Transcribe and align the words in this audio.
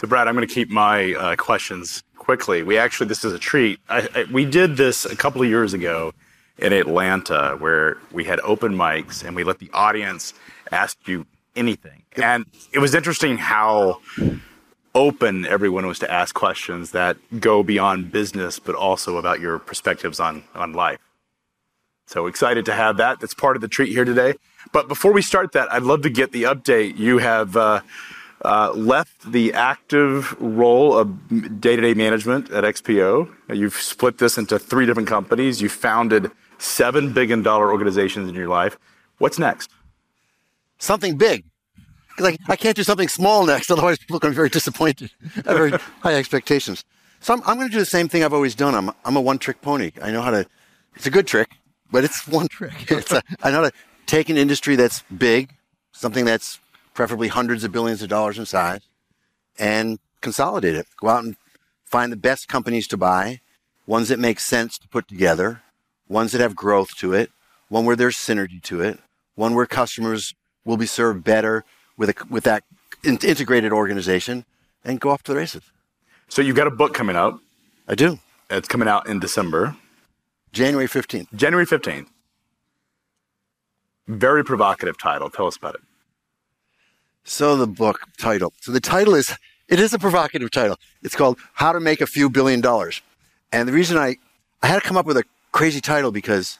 So, 0.00 0.06
Brad, 0.06 0.28
I'm 0.28 0.34
going 0.34 0.48
to 0.48 0.54
keep 0.54 0.70
my 0.70 1.12
uh, 1.12 1.36
questions 1.36 2.02
quickly. 2.16 2.62
We 2.62 2.78
actually, 2.78 3.08
this 3.08 3.22
is 3.22 3.34
a 3.34 3.38
treat. 3.38 3.80
I, 3.90 4.08
I, 4.14 4.24
we 4.32 4.46
did 4.46 4.78
this 4.78 5.04
a 5.04 5.14
couple 5.14 5.42
of 5.42 5.48
years 5.48 5.74
ago 5.74 6.14
in 6.56 6.72
Atlanta 6.72 7.56
where 7.58 7.98
we 8.10 8.24
had 8.24 8.40
open 8.40 8.74
mics 8.74 9.22
and 9.22 9.36
we 9.36 9.44
let 9.44 9.58
the 9.58 9.68
audience 9.74 10.32
ask 10.72 10.96
you 11.06 11.26
anything. 11.54 12.02
And 12.16 12.46
it 12.72 12.78
was 12.78 12.94
interesting 12.94 13.36
how 13.36 14.00
open 14.94 15.44
everyone 15.44 15.86
was 15.86 15.98
to 15.98 16.10
ask 16.10 16.34
questions 16.34 16.92
that 16.92 17.18
go 17.38 17.62
beyond 17.62 18.10
business, 18.10 18.58
but 18.58 18.74
also 18.74 19.18
about 19.18 19.38
your 19.40 19.58
perspectives 19.58 20.18
on, 20.18 20.44
on 20.54 20.72
life. 20.72 21.00
So 22.06 22.26
excited 22.26 22.64
to 22.64 22.72
have 22.72 22.96
that. 22.96 23.20
That's 23.20 23.34
part 23.34 23.54
of 23.54 23.60
the 23.60 23.68
treat 23.68 23.90
here 23.90 24.06
today. 24.06 24.32
But 24.72 24.88
before 24.88 25.12
we 25.12 25.20
start 25.20 25.52
that, 25.52 25.70
I'd 25.70 25.82
love 25.82 26.00
to 26.02 26.10
get 26.10 26.32
the 26.32 26.44
update. 26.44 26.96
You 26.96 27.18
have 27.18 27.54
uh, 27.54 27.82
uh, 28.44 28.72
left 28.72 29.30
the 29.30 29.52
active 29.52 30.34
role 30.40 30.96
of 30.96 31.60
day 31.60 31.76
to 31.76 31.82
day 31.82 31.94
management 31.94 32.50
at 32.50 32.64
XPO. 32.64 33.30
You've 33.52 33.74
split 33.74 34.18
this 34.18 34.38
into 34.38 34.58
three 34.58 34.86
different 34.86 35.08
companies. 35.08 35.60
You 35.60 35.68
founded 35.68 36.30
seven 36.58 37.12
billion 37.12 37.42
dollar 37.42 37.70
organizations 37.72 38.28
in 38.28 38.34
your 38.34 38.48
life. 38.48 38.78
What's 39.18 39.38
next? 39.38 39.70
Something 40.78 41.16
big. 41.16 41.44
Because 42.08 42.32
I, 42.32 42.52
I 42.52 42.56
can't 42.56 42.76
do 42.76 42.82
something 42.82 43.08
small 43.08 43.44
next, 43.44 43.70
otherwise 43.70 43.98
people 43.98 44.16
are 44.16 44.20
going 44.20 44.32
to 44.32 44.34
be 44.34 44.36
very 44.36 44.48
disappointed. 44.48 45.10
I 45.22 45.26
have 45.34 45.44
very 45.44 45.70
high 46.00 46.14
expectations. 46.14 46.84
So 47.20 47.34
I'm, 47.34 47.42
I'm 47.46 47.56
going 47.56 47.68
to 47.68 47.72
do 47.72 47.78
the 47.78 47.84
same 47.86 48.08
thing 48.08 48.24
I've 48.24 48.32
always 48.32 48.54
done. 48.54 48.74
I'm, 48.74 48.90
I'm 49.04 49.16
a 49.16 49.20
one 49.20 49.38
trick 49.38 49.60
pony. 49.60 49.92
I 50.02 50.10
know 50.10 50.22
how 50.22 50.30
to, 50.30 50.46
it's 50.96 51.06
a 51.06 51.10
good 51.10 51.26
trick, 51.26 51.50
but 51.90 52.04
it's 52.04 52.26
one 52.26 52.48
trick. 52.48 52.72
It's 52.90 53.12
a, 53.12 53.22
I 53.42 53.50
know 53.50 53.62
how 53.62 53.68
to 53.68 53.72
take 54.06 54.30
an 54.30 54.38
industry 54.38 54.76
that's 54.76 55.02
big, 55.16 55.54
something 55.92 56.24
that's 56.24 56.58
preferably 57.00 57.28
hundreds 57.28 57.64
of 57.64 57.72
billions 57.72 58.02
of 58.02 58.10
dollars 58.10 58.38
in 58.38 58.44
size, 58.44 58.82
and 59.58 59.98
consolidate 60.20 60.74
it. 60.74 60.86
Go 60.98 61.08
out 61.08 61.24
and 61.24 61.34
find 61.86 62.12
the 62.12 62.16
best 62.30 62.46
companies 62.46 62.86
to 62.88 62.98
buy, 62.98 63.40
ones 63.86 64.08
that 64.08 64.18
make 64.18 64.38
sense 64.38 64.76
to 64.76 64.86
put 64.86 65.08
together, 65.08 65.62
ones 66.10 66.32
that 66.32 66.42
have 66.42 66.54
growth 66.54 66.94
to 66.96 67.14
it, 67.14 67.30
one 67.70 67.86
where 67.86 67.96
there's 67.96 68.16
synergy 68.16 68.62
to 68.64 68.82
it, 68.82 68.98
one 69.34 69.54
where 69.54 69.64
customers 69.64 70.34
will 70.66 70.76
be 70.76 70.84
served 70.84 71.24
better 71.24 71.64
with 71.96 72.10
a, 72.10 72.14
with 72.28 72.44
that 72.44 72.64
integrated 73.02 73.72
organization, 73.72 74.44
and 74.84 75.00
go 75.00 75.08
off 75.08 75.22
to 75.22 75.32
the 75.32 75.38
races. 75.38 75.62
So 76.28 76.42
you've 76.42 76.54
got 76.54 76.66
a 76.66 76.70
book 76.70 76.92
coming 76.92 77.16
out. 77.16 77.40
I 77.88 77.94
do. 77.94 78.18
It's 78.50 78.68
coming 78.68 78.88
out 78.88 79.08
in 79.08 79.20
December. 79.20 79.74
January 80.52 80.86
15th. 80.86 81.28
January 81.34 81.64
15th. 81.64 82.08
Very 84.06 84.44
provocative 84.44 84.98
title. 84.98 85.30
Tell 85.30 85.46
us 85.46 85.56
about 85.56 85.76
it. 85.76 85.80
So 87.24 87.56
the 87.56 87.66
book 87.66 88.00
title. 88.18 88.52
So 88.60 88.72
the 88.72 88.80
title 88.80 89.14
is, 89.14 89.34
it 89.68 89.78
is 89.78 89.92
a 89.92 89.98
provocative 89.98 90.50
title. 90.50 90.78
It's 91.02 91.14
called 91.14 91.38
How 91.54 91.72
to 91.72 91.80
Make 91.80 92.00
a 92.00 92.06
Few 92.06 92.28
Billion 92.28 92.60
Dollars. 92.60 93.02
And 93.52 93.68
the 93.68 93.72
reason 93.72 93.96
I, 93.96 94.16
I 94.62 94.66
had 94.66 94.80
to 94.80 94.86
come 94.86 94.96
up 94.96 95.06
with 95.06 95.16
a 95.16 95.24
crazy 95.52 95.80
title 95.80 96.10
because 96.10 96.58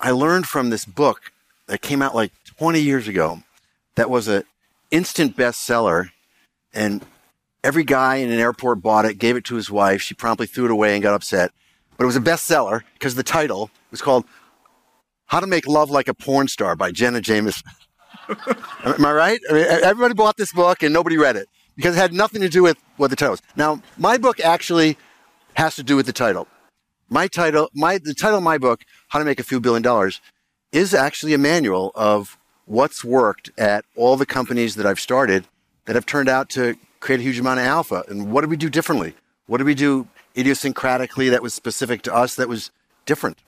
I 0.00 0.10
learned 0.10 0.46
from 0.46 0.70
this 0.70 0.84
book 0.84 1.32
that 1.66 1.82
came 1.82 2.02
out 2.02 2.14
like 2.14 2.32
20 2.58 2.80
years 2.80 3.08
ago 3.08 3.42
that 3.94 4.10
was 4.10 4.28
an 4.28 4.44
instant 4.90 5.36
bestseller 5.36 6.10
and 6.72 7.04
every 7.62 7.84
guy 7.84 8.16
in 8.16 8.30
an 8.30 8.38
airport 8.38 8.82
bought 8.82 9.04
it, 9.04 9.18
gave 9.18 9.36
it 9.36 9.44
to 9.44 9.56
his 9.56 9.70
wife. 9.70 10.00
She 10.00 10.14
promptly 10.14 10.46
threw 10.46 10.64
it 10.64 10.70
away 10.70 10.94
and 10.94 11.02
got 11.02 11.14
upset. 11.14 11.52
But 11.96 12.04
it 12.04 12.06
was 12.06 12.16
a 12.16 12.20
bestseller 12.20 12.82
because 12.94 13.14
the 13.14 13.22
title 13.22 13.70
was 13.90 14.00
called 14.00 14.24
How 15.26 15.40
to 15.40 15.46
Make 15.46 15.66
Love 15.66 15.90
Like 15.90 16.08
a 16.08 16.14
Porn 16.14 16.48
Star 16.48 16.74
by 16.76 16.92
Jenna 16.92 17.20
Jameson. 17.20 17.70
Am 18.84 19.04
I 19.04 19.12
right? 19.12 19.40
I 19.50 19.52
mean, 19.52 19.64
everybody 19.64 20.14
bought 20.14 20.36
this 20.36 20.52
book 20.52 20.82
and 20.82 20.92
nobody 20.92 21.16
read 21.16 21.36
it 21.36 21.48
because 21.76 21.96
it 21.96 21.98
had 21.98 22.12
nothing 22.12 22.40
to 22.42 22.48
do 22.48 22.62
with 22.62 22.76
what 22.96 23.10
the 23.10 23.16
title 23.16 23.32
was. 23.32 23.42
Now, 23.56 23.82
my 23.96 24.18
book 24.18 24.40
actually 24.40 24.96
has 25.54 25.76
to 25.76 25.82
do 25.82 25.96
with 25.96 26.06
the 26.06 26.12
title. 26.12 26.46
My 27.08 27.26
title, 27.26 27.70
my 27.74 27.98
the 27.98 28.14
title 28.14 28.38
of 28.38 28.44
my 28.44 28.58
book, 28.58 28.84
How 29.08 29.18
to 29.18 29.24
Make 29.24 29.40
a 29.40 29.42
Few 29.42 29.60
Billion 29.60 29.82
Dollars, 29.82 30.20
is 30.72 30.94
actually 30.94 31.34
a 31.34 31.38
manual 31.38 31.90
of 31.94 32.38
what's 32.66 33.02
worked 33.02 33.50
at 33.58 33.84
all 33.96 34.16
the 34.16 34.26
companies 34.26 34.76
that 34.76 34.86
I've 34.86 35.00
started 35.00 35.46
that 35.86 35.96
have 35.96 36.06
turned 36.06 36.28
out 36.28 36.48
to 36.50 36.76
create 37.00 37.18
a 37.18 37.22
huge 37.22 37.38
amount 37.38 37.58
of 37.58 37.66
alpha. 37.66 38.04
And 38.08 38.30
what 38.30 38.42
did 38.42 38.50
we 38.50 38.56
do 38.56 38.70
differently? 38.70 39.14
What 39.46 39.58
did 39.58 39.64
we 39.66 39.74
do 39.74 40.06
idiosyncratically 40.36 41.30
that 41.30 41.42
was 41.42 41.52
specific 41.52 42.02
to 42.02 42.14
us 42.14 42.36
that 42.36 42.48
was 42.48 42.70
different? 43.06 43.38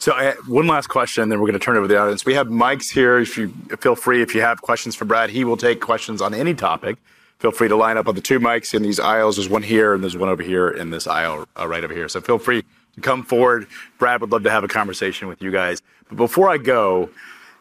So, 0.00 0.12
uh, 0.12 0.34
one 0.46 0.68
last 0.68 0.86
question, 0.86 1.28
then 1.28 1.40
we're 1.40 1.48
going 1.48 1.58
to 1.58 1.64
turn 1.64 1.74
it 1.74 1.80
over 1.80 1.88
to 1.88 1.92
the 1.92 2.00
audience. 2.00 2.24
We 2.24 2.34
have 2.34 2.46
mics 2.46 2.88
here. 2.88 3.18
If 3.18 3.36
you 3.36 3.48
feel 3.80 3.96
free, 3.96 4.22
if 4.22 4.32
you 4.32 4.40
have 4.42 4.62
questions 4.62 4.94
for 4.94 5.04
Brad, 5.04 5.30
he 5.30 5.42
will 5.42 5.56
take 5.56 5.80
questions 5.80 6.22
on 6.22 6.34
any 6.34 6.54
topic. 6.54 6.98
Feel 7.40 7.50
free 7.50 7.66
to 7.66 7.74
line 7.74 7.96
up 7.96 8.06
on 8.06 8.14
the 8.14 8.20
two 8.20 8.38
mics 8.38 8.74
in 8.74 8.82
these 8.82 9.00
aisles. 9.00 9.36
There's 9.36 9.48
one 9.48 9.64
here 9.64 9.94
and 9.94 10.02
there's 10.02 10.16
one 10.16 10.28
over 10.28 10.42
here 10.42 10.68
in 10.68 10.90
this 10.90 11.08
aisle 11.08 11.48
uh, 11.58 11.66
right 11.66 11.82
over 11.82 11.92
here. 11.92 12.08
So, 12.08 12.20
feel 12.20 12.38
free 12.38 12.62
to 12.94 13.00
come 13.00 13.24
forward. 13.24 13.66
Brad 13.98 14.20
would 14.20 14.30
love 14.30 14.44
to 14.44 14.50
have 14.50 14.62
a 14.62 14.68
conversation 14.68 15.26
with 15.26 15.42
you 15.42 15.50
guys. 15.50 15.82
But 16.08 16.16
before 16.16 16.48
I 16.48 16.58
go, 16.58 17.10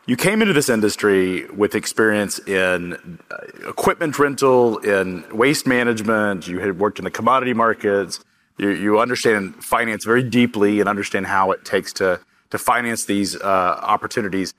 you 0.05 0.15
came 0.15 0.41
into 0.41 0.53
this 0.53 0.69
industry 0.69 1.49
with 1.49 1.73
experience 1.73 2.37
in 2.47 3.19
uh, 3.31 3.37
equipment 3.67 4.19
rental, 4.19 4.77
in 4.77 5.25
waste 5.35 5.65
management. 5.65 6.47
You 6.47 6.59
had 6.59 6.77
worked 6.79 6.99
in 6.99 7.03
the 7.03 7.11
commodity 7.11 7.53
markets. 7.53 8.19
You, 8.59 8.69
you 8.69 8.99
understand 8.99 9.63
finance 9.63 10.05
very 10.05 10.23
deeply 10.23 10.79
and 10.79 10.87
understand 10.87 11.25
how 11.25 11.51
it 11.51 11.65
takes 11.65 11.91
to 11.93 12.19
to 12.49 12.57
finance 12.57 13.05
these 13.05 13.35
uh, 13.35 13.79
opportunities. 13.81 14.53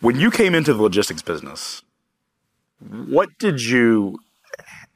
When 0.00 0.16
you 0.16 0.30
came 0.30 0.54
into 0.54 0.74
the 0.74 0.82
logistics 0.82 1.22
business, 1.22 1.82
what 2.80 3.30
did 3.38 3.62
you, 3.62 4.18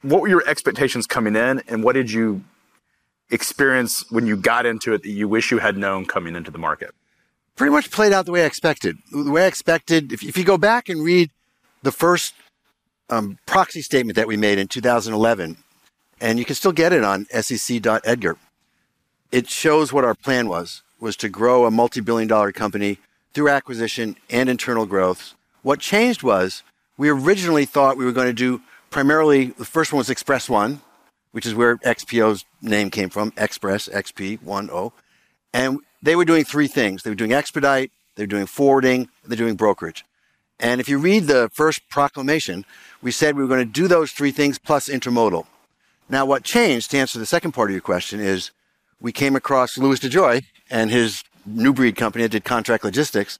what 0.01 0.21
were 0.21 0.27
your 0.27 0.47
expectations 0.47 1.07
coming 1.07 1.35
in, 1.35 1.61
and 1.67 1.83
what 1.83 1.93
did 1.93 2.11
you 2.11 2.43
experience 3.31 4.09
when 4.11 4.25
you 4.25 4.35
got 4.35 4.65
into 4.65 4.93
it 4.93 5.03
that 5.03 5.09
you 5.09 5.27
wish 5.27 5.51
you 5.51 5.59
had 5.59 5.77
known 5.77 6.05
coming 6.05 6.35
into 6.35 6.51
the 6.51 6.57
market? 6.57 6.93
Pretty 7.55 7.71
much 7.71 7.91
played 7.91 8.13
out 8.13 8.25
the 8.25 8.31
way 8.31 8.43
I 8.43 8.45
expected. 8.45 8.97
The 9.11 9.31
way 9.31 9.43
I 9.43 9.47
expected, 9.47 10.13
if, 10.13 10.23
if 10.23 10.37
you 10.37 10.43
go 10.43 10.57
back 10.57 10.87
and 10.87 11.03
read 11.03 11.29
the 11.83 11.91
first 11.91 12.33
um, 13.09 13.37
proxy 13.45 13.81
statement 13.81 14.15
that 14.15 14.27
we 14.27 14.37
made 14.37 14.59
in 14.59 14.67
2011, 14.67 15.57
and 16.21 16.39
you 16.39 16.45
can 16.45 16.55
still 16.55 16.71
get 16.71 16.93
it 16.93 17.03
on 17.03 17.25
sec.edgar, 17.31 18.37
it 19.31 19.49
shows 19.49 19.91
what 19.93 20.03
our 20.03 20.15
plan 20.15 20.47
was 20.47 20.83
was 20.99 21.15
to 21.17 21.29
grow 21.29 21.65
a 21.65 21.71
multi-billion 21.71 22.27
dollar 22.27 22.51
company 22.51 22.97
through 23.33 23.49
acquisition 23.49 24.15
and 24.29 24.49
internal 24.49 24.85
growth. 24.85 25.33
What 25.61 25.79
changed 25.79 26.23
was 26.23 26.63
we 26.97 27.09
originally 27.09 27.65
thought 27.65 27.97
we 27.97 28.05
were 28.05 28.11
going 28.11 28.27
to 28.27 28.33
do 28.33 28.61
primarily 28.89 29.47
the 29.47 29.65
first 29.65 29.93
one 29.93 29.99
was 29.99 30.09
Express 30.09 30.49
One, 30.49 30.81
which 31.31 31.45
is 31.45 31.53
where 31.53 31.77
XPO's 31.77 32.45
name 32.61 32.89
came 32.89 33.09
from, 33.09 33.33
Express 33.37 33.87
XP 33.87 34.41
One 34.41 34.69
O, 34.71 34.93
and 35.53 35.79
they 36.01 36.15
were 36.15 36.25
doing 36.25 36.43
three 36.43 36.67
things. 36.67 37.03
They 37.03 37.09
were 37.09 37.15
doing 37.15 37.33
expedite, 37.33 37.91
they 38.15 38.23
were 38.23 38.27
doing 38.27 38.45
forwarding, 38.45 39.09
they're 39.25 39.37
doing 39.37 39.55
brokerage. 39.55 40.05
And 40.59 40.81
if 40.81 40.89
you 40.89 40.97
read 40.97 41.27
the 41.27 41.49
first 41.53 41.87
proclamation, 41.89 42.65
we 43.01 43.11
said 43.11 43.35
we 43.35 43.43
were 43.43 43.47
going 43.47 43.65
to 43.65 43.81
do 43.81 43.87
those 43.87 44.11
three 44.11 44.31
things 44.31 44.59
plus 44.59 44.89
intermodal. 44.89 45.45
Now, 46.09 46.25
what 46.25 46.43
changed 46.43 46.91
to 46.91 46.97
answer 46.97 47.19
the 47.19 47.25
second 47.25 47.53
part 47.53 47.69
of 47.69 47.73
your 47.73 47.81
question 47.81 48.19
is 48.19 48.51
we 49.01 49.11
came 49.11 49.35
across 49.35 49.77
Louis 49.77 49.99
DeJoy 49.99 50.43
and 50.69 50.91
his 50.91 51.23
new 51.45 51.73
breed 51.73 51.95
company 51.95 52.23
that 52.23 52.29
did 52.29 52.43
contract 52.43 52.83
logistics 52.83 53.39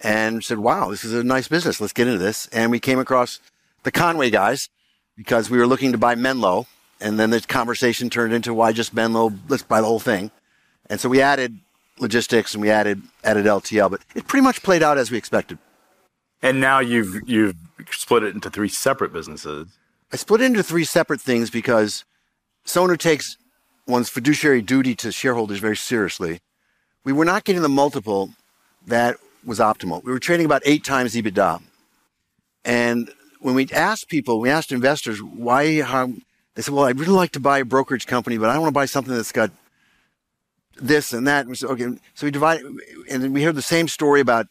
and 0.00 0.42
said, 0.44 0.58
wow, 0.58 0.90
this 0.90 1.04
is 1.04 1.12
a 1.12 1.24
nice 1.24 1.48
business. 1.48 1.80
Let's 1.80 1.92
get 1.92 2.06
into 2.06 2.18
this. 2.18 2.46
And 2.48 2.70
we 2.70 2.80
came 2.80 2.98
across 2.98 3.40
the 3.82 3.90
Con-way 3.90 4.30
guys 4.30 4.68
because 5.16 5.50
we 5.50 5.58
were 5.58 5.66
looking 5.66 5.92
to 5.92 5.98
buy 5.98 6.14
Menlo. 6.14 6.66
And 7.00 7.18
then 7.18 7.30
the 7.30 7.40
conversation 7.40 8.10
turned 8.10 8.32
into 8.32 8.52
why 8.52 8.72
just 8.72 8.94
Menlo? 8.94 9.32
Let's 9.48 9.62
buy 9.62 9.80
the 9.80 9.86
whole 9.86 10.00
thing. 10.00 10.30
And 10.88 11.00
so 11.00 11.08
we 11.08 11.20
added 11.20 11.58
logistics 11.98 12.54
and 12.54 12.62
we 12.62 12.70
added, 12.70 13.02
added 13.24 13.46
LTL, 13.46 13.90
but 13.90 14.00
it 14.14 14.26
pretty 14.26 14.42
much 14.42 14.62
played 14.62 14.82
out 14.82 14.98
as 14.98 15.10
we 15.10 15.18
expected. 15.18 15.58
And 16.42 16.60
now 16.60 16.80
you've, 16.80 17.28
you've 17.28 17.56
split 17.90 18.22
it 18.22 18.34
into 18.34 18.50
three 18.50 18.68
separate 18.68 19.12
businesses. 19.12 19.68
I 20.12 20.16
split 20.16 20.40
it 20.40 20.46
into 20.46 20.62
three 20.62 20.84
separate 20.84 21.20
things 21.20 21.50
because 21.50 22.04
someone 22.64 22.90
who 22.90 22.96
takes 22.96 23.36
one's 23.90 24.08
fiduciary 24.08 24.62
duty 24.62 24.94
to 24.94 25.12
shareholders 25.12 25.58
very 25.58 25.76
seriously 25.76 26.40
we 27.04 27.12
were 27.12 27.24
not 27.24 27.44
getting 27.44 27.62
the 27.62 27.68
multiple 27.68 28.30
that 28.86 29.16
was 29.44 29.58
optimal. 29.58 30.04
We 30.04 30.12
were 30.12 30.18
trading 30.18 30.46
about 30.46 30.62
eight 30.64 30.84
times 30.84 31.14
EBITDA. 31.14 31.62
And 32.64 33.10
when 33.40 33.54
we 33.54 33.68
asked 33.72 34.08
people, 34.08 34.38
we 34.38 34.50
asked 34.50 34.70
investors 34.70 35.22
why, 35.22 35.80
how, 35.80 36.12
they 36.54 36.62
said, 36.62 36.74
well, 36.74 36.84
I'd 36.84 36.98
really 36.98 37.12
like 37.12 37.32
to 37.32 37.40
buy 37.40 37.60
a 37.60 37.64
brokerage 37.64 38.06
company, 38.06 38.36
but 38.36 38.50
I 38.50 38.58
want 38.58 38.68
to 38.68 38.74
buy 38.74 38.84
something 38.84 39.14
that's 39.14 39.32
got 39.32 39.50
this 40.76 41.12
and 41.12 41.26
that. 41.26 41.40
And 41.40 41.48
we 41.48 41.54
said, 41.54 41.70
okay. 41.70 41.86
So 42.14 42.26
we 42.26 42.30
divided, 42.30 42.66
and 43.10 43.32
we 43.32 43.42
heard 43.42 43.54
the 43.54 43.62
same 43.62 43.88
story 43.88 44.20
about, 44.20 44.48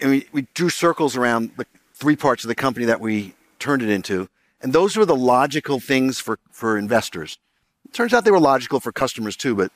and 0.00 0.10
we, 0.10 0.26
we 0.32 0.46
drew 0.54 0.70
circles 0.70 1.16
around 1.16 1.52
the 1.56 1.66
three 1.94 2.16
parts 2.16 2.42
of 2.42 2.48
the 2.48 2.54
company 2.54 2.86
that 2.86 3.00
we 3.00 3.34
turned 3.58 3.82
it 3.82 3.88
into. 3.88 4.28
And 4.60 4.72
those 4.72 4.96
were 4.96 5.04
the 5.04 5.16
logical 5.16 5.78
things 5.78 6.18
for, 6.18 6.40
for 6.50 6.76
investors. 6.76 7.38
Turns 7.92 8.12
out 8.12 8.24
they 8.24 8.30
were 8.30 8.40
logical 8.40 8.80
for 8.80 8.92
customers 8.92 9.36
too, 9.36 9.54
but 9.54 9.72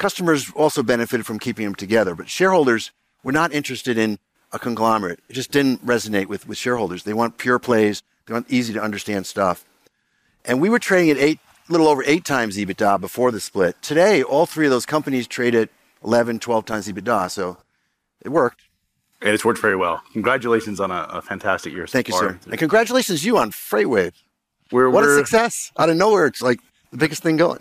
Customers 0.00 0.50
also 0.56 0.82
benefited 0.82 1.26
from 1.26 1.38
keeping 1.38 1.66
them 1.66 1.74
together, 1.74 2.14
but 2.14 2.26
shareholders 2.26 2.90
were 3.22 3.32
not 3.32 3.52
interested 3.52 3.98
in 3.98 4.18
a 4.50 4.58
conglomerate. 4.58 5.20
It 5.28 5.34
just 5.34 5.50
didn't 5.52 5.84
resonate 5.84 6.24
with, 6.24 6.48
with 6.48 6.56
shareholders. 6.56 7.02
They 7.02 7.12
want 7.12 7.36
pure 7.36 7.58
plays. 7.58 8.02
They 8.24 8.32
want 8.32 8.46
easy 8.48 8.72
to 8.72 8.80
understand 8.80 9.26
stuff. 9.26 9.62
And 10.42 10.58
we 10.58 10.70
were 10.70 10.78
trading 10.78 11.10
at 11.10 11.18
eight, 11.18 11.38
little 11.68 11.86
over 11.86 12.02
eight 12.06 12.24
times 12.24 12.56
EBITDA 12.56 12.98
before 12.98 13.30
the 13.30 13.40
split. 13.40 13.76
Today, 13.82 14.22
all 14.22 14.46
three 14.46 14.64
of 14.64 14.70
those 14.70 14.86
companies 14.86 15.26
trade 15.26 15.54
at 15.54 15.68
11, 16.02 16.38
12 16.38 16.64
times 16.64 16.88
EBITDA. 16.88 17.30
So 17.30 17.58
it 18.22 18.30
worked. 18.30 18.62
And 19.20 19.34
it's 19.34 19.44
worked 19.44 19.60
very 19.60 19.76
well. 19.76 20.00
Congratulations 20.14 20.80
on 20.80 20.90
a, 20.90 21.08
a 21.10 21.20
fantastic 21.20 21.74
year. 21.74 21.86
So 21.86 21.92
Thank 21.92 22.08
you, 22.08 22.14
sir. 22.14 22.38
And 22.46 22.58
congratulations 22.58 23.22
you 23.22 23.36
on 23.36 23.50
Freightwave. 23.50 24.14
We're, 24.72 24.88
What 24.88 25.04
a 25.04 25.08
we're, 25.08 25.18
success. 25.18 25.72
Out 25.78 25.90
of 25.90 25.98
nowhere, 25.98 26.24
it's 26.24 26.40
like 26.40 26.60
the 26.90 26.96
biggest 26.96 27.22
thing 27.22 27.36
going. 27.36 27.60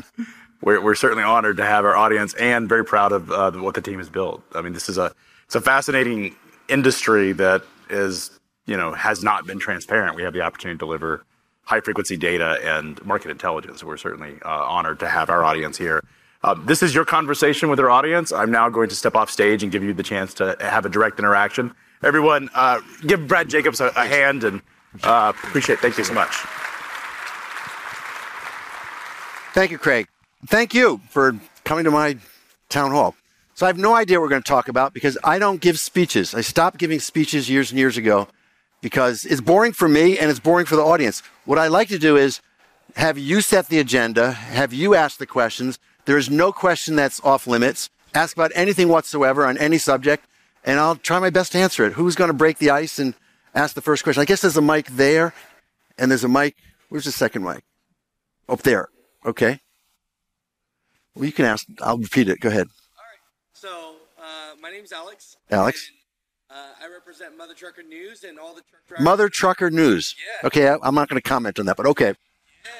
we're, 0.62 0.82
we're 0.82 0.96
certainly 0.96 1.24
honored 1.24 1.58
to 1.58 1.66
have 1.66 1.86
our 1.86 1.96
audience 1.96 2.34
and 2.36 2.68
very 2.68 2.86
proud 2.86 3.12
of 3.12 3.32
uh, 3.32 3.52
what 3.52 3.76
the 3.76 3.82
team 3.82 4.00
has 4.00 4.10
built. 4.10 4.44
I 4.54 4.62
mean, 4.62 4.74
this 4.74 4.90
is 4.90 4.98
a 4.98 5.14
it's 5.46 5.56
a 5.56 5.62
fascinating 5.62 6.36
industry 6.68 7.32
that 7.34 7.64
is 7.90 8.40
you 8.66 8.78
know 8.78 8.94
has 8.94 9.24
not 9.24 9.48
been 9.48 9.60
transparent. 9.60 10.16
We 10.16 10.24
have 10.24 10.34
the 10.34 10.42
opportunity 10.42 10.78
to 10.78 10.80
deliver 10.80 11.26
high 11.64 11.82
frequency 11.82 12.18
data 12.18 12.60
and 12.64 13.04
market 13.06 13.30
intelligence. 13.32 13.84
We're 13.84 13.98
certainly 13.98 14.38
uh, 14.44 14.50
honored 14.50 15.00
to 15.00 15.08
have 15.08 15.30
our 15.30 15.44
audience 15.44 15.78
here. 15.78 16.04
Uh, 16.42 16.54
this 16.54 16.82
is 16.82 16.96
your 16.96 17.06
conversation 17.06 17.70
with 17.70 17.80
our 17.80 17.90
audience. 17.90 18.32
I'm 18.32 18.50
now 18.50 18.70
going 18.70 18.90
to 18.90 18.96
step 18.96 19.16
off 19.16 19.30
stage 19.30 19.62
and 19.62 19.72
give 19.72 19.84
you 19.84 19.94
the 19.94 20.04
chance 20.04 20.34
to 20.36 20.56
have 20.62 20.86
a 20.86 20.90
direct 20.90 21.20
interaction. 21.20 21.76
Everyone, 22.02 22.50
uh, 22.56 22.80
give 23.06 23.28
Brad 23.28 23.50
Jacobs 23.50 23.82
a, 23.82 23.88
a 23.96 24.06
hand 24.06 24.46
and 24.46 24.62
uh, 25.04 25.34
appreciate. 25.36 25.80
Thank 25.80 25.98
you 25.98 26.04
so 26.04 26.14
much. 26.14 26.46
Thank 29.60 29.72
you, 29.72 29.78
Craig. 29.78 30.08
Thank 30.48 30.74
you 30.74 31.02
for 31.10 31.38
coming 31.66 31.84
to 31.84 31.92
my 31.92 32.16
town 32.70 32.92
hall. 32.92 33.14
So 33.56 33.66
I 33.66 33.68
have 33.68 33.78
no 33.78 33.94
idea 33.94 34.18
what 34.18 34.24
we're 34.24 34.30
going 34.30 34.42
to 34.42 34.48
talk 34.48 34.70
about 34.70 34.94
because 34.94 35.18
I 35.22 35.38
don't 35.38 35.60
give 35.60 35.78
speeches. 35.78 36.34
I 36.34 36.40
stopped 36.40 36.78
giving 36.78 37.02
speeches 37.02 37.50
years 37.50 37.70
and 37.70 37.78
years 37.78 37.98
ago 37.98 38.30
because 38.80 39.26
it's 39.26 39.42
boring 39.42 39.74
for 39.74 39.90
me 39.90 40.18
and 40.18 40.32
it's 40.32 40.40
boring 40.40 40.66
for 40.66 40.78
the 40.78 40.82
audience. 40.82 41.24
What 41.44 41.60
I 41.60 41.68
like 41.68 41.90
to 41.90 42.00
do 42.00 42.16
is 42.16 42.40
have 42.96 43.18
you 43.18 43.42
set 43.42 43.68
the 43.68 43.80
agenda, 43.80 44.32
have 44.32 44.72
you 44.72 44.96
ask 44.96 45.18
the 45.18 45.26
questions. 45.26 45.78
There 46.06 46.18
is 46.18 46.30
no 46.30 46.54
question 46.54 46.96
that's 46.96 47.20
off 47.26 47.46
limits. 47.46 47.90
Ask 48.16 48.38
about 48.38 48.54
anything 48.56 48.88
whatsoever 48.88 49.46
on 49.46 49.58
any 49.58 49.78
subject, 49.78 50.26
and 50.64 50.80
I'll 50.80 50.96
try 50.96 51.20
my 51.20 51.32
best 51.32 51.52
to 51.52 51.58
answer 51.58 51.86
it. 51.86 51.92
Who's 51.92 52.16
going 52.16 52.30
to 52.30 52.34
break 52.34 52.60
the 52.60 52.70
ice 52.70 52.98
and 52.98 53.14
ask 53.54 53.76
the 53.76 53.82
first 53.82 54.06
question? 54.06 54.22
I 54.22 54.26
guess 54.26 54.40
there's 54.40 54.56
a 54.56 54.62
mic 54.62 54.88
there, 54.88 55.34
and 55.98 56.10
there's 56.10 56.24
a 56.24 56.30
mic. 56.30 56.56
Where's 56.88 57.04
the 57.04 57.12
second 57.12 57.44
mic? 57.44 57.66
Up 58.48 58.62
there. 58.62 58.88
Okay. 59.26 59.60
Well, 61.16 61.26
you 61.26 61.32
can 61.32 61.46
ask. 61.46 61.66
I'll 61.82 61.98
repeat 61.98 62.30
it. 62.30 62.40
Go 62.40 62.50
ahead, 62.50 62.68
All 62.68 63.04
right. 63.04 63.20
So, 63.54 63.96
uh, 64.18 64.56
my 64.62 64.70
name's 64.72 64.92
Alex. 64.92 65.36
Alex. 65.52 65.90
And, 66.50 66.58
uh, 66.58 66.86
I 66.86 66.88
represent 66.92 67.38
Mother 67.38 67.54
Trucker 67.54 67.84
News 67.84 68.24
and 68.24 68.40
all 68.40 68.56
the 68.56 68.62
truck 68.62 68.86
drivers. 68.88 69.04
Mother 69.04 69.30
Trucker 69.30 69.70
News. 69.70 70.16
Yeah. 70.18 70.48
Okay, 70.48 70.70
I- 70.70 70.78
I'm 70.82 70.96
not 70.96 71.10
going 71.10 71.22
to 71.22 71.28
comment 71.28 71.60
on 71.60 71.66
that, 71.66 71.76
but 71.78 71.86
okay. 71.88 72.14
Yeah. 72.64 72.72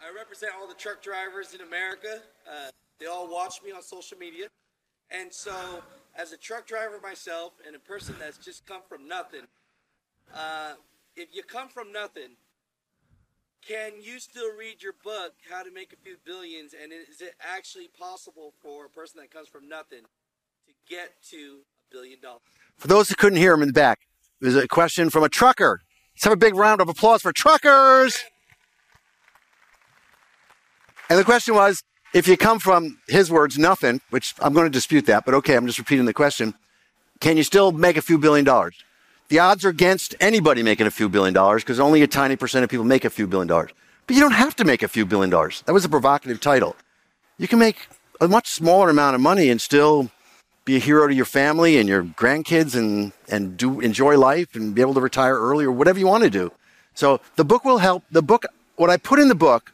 I 0.00 0.14
represent 0.14 0.52
all 0.60 0.68
the 0.68 0.74
truck 0.74 1.02
drivers 1.02 1.54
in 1.54 1.60
America. 1.62 2.22
Uh, 2.48 2.70
they 2.98 3.06
all 3.06 3.28
watch 3.32 3.62
me 3.64 3.72
on 3.72 3.82
social 3.82 4.16
media. 4.18 4.48
And 5.10 5.32
so, 5.32 5.82
as 6.14 6.32
a 6.32 6.36
truck 6.36 6.66
driver 6.66 7.00
myself 7.02 7.54
and 7.66 7.74
a 7.74 7.78
person 7.80 8.14
that's 8.18 8.38
just 8.38 8.64
come 8.66 8.82
from 8.88 9.08
nothing, 9.08 9.46
uh, 10.34 10.74
if 11.16 11.28
you 11.34 11.42
come 11.42 11.68
from 11.68 11.90
nothing, 11.92 12.36
can 13.66 13.92
you 14.00 14.18
still 14.18 14.54
read 14.56 14.82
your 14.82 14.94
book, 15.04 15.34
How 15.50 15.62
to 15.62 15.70
Make 15.70 15.92
a 15.92 15.96
Few 15.96 16.16
Billions? 16.24 16.74
And 16.80 16.92
is 16.92 17.20
it 17.20 17.34
actually 17.40 17.88
possible 17.88 18.54
for 18.62 18.86
a 18.86 18.88
person 18.88 19.20
that 19.20 19.30
comes 19.30 19.48
from 19.48 19.68
nothing 19.68 20.02
to 20.66 20.72
get 20.88 21.22
to 21.30 21.60
a 21.90 21.94
billion 21.94 22.20
dollars? 22.20 22.42
For 22.76 22.88
those 22.88 23.08
who 23.08 23.14
couldn't 23.14 23.38
hear 23.38 23.52
him 23.54 23.62
in 23.62 23.68
the 23.68 23.74
back, 23.74 24.00
there's 24.40 24.56
a 24.56 24.66
question 24.68 25.10
from 25.10 25.24
a 25.24 25.28
trucker. 25.28 25.80
Let's 26.14 26.24
have 26.24 26.32
a 26.32 26.36
big 26.36 26.54
round 26.54 26.80
of 26.80 26.88
applause 26.88 27.22
for 27.22 27.32
truckers. 27.32 28.24
And 31.08 31.18
the 31.18 31.24
question 31.24 31.54
was 31.54 31.82
if 32.14 32.26
you 32.26 32.36
come 32.36 32.58
from 32.58 32.98
his 33.08 33.30
words, 33.30 33.58
nothing, 33.58 34.00
which 34.10 34.34
I'm 34.40 34.52
going 34.52 34.66
to 34.66 34.70
dispute 34.70 35.06
that, 35.06 35.24
but 35.24 35.34
okay, 35.34 35.56
I'm 35.56 35.66
just 35.66 35.78
repeating 35.78 36.06
the 36.06 36.14
question. 36.14 36.54
Can 37.20 37.36
you 37.36 37.42
still 37.42 37.72
make 37.72 37.96
a 37.96 38.02
few 38.02 38.18
billion 38.18 38.44
dollars? 38.44 38.76
The 39.30 39.38
odds 39.38 39.64
are 39.64 39.68
against 39.68 40.16
anybody 40.18 40.64
making 40.64 40.88
a 40.88 40.90
few 40.90 41.08
billion 41.08 41.32
dollars 41.32 41.62
because 41.62 41.78
only 41.78 42.02
a 42.02 42.08
tiny 42.08 42.34
percent 42.34 42.64
of 42.64 42.68
people 42.68 42.84
make 42.84 43.04
a 43.04 43.10
few 43.10 43.28
billion 43.28 43.46
dollars. 43.46 43.70
But 44.08 44.16
you 44.16 44.22
don't 44.22 44.32
have 44.32 44.56
to 44.56 44.64
make 44.64 44.82
a 44.82 44.88
few 44.88 45.06
billion 45.06 45.30
dollars. 45.30 45.62
That 45.66 45.72
was 45.72 45.84
a 45.84 45.88
provocative 45.88 46.40
title. 46.40 46.74
You 47.38 47.46
can 47.46 47.60
make 47.60 47.86
a 48.20 48.26
much 48.26 48.48
smaller 48.48 48.90
amount 48.90 49.14
of 49.14 49.20
money 49.20 49.48
and 49.48 49.60
still 49.60 50.10
be 50.64 50.74
a 50.74 50.78
hero 50.80 51.06
to 51.06 51.14
your 51.14 51.24
family 51.24 51.78
and 51.78 51.88
your 51.88 52.02
grandkids 52.02 52.74
and, 52.74 53.12
and 53.28 53.56
do 53.56 53.78
enjoy 53.78 54.18
life 54.18 54.56
and 54.56 54.74
be 54.74 54.80
able 54.80 54.94
to 54.94 55.00
retire 55.00 55.38
early 55.38 55.64
or 55.64 55.70
whatever 55.70 56.00
you 56.00 56.08
want 56.08 56.24
to 56.24 56.30
do. 56.30 56.50
So 56.94 57.20
the 57.36 57.44
book 57.44 57.64
will 57.64 57.78
help. 57.78 58.02
The 58.10 58.22
book, 58.22 58.46
what 58.74 58.90
I 58.90 58.96
put 58.96 59.20
in 59.20 59.28
the 59.28 59.36
book 59.36 59.72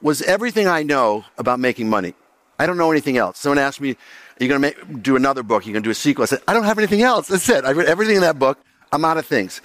was 0.00 0.22
everything 0.22 0.66
I 0.66 0.82
know 0.82 1.26
about 1.36 1.60
making 1.60 1.90
money. 1.90 2.14
I 2.58 2.64
don't 2.64 2.78
know 2.78 2.90
anything 2.90 3.18
else. 3.18 3.38
Someone 3.38 3.58
asked 3.58 3.82
me, 3.82 3.90
Are 3.90 4.44
you 4.44 4.48
going 4.48 4.62
to 4.62 4.94
do 4.96 5.14
another 5.14 5.42
book? 5.42 5.64
Are 5.64 5.66
you 5.66 5.74
going 5.74 5.82
to 5.82 5.86
do 5.86 5.90
a 5.90 5.94
sequel? 5.94 6.22
I 6.22 6.26
said, 6.26 6.40
I 6.48 6.54
don't 6.54 6.64
have 6.64 6.78
anything 6.78 7.02
else. 7.02 7.28
That's 7.28 7.50
it. 7.50 7.66
I 7.66 7.72
read 7.72 7.86
everything 7.86 8.16
in 8.16 8.22
that 8.22 8.38
book. 8.38 8.58
I'm 8.94 9.04
out 9.04 9.18
of 9.18 9.26
things. 9.26 9.60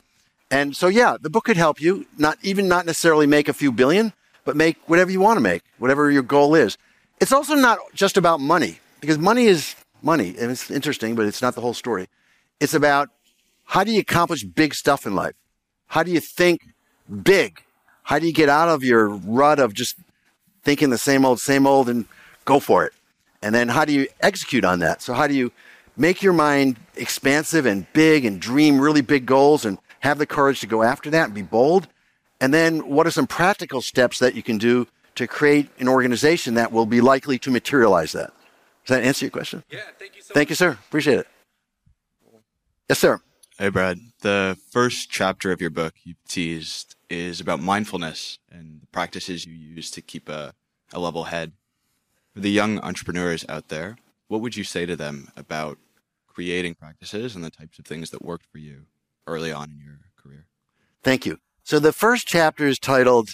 And 0.50 0.76
so, 0.76 0.88
yeah, 0.88 1.16
the 1.22 1.30
book 1.30 1.46
could 1.46 1.56
help 1.56 1.80
you, 1.80 2.08
not 2.18 2.40
even 2.42 2.68
not 2.68 2.88
necessarily 2.88 3.28
make 3.28 3.48
a 3.48 3.54
few 3.54 3.72
billion, 3.72 4.12
but 4.44 4.56
make 4.56 4.78
whatever 4.88 5.12
you 5.12 5.20
want 5.20 5.38
to 5.38 5.42
make, 5.42 5.62
whatever 5.78 6.10
your 6.10 6.24
goal 6.24 6.56
is. 6.56 6.78
It's 7.22 7.32
also 7.32 7.54
not 7.54 7.78
just 7.94 8.18
about 8.18 8.40
money, 8.40 8.80
because 9.00 9.20
money 9.20 9.46
is 9.46 9.76
money, 10.02 10.30
and 10.40 10.50
it's 10.50 10.72
interesting, 10.72 11.14
but 11.14 11.28
it's 11.28 11.44
not 11.44 11.54
the 11.54 11.62
whole 11.62 11.76
story. 11.76 12.08
It's 12.60 12.74
about 12.74 13.10
how 13.66 13.84
do 13.84 13.92
you 13.92 14.00
accomplish 14.00 14.44
big 14.44 14.74
stuff 14.74 15.06
in 15.06 15.14
life? 15.14 15.36
How 15.86 16.02
do 16.02 16.12
you 16.12 16.20
think 16.20 16.62
big? 17.24 17.62
How 18.02 18.18
do 18.18 18.26
you 18.26 18.34
get 18.34 18.50
out 18.50 18.70
of 18.70 18.84
your 18.84 19.10
rut 19.10 19.60
of 19.60 19.76
just 19.76 19.96
thinking 20.64 20.90
the 20.90 20.98
same 20.98 21.24
old, 21.24 21.40
same 21.40 21.68
old 21.68 21.88
and 21.88 22.06
go 22.46 22.60
for 22.60 22.84
it? 22.84 22.94
And 23.44 23.54
then 23.54 23.70
how 23.70 23.86
do 23.86 23.94
you 23.94 24.08
execute 24.22 24.66
on 24.66 24.80
that? 24.80 25.04
So, 25.04 25.14
how 25.14 25.28
do 25.28 25.36
you 25.36 25.52
make 26.00 26.24
your 26.24 26.34
mind 26.34 26.78
expansive 26.96 27.66
and 27.66 27.86
big 27.94 28.26
and 28.26 28.40
dream 28.40 28.80
really 28.80 29.02
big 29.02 29.26
goals 29.26 29.66
and 29.66 29.78
have 30.00 30.18
the 30.18 30.26
courage 30.26 30.62
to 30.62 30.68
go 30.68 30.82
after 30.82 31.10
that 31.12 31.26
and 31.26 31.34
be 31.34 31.44
bold? 31.44 31.88
And 32.42 32.54
then, 32.54 32.88
what 32.88 33.06
are 33.06 33.12
some 33.12 33.28
practical 33.28 33.82
steps 33.82 34.18
that 34.20 34.34
you 34.34 34.42
can 34.42 34.58
do 34.58 34.88
to 35.16 35.28
create 35.28 35.70
an 35.80 35.90
organization 35.90 36.54
that 36.54 36.72
will 36.72 36.86
be 36.86 37.02
likely 37.02 37.38
to 37.40 37.52
materialize 37.52 38.14
that? 38.14 38.32
Does 38.86 38.96
that 38.96 39.04
answer 39.04 39.26
your 39.26 39.32
question? 39.32 39.64
Yeah, 39.70 39.82
thank 40.00 40.16
you 40.16 40.22
so 40.22 40.34
Thank 40.34 40.48
much. 40.48 40.52
you, 40.52 40.56
sir. 40.56 40.72
Appreciate 40.72 41.20
it. 41.20 41.28
Yes, 42.88 42.98
sir. 42.98 43.20
Hey, 43.58 43.70
Brad. 43.70 44.00
The 44.22 44.58
first 44.72 45.10
chapter 45.10 45.52
of 45.52 45.60
your 45.60 45.70
book 45.70 45.94
you 46.04 46.16
teased 46.28 46.96
is 47.10 47.42
about 47.42 47.60
mindfulness 47.60 48.40
and 48.50 48.82
the 48.82 48.88
practices 48.88 49.46
you 49.46 49.54
use 49.54 49.92
to 49.92 50.02
keep 50.02 50.30
a, 50.30 50.54
a 50.94 51.00
level 51.00 51.26
head. 51.26 51.52
For 52.34 52.40
the 52.40 52.52
young 52.52 52.80
entrepreneurs 52.80 53.46
out 53.50 53.68
there, 53.68 53.98
what 54.30 54.42
would 54.42 54.56
you 54.56 54.64
say 54.64 54.86
to 54.86 54.96
them 54.96 55.30
about 55.36 55.78
creating 56.40 56.74
practices 56.74 57.36
and 57.36 57.44
the 57.44 57.50
types 57.50 57.80
of 57.80 57.86
things 57.86 58.12
that 58.12 58.24
worked 58.24 58.46
for 58.50 58.60
you 58.60 58.86
early 59.28 59.52
on 59.52 59.70
in 59.70 59.78
your 59.78 60.00
career? 60.16 60.46
Thank 61.04 61.26
you. 61.26 61.38
So 61.64 61.80
the 61.80 61.92
first 61.92 62.28
chapter 62.28 62.66
is 62.66 62.80
titled, 62.80 63.32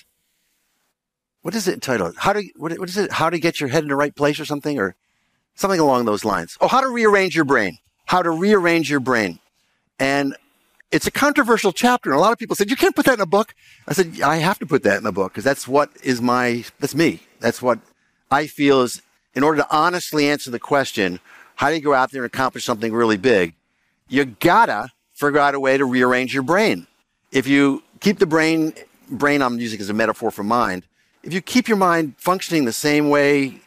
what 1.44 1.54
is 1.54 1.68
it 1.68 1.84
titled? 1.84 2.16
How 2.18 2.34
to, 2.34 2.44
what, 2.56 2.76
what 2.80 2.90
is 2.90 2.98
it? 2.98 3.12
How 3.12 3.30
to 3.30 3.38
get 3.38 3.60
your 3.60 3.70
head 3.70 3.84
in 3.84 3.90
the 3.90 3.96
right 3.96 4.16
place 4.16 4.40
or 4.40 4.46
something 4.46 4.80
or 4.80 4.96
something 5.54 5.80
along 5.80 6.06
those 6.06 6.26
lines. 6.26 6.58
Oh, 6.60 6.68
how 6.68 6.82
to 6.82 6.88
rearrange 6.88 7.36
your 7.36 7.46
brain. 7.46 7.78
How 8.06 8.24
to 8.24 8.32
rearrange 8.32 8.90
your 8.90 9.00
brain. 9.00 9.38
And 10.00 10.36
it's 10.90 11.06
a 11.06 11.12
controversial 11.12 11.74
chapter. 11.74 12.10
And 12.10 12.18
a 12.18 12.20
lot 12.20 12.32
of 12.32 12.40
people 12.40 12.56
said, 12.56 12.72
you 12.72 12.76
can't 12.76 12.96
put 12.96 13.06
that 13.06 13.14
in 13.14 13.22
a 13.22 13.28
book. 13.28 13.54
I 13.88 13.94
said, 13.94 14.20
I 14.20 14.38
have 14.38 14.58
to 14.60 14.66
put 14.66 14.82
that 14.82 14.98
in 14.98 15.06
a 15.06 15.12
book 15.12 15.32
because 15.32 15.44
that's 15.44 15.68
what 15.68 15.92
is 16.04 16.24
my, 16.24 16.66
that's 16.80 16.96
me. 16.96 17.20
That's 17.40 17.62
what 17.62 17.78
I 18.32 18.48
feel 18.48 18.82
is 18.82 19.04
in 19.36 19.44
order 19.44 19.62
to 19.62 19.68
honestly 19.70 20.28
answer 20.28 20.50
the 20.50 20.60
question, 20.60 21.20
how 21.56 21.70
do 21.70 21.76
you 21.76 21.82
go 21.82 21.94
out 21.94 22.12
there 22.12 22.24
and 22.24 22.28
accomplish 22.28 22.66
something 22.66 22.94
really 22.94 23.18
big? 23.18 23.54
You 24.08 24.26
gotta 24.26 24.92
figure 25.14 25.40
out 25.40 25.56
a 25.56 25.60
way 25.60 25.78
to 25.78 25.86
rearrange 25.86 26.34
your 26.34 26.44
brain. 26.44 26.88
If 27.32 27.48
you 27.48 27.84
keep 28.00 28.20
the 28.20 28.26
brain, 28.26 28.74
brain 29.10 29.42
I'm 29.42 29.60
using 29.60 29.80
as 29.80 29.90
a 29.90 29.94
metaphor 29.94 30.32
for 30.32 30.44
mind, 30.44 30.84
if 31.24 31.34
you 31.34 31.42
keep 31.42 31.68
your 31.68 31.78
mind 31.78 32.16
functioning 32.18 32.66
the 32.66 32.74
same 32.74 33.10
way 33.10 33.62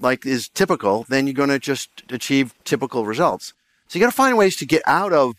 like 0.00 0.24
is 0.26 0.48
typical, 0.48 1.04
then 1.08 1.26
you're 1.26 1.34
going 1.34 1.50
to 1.50 1.58
just 1.58 2.02
achieve 2.10 2.54
typical 2.64 3.04
results. 3.04 3.52
So 3.88 3.98
you 3.98 4.04
got 4.04 4.10
to 4.10 4.16
find 4.16 4.36
ways 4.36 4.56
to 4.56 4.66
get 4.66 4.82
out 4.86 5.12
of 5.12 5.36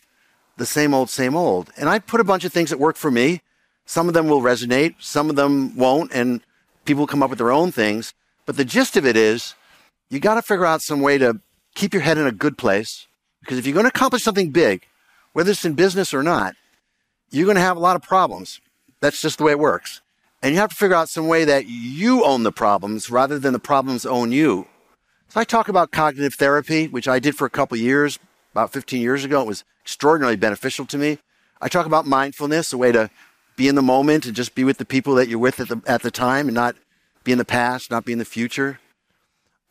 the 0.58 0.66
same 0.66 0.94
old, 0.94 1.10
same 1.10 1.36
old. 1.36 1.72
And 1.78 1.90
I 1.90 2.00
put 2.00 2.22
a 2.22 2.24
bunch 2.24 2.46
of 2.46 2.54
things 2.54 2.70
that 2.70 2.80
work 2.80 2.96
for 2.96 3.12
me. 3.12 3.42
Some 3.86 4.08
of 4.08 4.14
them 4.14 4.28
will 4.28 4.42
resonate, 4.42 4.96
some 5.00 5.30
of 5.30 5.36
them 5.36 5.76
won't, 5.76 6.12
and 6.12 6.42
people 6.86 7.06
come 7.06 7.22
up 7.22 7.30
with 7.30 7.38
their 7.38 7.52
own 7.52 7.72
things. 7.72 8.14
But 8.46 8.58
the 8.58 8.66
gist 8.66 8.98
of 8.98 9.06
it 9.06 9.16
is 9.16 9.54
you 10.10 10.20
got 10.20 10.36
to 10.36 10.42
figure 10.42 10.66
out 10.66 10.82
some 10.82 11.02
way 11.02 11.18
to 11.18 11.40
keep 11.76 11.94
your 11.94 12.02
head 12.02 12.18
in 12.18 12.26
a 12.26 12.32
good 12.32 12.58
place. 12.58 13.08
Because 13.42 13.60
if 13.60 13.68
you're 13.68 13.74
going 13.74 13.86
to 13.86 13.90
accomplish 13.90 14.24
something 14.24 14.50
big, 14.50 14.88
whether 15.34 15.52
it's 15.52 15.66
in 15.66 15.74
business 15.74 16.14
or 16.14 16.24
not, 16.24 16.56
you're 17.30 17.46
going 17.46 17.56
to 17.56 17.62
have 17.62 17.78
a 17.78 17.82
lot 17.82 17.96
of 17.96 18.02
problems. 18.02 18.60
That's 19.02 19.22
just 19.22 19.38
the 19.38 19.44
way 19.44 19.52
it 19.52 19.60
works. 19.60 20.02
And 20.42 20.54
you 20.54 20.60
have 20.60 20.70
to 20.70 20.76
figure 20.76 20.96
out 20.96 21.10
some 21.10 21.28
way 21.28 21.46
that 21.46 21.68
you 21.68 22.24
own 22.24 22.44
the 22.44 22.52
problems 22.52 23.10
rather 23.10 23.38
than 23.38 23.54
the 23.54 23.60
problems 23.60 24.06
own 24.06 24.32
you. 24.32 24.68
So 25.28 25.40
I 25.40 25.44
talk 25.44 25.68
about 25.68 25.92
cognitive 25.92 26.36
therapy, 26.36 26.88
which 26.88 27.08
I 27.08 27.20
did 27.20 27.36
for 27.36 27.46
a 27.46 27.50
couple 27.50 27.78
years, 27.78 28.20
about 28.52 28.72
15 28.72 29.02
years 29.02 29.26
ago. 29.26 29.42
It 29.42 29.48
was 29.48 29.64
extraordinarily 29.82 30.38
beneficial 30.38 30.86
to 30.86 30.98
me. 30.98 31.20
I 31.62 31.68
talk 31.68 31.86
about 31.86 32.06
mindfulness, 32.06 32.74
a 32.74 32.78
way 32.78 32.92
to 32.92 33.10
be 33.56 33.68
in 33.68 33.76
the 33.76 33.82
moment 33.82 34.26
and 34.26 34.36
just 34.36 34.56
be 34.56 34.64
with 34.64 34.78
the 34.78 34.86
people 34.86 35.16
that 35.16 35.28
you're 35.28 35.40
with 35.40 35.60
at 35.60 35.68
the, 35.68 35.82
at 35.86 36.02
the 36.02 36.12
time 36.12 36.48
and 36.48 36.56
not 36.56 36.76
be 37.24 37.32
in 37.32 37.38
the 37.38 37.46
past, 37.46 37.92
not 37.92 38.06
be 38.06 38.14
in 38.14 38.20
the 38.20 38.26
future. 38.26 38.80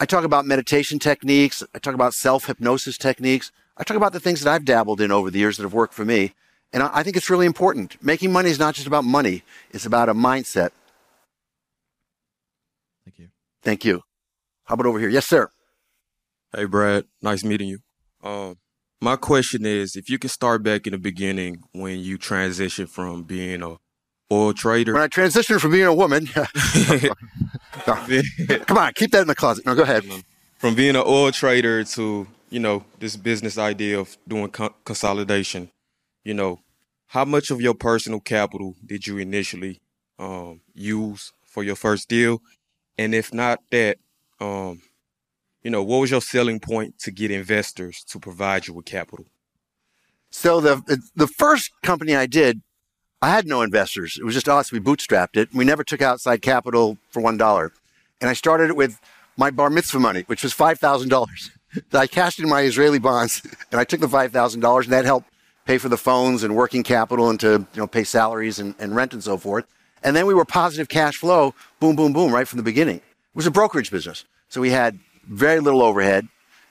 I 0.04 0.06
talk 0.06 0.24
about 0.24 0.44
meditation 0.44 0.98
techniques. 0.98 1.62
I 1.74 1.78
talk 1.78 1.94
about 1.94 2.12
self 2.12 2.44
hypnosis 2.44 2.98
techniques. 2.98 3.50
I 3.78 3.84
talk 3.84 3.96
about 3.96 4.12
the 4.12 4.20
things 4.20 4.42
that 4.42 4.52
I've 4.52 4.66
dabbled 4.66 5.00
in 5.00 5.10
over 5.10 5.30
the 5.30 5.38
years 5.38 5.56
that 5.56 5.62
have 5.62 5.72
worked 5.72 5.94
for 5.94 6.04
me. 6.04 6.34
And 6.74 6.82
I, 6.82 6.90
I 6.92 7.02
think 7.02 7.16
it's 7.16 7.30
really 7.30 7.46
important. 7.46 7.96
Making 8.02 8.30
money 8.30 8.50
is 8.50 8.58
not 8.58 8.74
just 8.74 8.86
about 8.86 9.04
money, 9.04 9.44
it's 9.70 9.86
about 9.86 10.10
a 10.10 10.14
mindset. 10.14 10.72
Thank 13.06 13.18
you. 13.18 13.28
Thank 13.62 13.86
you. 13.86 14.02
How 14.64 14.74
about 14.74 14.84
over 14.84 15.00
here? 15.00 15.08
Yes, 15.08 15.26
sir. 15.26 15.48
Hey, 16.54 16.66
Brad. 16.66 17.06
Nice 17.22 17.42
meeting 17.42 17.68
you. 17.68 17.78
Um, 18.22 18.58
my 19.00 19.16
question 19.16 19.64
is, 19.64 19.96
if 19.96 20.10
you 20.10 20.18
can 20.18 20.28
start 20.28 20.62
back 20.62 20.86
in 20.86 20.92
the 20.92 20.98
beginning 20.98 21.62
when 21.72 22.00
you 22.00 22.18
transition 22.18 22.86
from 22.88 23.22
being 23.22 23.62
a 23.62 23.78
oil 24.30 24.52
trader. 24.52 24.92
When 24.92 25.02
I 25.02 25.08
transitioned 25.08 25.60
from 25.60 25.70
being 25.70 25.86
a 25.86 25.94
woman, 25.94 26.28
come 28.66 28.78
on, 28.78 28.92
keep 28.94 29.10
that 29.12 29.22
in 29.22 29.28
the 29.28 29.34
closet. 29.34 29.66
No, 29.66 29.74
go 29.74 29.82
ahead. 29.82 30.04
From 30.58 30.74
being 30.74 30.96
an 30.96 31.02
oil 31.06 31.32
trader 31.32 31.84
to 31.84 32.26
you 32.50 32.60
know 32.60 32.84
this 33.00 33.16
business 33.16 33.58
idea 33.58 33.98
of 33.98 34.16
doing 34.26 34.50
co- 34.50 34.74
consolidation, 34.84 35.70
you 36.24 36.34
know, 36.34 36.60
how 37.08 37.24
much 37.24 37.50
of 37.50 37.60
your 37.60 37.74
personal 37.74 38.20
capital 38.20 38.74
did 38.84 39.06
you 39.06 39.18
initially 39.18 39.80
um, 40.18 40.60
use 40.74 41.32
for 41.44 41.62
your 41.62 41.76
first 41.76 42.08
deal, 42.08 42.40
and 42.96 43.14
if 43.14 43.32
not 43.34 43.60
that, 43.70 43.98
um, 44.40 44.82
you 45.62 45.70
know, 45.70 45.82
what 45.82 45.98
was 45.98 46.10
your 46.10 46.20
selling 46.20 46.60
point 46.60 46.98
to 47.00 47.10
get 47.10 47.30
investors 47.30 48.04
to 48.08 48.18
provide 48.18 48.66
you 48.66 48.74
with 48.74 48.84
capital? 48.86 49.26
So 50.30 50.60
the 50.60 51.00
the 51.14 51.28
first 51.28 51.70
company 51.82 52.14
I 52.16 52.26
did, 52.26 52.60
I 53.24 53.28
had 53.28 53.46
no 53.46 53.62
investors. 53.62 54.18
It 54.20 54.24
was 54.24 54.34
just 54.34 54.50
us. 54.50 54.70
We 54.70 54.80
bootstrapped 54.80 55.38
it. 55.38 55.48
We 55.54 55.64
never 55.64 55.82
took 55.82 56.02
outside 56.02 56.42
capital 56.42 56.98
for 57.08 57.20
one 57.20 57.38
dollar, 57.38 57.72
and 58.20 58.28
I 58.28 58.34
started 58.34 58.68
it 58.68 58.76
with 58.76 59.00
my 59.38 59.50
bar 59.50 59.70
mitzvah 59.70 59.98
money, 59.98 60.24
which 60.26 60.42
was 60.42 60.52
five 60.52 60.78
thousand 60.78 61.08
dollars. 61.08 61.50
I 61.94 62.06
cashed 62.06 62.38
in 62.38 62.50
my 62.50 62.60
Israeli 62.60 62.98
bonds, 62.98 63.40
and 63.72 63.80
I 63.80 63.84
took 63.84 64.00
the 64.00 64.10
five 64.10 64.30
thousand 64.30 64.60
dollars, 64.60 64.84
and 64.84 64.92
that 64.92 65.06
helped 65.06 65.30
pay 65.64 65.78
for 65.78 65.88
the 65.88 65.96
phones 65.96 66.42
and 66.42 66.54
working 66.54 66.82
capital, 66.82 67.30
and 67.30 67.40
to 67.40 67.66
you 67.72 67.80
know 67.80 67.86
pay 67.86 68.04
salaries 68.04 68.58
and, 68.58 68.74
and 68.78 68.94
rent 68.94 69.14
and 69.14 69.24
so 69.24 69.38
forth. 69.38 69.64
And 70.02 70.14
then 70.14 70.26
we 70.26 70.34
were 70.34 70.44
positive 70.44 70.90
cash 70.90 71.16
flow, 71.16 71.54
boom, 71.80 71.96
boom, 71.96 72.12
boom, 72.12 72.30
right 72.30 72.46
from 72.46 72.58
the 72.58 72.62
beginning. 72.62 72.96
It 72.96 73.02
was 73.34 73.46
a 73.46 73.50
brokerage 73.50 73.90
business, 73.90 74.26
so 74.50 74.60
we 74.60 74.68
had 74.68 74.98
very 75.26 75.60
little 75.60 75.80
overhead, 75.80 76.28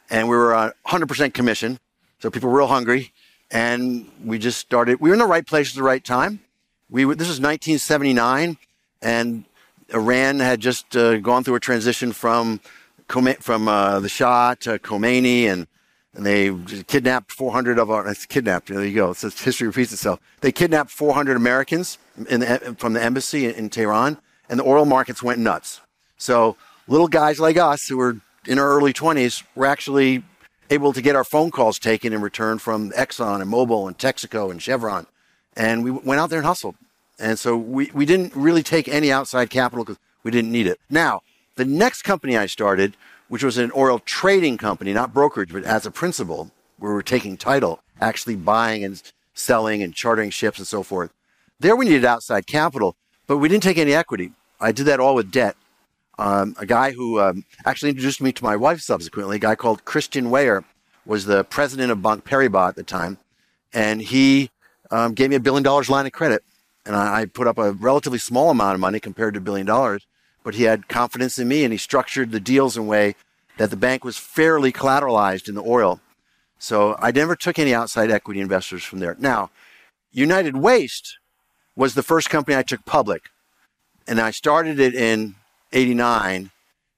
and 0.08 0.30
we 0.30 0.36
were 0.36 0.54
uh, 0.54 0.70
100% 0.86 1.34
commission. 1.34 1.80
So 2.20 2.30
people 2.30 2.52
were 2.52 2.60
real 2.60 2.68
hungry, 2.68 3.12
and 3.54 4.10
we 4.26 4.40
just 4.40 4.60
started. 4.60 5.00
We 5.00 5.10
were 5.10 5.14
in 5.14 5.20
the 5.20 5.26
right 5.26 5.46
place 5.46 5.70
at 5.70 5.76
the 5.76 5.84
right 5.84 6.04
time. 6.04 6.42
We 6.90 7.06
were, 7.06 7.16
this 7.16 7.30
is 7.30 7.40
1979, 7.40 8.58
and 9.02 9.46
Iran 9.94 10.40
had 10.40 10.60
just 10.60 10.98
uh, 10.98 11.20
gone 11.20 11.44
through 11.44 11.56
a 11.56 11.60
transition 11.62 12.12
from 12.12 12.60
from 13.40 13.68
uh, 13.68 14.00
the 14.00 14.10
Shah 14.10 14.56
to 14.62 14.80
Khomeini, 14.80 15.44
and 15.44 15.68
and 16.16 16.26
they 16.26 16.56
kidnapped 16.84 17.32
400 17.32 17.78
of 17.78 17.92
our. 17.92 18.08
It's 18.08 18.26
kidnapped. 18.26 18.70
There 18.70 18.84
you 18.84 18.96
go. 18.96 19.14
History 19.14 19.68
repeats 19.68 19.94
itself. 19.94 20.20
They 20.42 20.52
kidnapped 20.52 20.90
400 20.90 21.38
Americans 21.38 22.00
the, 22.16 22.76
from 22.78 22.94
the 22.94 23.04
embassy 23.04 23.46
in, 23.46 23.54
in 23.56 23.70
Tehran, 23.70 24.18
and 24.50 24.60
the 24.60 24.64
oil 24.64 24.86
markets 24.86 25.22
went 25.22 25.40
nuts. 25.40 25.80
So 26.18 26.58
little 26.88 27.08
guys 27.08 27.40
like 27.40 27.58
us 27.58 27.88
who 27.88 27.98
were 27.98 28.18
in 28.48 28.58
our 28.58 28.70
early 28.70 28.94
20s 28.94 29.44
were 29.56 29.66
actually 29.66 30.24
able 30.70 30.94
to 30.94 31.02
get 31.02 31.16
our 31.16 31.24
phone 31.24 31.52
calls 31.52 31.80
taken 31.80 32.14
in 32.14 32.22
return 32.22 32.60
from 32.60 32.92
Exxon 32.92 33.42
and 33.42 33.52
Mobil 33.52 33.88
and 33.88 33.98
Texaco 33.98 34.52
and 34.52 34.62
Chevron. 34.62 35.08
And 35.56 35.84
we 35.84 35.92
went 35.92 36.20
out 36.20 36.30
there 36.30 36.40
and 36.40 36.46
hustled. 36.46 36.76
And 37.20 37.38
so 37.38 37.56
we, 37.56 37.92
we 37.94 38.06
didn't 38.06 38.36
really 38.36 38.64
take 38.64 38.88
any 38.88 39.12
outside 39.12 39.50
capital 39.50 39.86
because 39.86 40.00
we 40.24 40.32
didn't 40.32 40.52
need 40.52 40.68
it. 40.68 40.80
Now, 40.90 41.22
the 41.56 41.66
next 41.66 42.02
company 42.02 42.38
I 42.38 42.48
started, 42.48 42.98
which 43.28 43.44
was 43.44 43.58
an 43.58 43.72
oil 43.76 44.00
trading 44.00 44.58
company, 44.58 44.94
not 44.94 45.14
brokerage, 45.14 45.54
but 45.54 45.64
as 45.64 45.86
a 45.86 45.92
principal, 45.92 46.52
where 46.80 46.92
we 46.92 46.96
were 46.96 47.04
taking 47.04 47.38
title, 47.38 47.82
actually 48.02 48.36
buying 48.36 48.84
and 48.84 49.02
selling 49.34 49.84
and 49.84 49.94
chartering 49.94 50.30
ships 50.30 50.58
and 50.58 50.68
so 50.68 50.84
forth. 50.84 51.12
There 51.60 51.76
we 51.76 51.86
needed 51.86 52.06
outside 52.06 52.48
capital, 52.48 52.96
but 53.28 53.38
we 53.38 53.48
didn't 53.48 53.64
take 53.64 53.78
any 53.78 53.94
equity. 53.94 54.32
I 54.60 54.72
did 54.72 54.86
that 54.88 55.00
all 55.00 55.16
with 55.16 55.32
debt. 55.32 55.56
Um, 56.18 56.56
a 56.60 56.66
guy 56.66 56.92
who 56.92 57.20
um, 57.20 57.46
actually 57.66 57.90
introduced 57.90 58.22
me 58.22 58.32
to 58.34 58.44
my 58.44 58.56
wife 58.56 58.82
subsequently, 58.82 59.38
a 59.38 59.40
guy 59.40 59.56
called 59.56 59.86
Christian 59.86 60.30
Weyer, 60.30 60.64
was 61.06 61.26
the 61.26 61.44
president 61.44 61.92
of 61.92 62.02
Bank 62.02 62.24
Paribas 62.24 62.70
at 62.70 62.76
the 62.76 62.84
time, 62.84 63.18
and 63.74 64.02
he 64.02 64.52
um, 64.92 65.14
gave 65.14 65.30
me 65.30 65.36
a 65.36 65.40
billion 65.40 65.64
dollars 65.64 65.90
line 65.90 66.06
of 66.06 66.12
credit, 66.12 66.44
and 66.86 66.96
I, 66.96 67.22
I, 67.22 67.26
put 67.26 67.48
up 67.48 67.58
a 67.58 67.72
relatively 67.74 68.20
small 68.20 68.52
amount 68.52 68.76
of 68.76 68.80
money 68.80 69.00
compared 69.00 69.34
to 69.34 69.40
a 69.40 69.42
billion 69.42 69.66
dollars, 69.66 70.06
but 70.44 70.56
he 70.56 70.64
had 70.64 70.88
confidence 70.88 71.40
in 71.40 71.48
me, 71.48 71.64
and 71.64 71.74
he 71.74 71.78
structured 71.78 72.32
the 72.32 72.40
deals 72.40 72.78
in 72.78 72.84
a 72.84 72.86
way 72.86 73.16
that 73.58 73.70
the 73.70 73.76
bank 73.76 74.06
was 74.06 74.18
fairly 74.18 74.72
collateralized 74.72 75.50
in 75.50 75.56
the 75.56 75.64
oil. 75.64 76.00
So 76.58 76.96
I 77.00 77.12
never 77.12 77.36
took 77.36 77.60
any 77.60 77.74
outside 77.74 78.10
equity 78.12 78.40
investors 78.40 78.84
from 78.84 79.00
there. 79.00 79.18
Now, 79.20 79.50
United 80.12 80.56
Waste 80.56 81.18
was 81.76 81.94
the 81.96 82.04
first 82.04 82.30
company 82.30 82.56
I 82.56 82.64
took 82.64 82.86
public, 82.86 83.30
and 84.08 84.20
I 84.22 84.32
started 84.32 84.80
it 84.80 84.94
in 84.96 85.36
89 85.74 86.52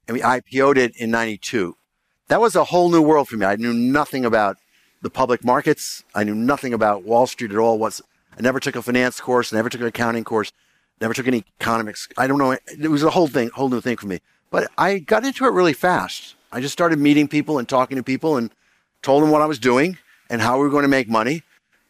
and 0.07 0.15
we 0.15 0.21
IPO'd 0.21 0.77
it 0.77 0.95
in 0.97 1.11
92. 1.11 1.75
That 2.27 2.41
was 2.41 2.55
a 2.55 2.65
whole 2.65 2.89
new 2.89 3.01
world 3.01 3.27
for 3.27 3.37
me. 3.37 3.45
I 3.45 3.55
knew 3.55 3.73
nothing 3.73 4.25
about 4.25 4.57
the 5.01 5.09
public 5.09 5.43
markets. 5.43 6.03
I 6.13 6.23
knew 6.23 6.35
nothing 6.35 6.73
about 6.73 7.03
Wall 7.03 7.27
Street 7.27 7.51
at 7.51 7.57
all. 7.57 7.83
I 7.83 8.41
never 8.41 8.59
took 8.59 8.75
a 8.75 8.81
finance 8.81 9.19
course, 9.19 9.53
never 9.53 9.69
took 9.69 9.81
an 9.81 9.87
accounting 9.87 10.23
course, 10.23 10.51
never 10.99 11.13
took 11.13 11.27
any 11.27 11.45
economics. 11.59 12.07
I 12.17 12.27
don't 12.27 12.37
know. 12.37 12.51
It 12.51 12.89
was 12.89 13.03
a 13.03 13.11
whole 13.11 13.27
thing, 13.27 13.49
whole 13.49 13.69
new 13.69 13.81
thing 13.81 13.97
for 13.97 14.07
me. 14.07 14.19
But 14.51 14.71
I 14.77 14.99
got 14.99 15.25
into 15.25 15.45
it 15.45 15.51
really 15.51 15.73
fast. 15.73 16.35
I 16.51 16.61
just 16.61 16.73
started 16.73 16.99
meeting 16.99 17.27
people 17.27 17.59
and 17.59 17.67
talking 17.67 17.97
to 17.97 18.03
people 18.03 18.37
and 18.37 18.51
told 19.01 19.21
them 19.21 19.29
what 19.29 19.41
I 19.41 19.45
was 19.45 19.59
doing 19.59 19.97
and 20.29 20.41
how 20.41 20.57
we 20.57 20.63
were 20.63 20.69
going 20.69 20.83
to 20.83 20.87
make 20.87 21.07
money. 21.07 21.43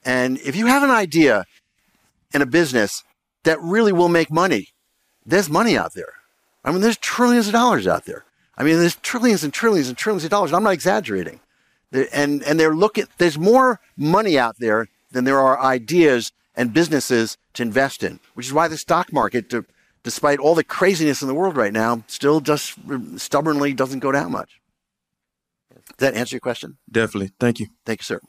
And 0.04 0.38
if 0.39 0.56
you 0.56 0.68
have 0.68 0.84
an 0.84 0.92
idea 0.92 1.46
in 2.34 2.42
a 2.42 2.46
business 2.46 3.04
that 3.44 3.62
really 3.62 3.92
will 3.92 4.10
make 4.10 4.32
money, 4.32 4.70
there's 5.25 5.50
money 5.50 5.77
out 5.77 5.94
there. 5.94 6.13
I 6.65 6.72
mean, 6.72 6.81
there's 6.81 6.98
trillions 6.98 7.48
of 7.48 7.53
dollars 7.53 7.88
out 7.88 8.05
there. 8.05 8.25
I 8.57 8.63
mean, 8.63 8.79
there's 8.79 8.95
trillions 8.95 9.43
and 9.43 9.53
trillions 9.53 9.88
and 9.88 9.98
trillions 9.98 10.24
of 10.24 10.31
dollars. 10.31 10.51
I'm 10.51 10.63
not 10.63 10.74
exaggerating. 10.74 11.39
And, 12.12 12.43
and 12.43 12.60
they're 12.60 12.75
looking, 12.75 13.05
there's 13.19 13.38
more 13.38 13.79
money 13.95 14.38
out 14.38 14.57
there 14.57 14.88
than 15.12 15.24
there 15.24 15.39
are 15.39 15.62
ideas 15.62 16.31
and 16.55 16.74
businesses 16.74 17.38
to 17.53 17.62
invest 17.62 18.03
in, 18.03 18.19
which 18.34 18.48
is 18.48 18.53
why 18.53 18.67
the 18.67 18.77
stock 18.77 19.13
market, 19.13 19.50
to, 19.51 19.65
despite 20.03 20.39
all 20.39 20.55
the 20.55 20.63
craziness 20.63 21.22
in 21.22 21.27
the 21.27 21.36
world 21.36 21.55
right 21.55 21.72
now, 21.72 22.03
still 22.07 22.41
just 22.41 22.75
stubbornly 23.17 23.74
doesn't 23.74 24.00
go 24.00 24.12
down 24.12 24.31
much. 24.31 24.60
Does 25.69 25.84
that 26.00 26.15
answer 26.15 26.36
your 26.36 26.41
question? 26.41 26.77
Definitely. 26.91 27.31
Thank 27.39 27.60
you. 27.60 27.67
Thank 27.86 28.00
you, 28.00 28.03
sir. 28.03 28.19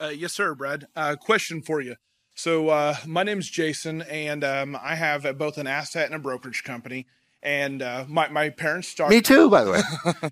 Uh, 0.00 0.08
yes, 0.08 0.32
sir, 0.32 0.54
Brad. 0.54 0.86
Uh, 0.96 1.16
question 1.16 1.62
for 1.62 1.80
you. 1.80 1.96
So 2.36 2.68
uh, 2.68 2.96
my 3.06 3.22
name's 3.22 3.48
Jason, 3.48 4.02
and 4.02 4.44
um, 4.44 4.78
I 4.80 4.94
have 4.94 5.26
both 5.38 5.56
an 5.56 5.66
asset 5.66 6.04
and 6.04 6.14
a 6.14 6.18
brokerage 6.18 6.64
company. 6.64 7.06
And 7.42 7.80
uh, 7.80 8.04
my 8.08 8.28
my 8.28 8.50
parents 8.50 8.88
started. 8.88 9.14
Me 9.14 9.22
too, 9.22 9.48
by 9.48 9.64
the 9.64 9.70
way. 9.70 10.30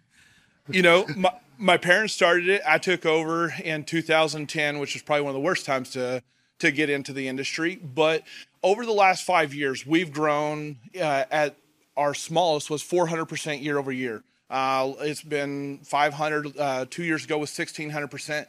you 0.69 0.83
know, 0.83 1.07
my 1.17 1.33
my 1.57 1.79
parents 1.79 2.13
started 2.13 2.49
it. 2.49 2.63
I 2.67 2.77
took 2.77 3.07
over 3.07 3.55
in 3.65 3.85
2010, 3.85 4.79
which 4.81 4.95
was 4.95 5.03
probably 5.03 5.23
one 5.23 5.31
of 5.31 5.35
the 5.35 5.41
worst 5.41 5.65
times 5.65 5.91
to 5.93 6.23
to 6.59 6.71
get 6.71 6.91
into 6.91 7.15
the 7.15 7.27
industry. 7.27 7.77
But 7.77 8.23
over 8.63 8.85
the 8.85 8.93
last 8.93 9.25
five 9.25 9.55
years, 9.55 9.87
we've 9.87 10.13
grown 10.13 10.77
uh, 10.97 11.25
at 11.31 11.57
our 11.97 12.13
smallest 12.13 12.69
was 12.69 12.83
400 12.83 13.25
percent 13.25 13.63
year 13.63 13.79
over 13.79 13.91
year. 13.91 14.23
Uh, 14.51 14.93
it's 15.01 15.23
been 15.23 15.79
500 15.85 16.59
uh, 16.59 16.85
two 16.91 17.03
years 17.03 17.25
ago 17.25 17.39
was 17.39 17.59
1600 17.59 18.09
percent, 18.11 18.49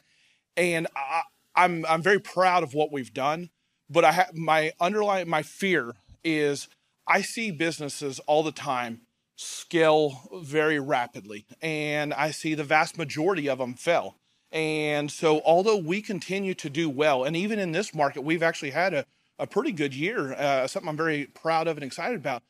and 0.57 0.87
I, 0.93 1.21
I'm 1.55 1.85
I'm 1.85 2.01
very 2.01 2.19
proud 2.19 2.63
of 2.63 2.73
what 2.73 2.91
we've 2.91 3.13
done, 3.13 3.49
but 3.89 4.03
I 4.03 4.11
have 4.11 4.35
my 4.35 4.73
underlying 4.79 5.29
my 5.29 5.41
fear 5.41 5.93
is 6.23 6.67
I 7.07 7.21
see 7.21 7.51
businesses 7.51 8.19
all 8.19 8.43
the 8.43 8.51
time 8.51 9.01
scale 9.35 10.29
very 10.43 10.79
rapidly, 10.79 11.45
and 11.61 12.13
I 12.13 12.31
see 12.31 12.53
the 12.53 12.63
vast 12.63 12.97
majority 12.97 13.49
of 13.49 13.59
them 13.59 13.73
fail. 13.73 14.15
And 14.51 15.11
so, 15.11 15.41
although 15.45 15.77
we 15.77 16.01
continue 16.01 16.53
to 16.55 16.69
do 16.69 16.89
well, 16.89 17.23
and 17.23 17.35
even 17.35 17.59
in 17.59 17.71
this 17.71 17.93
market, 17.93 18.21
we've 18.21 18.43
actually 18.43 18.71
had 18.71 18.93
a, 18.93 19.05
a 19.37 19.45
pretty 19.45 19.71
good 19.71 19.93
year, 19.93 20.33
uh, 20.33 20.67
something 20.67 20.89
I'm 20.89 20.97
very 20.97 21.25
proud 21.25 21.67
of 21.67 21.77
and 21.77 21.83
excited 21.83 22.17
about. 22.17 22.41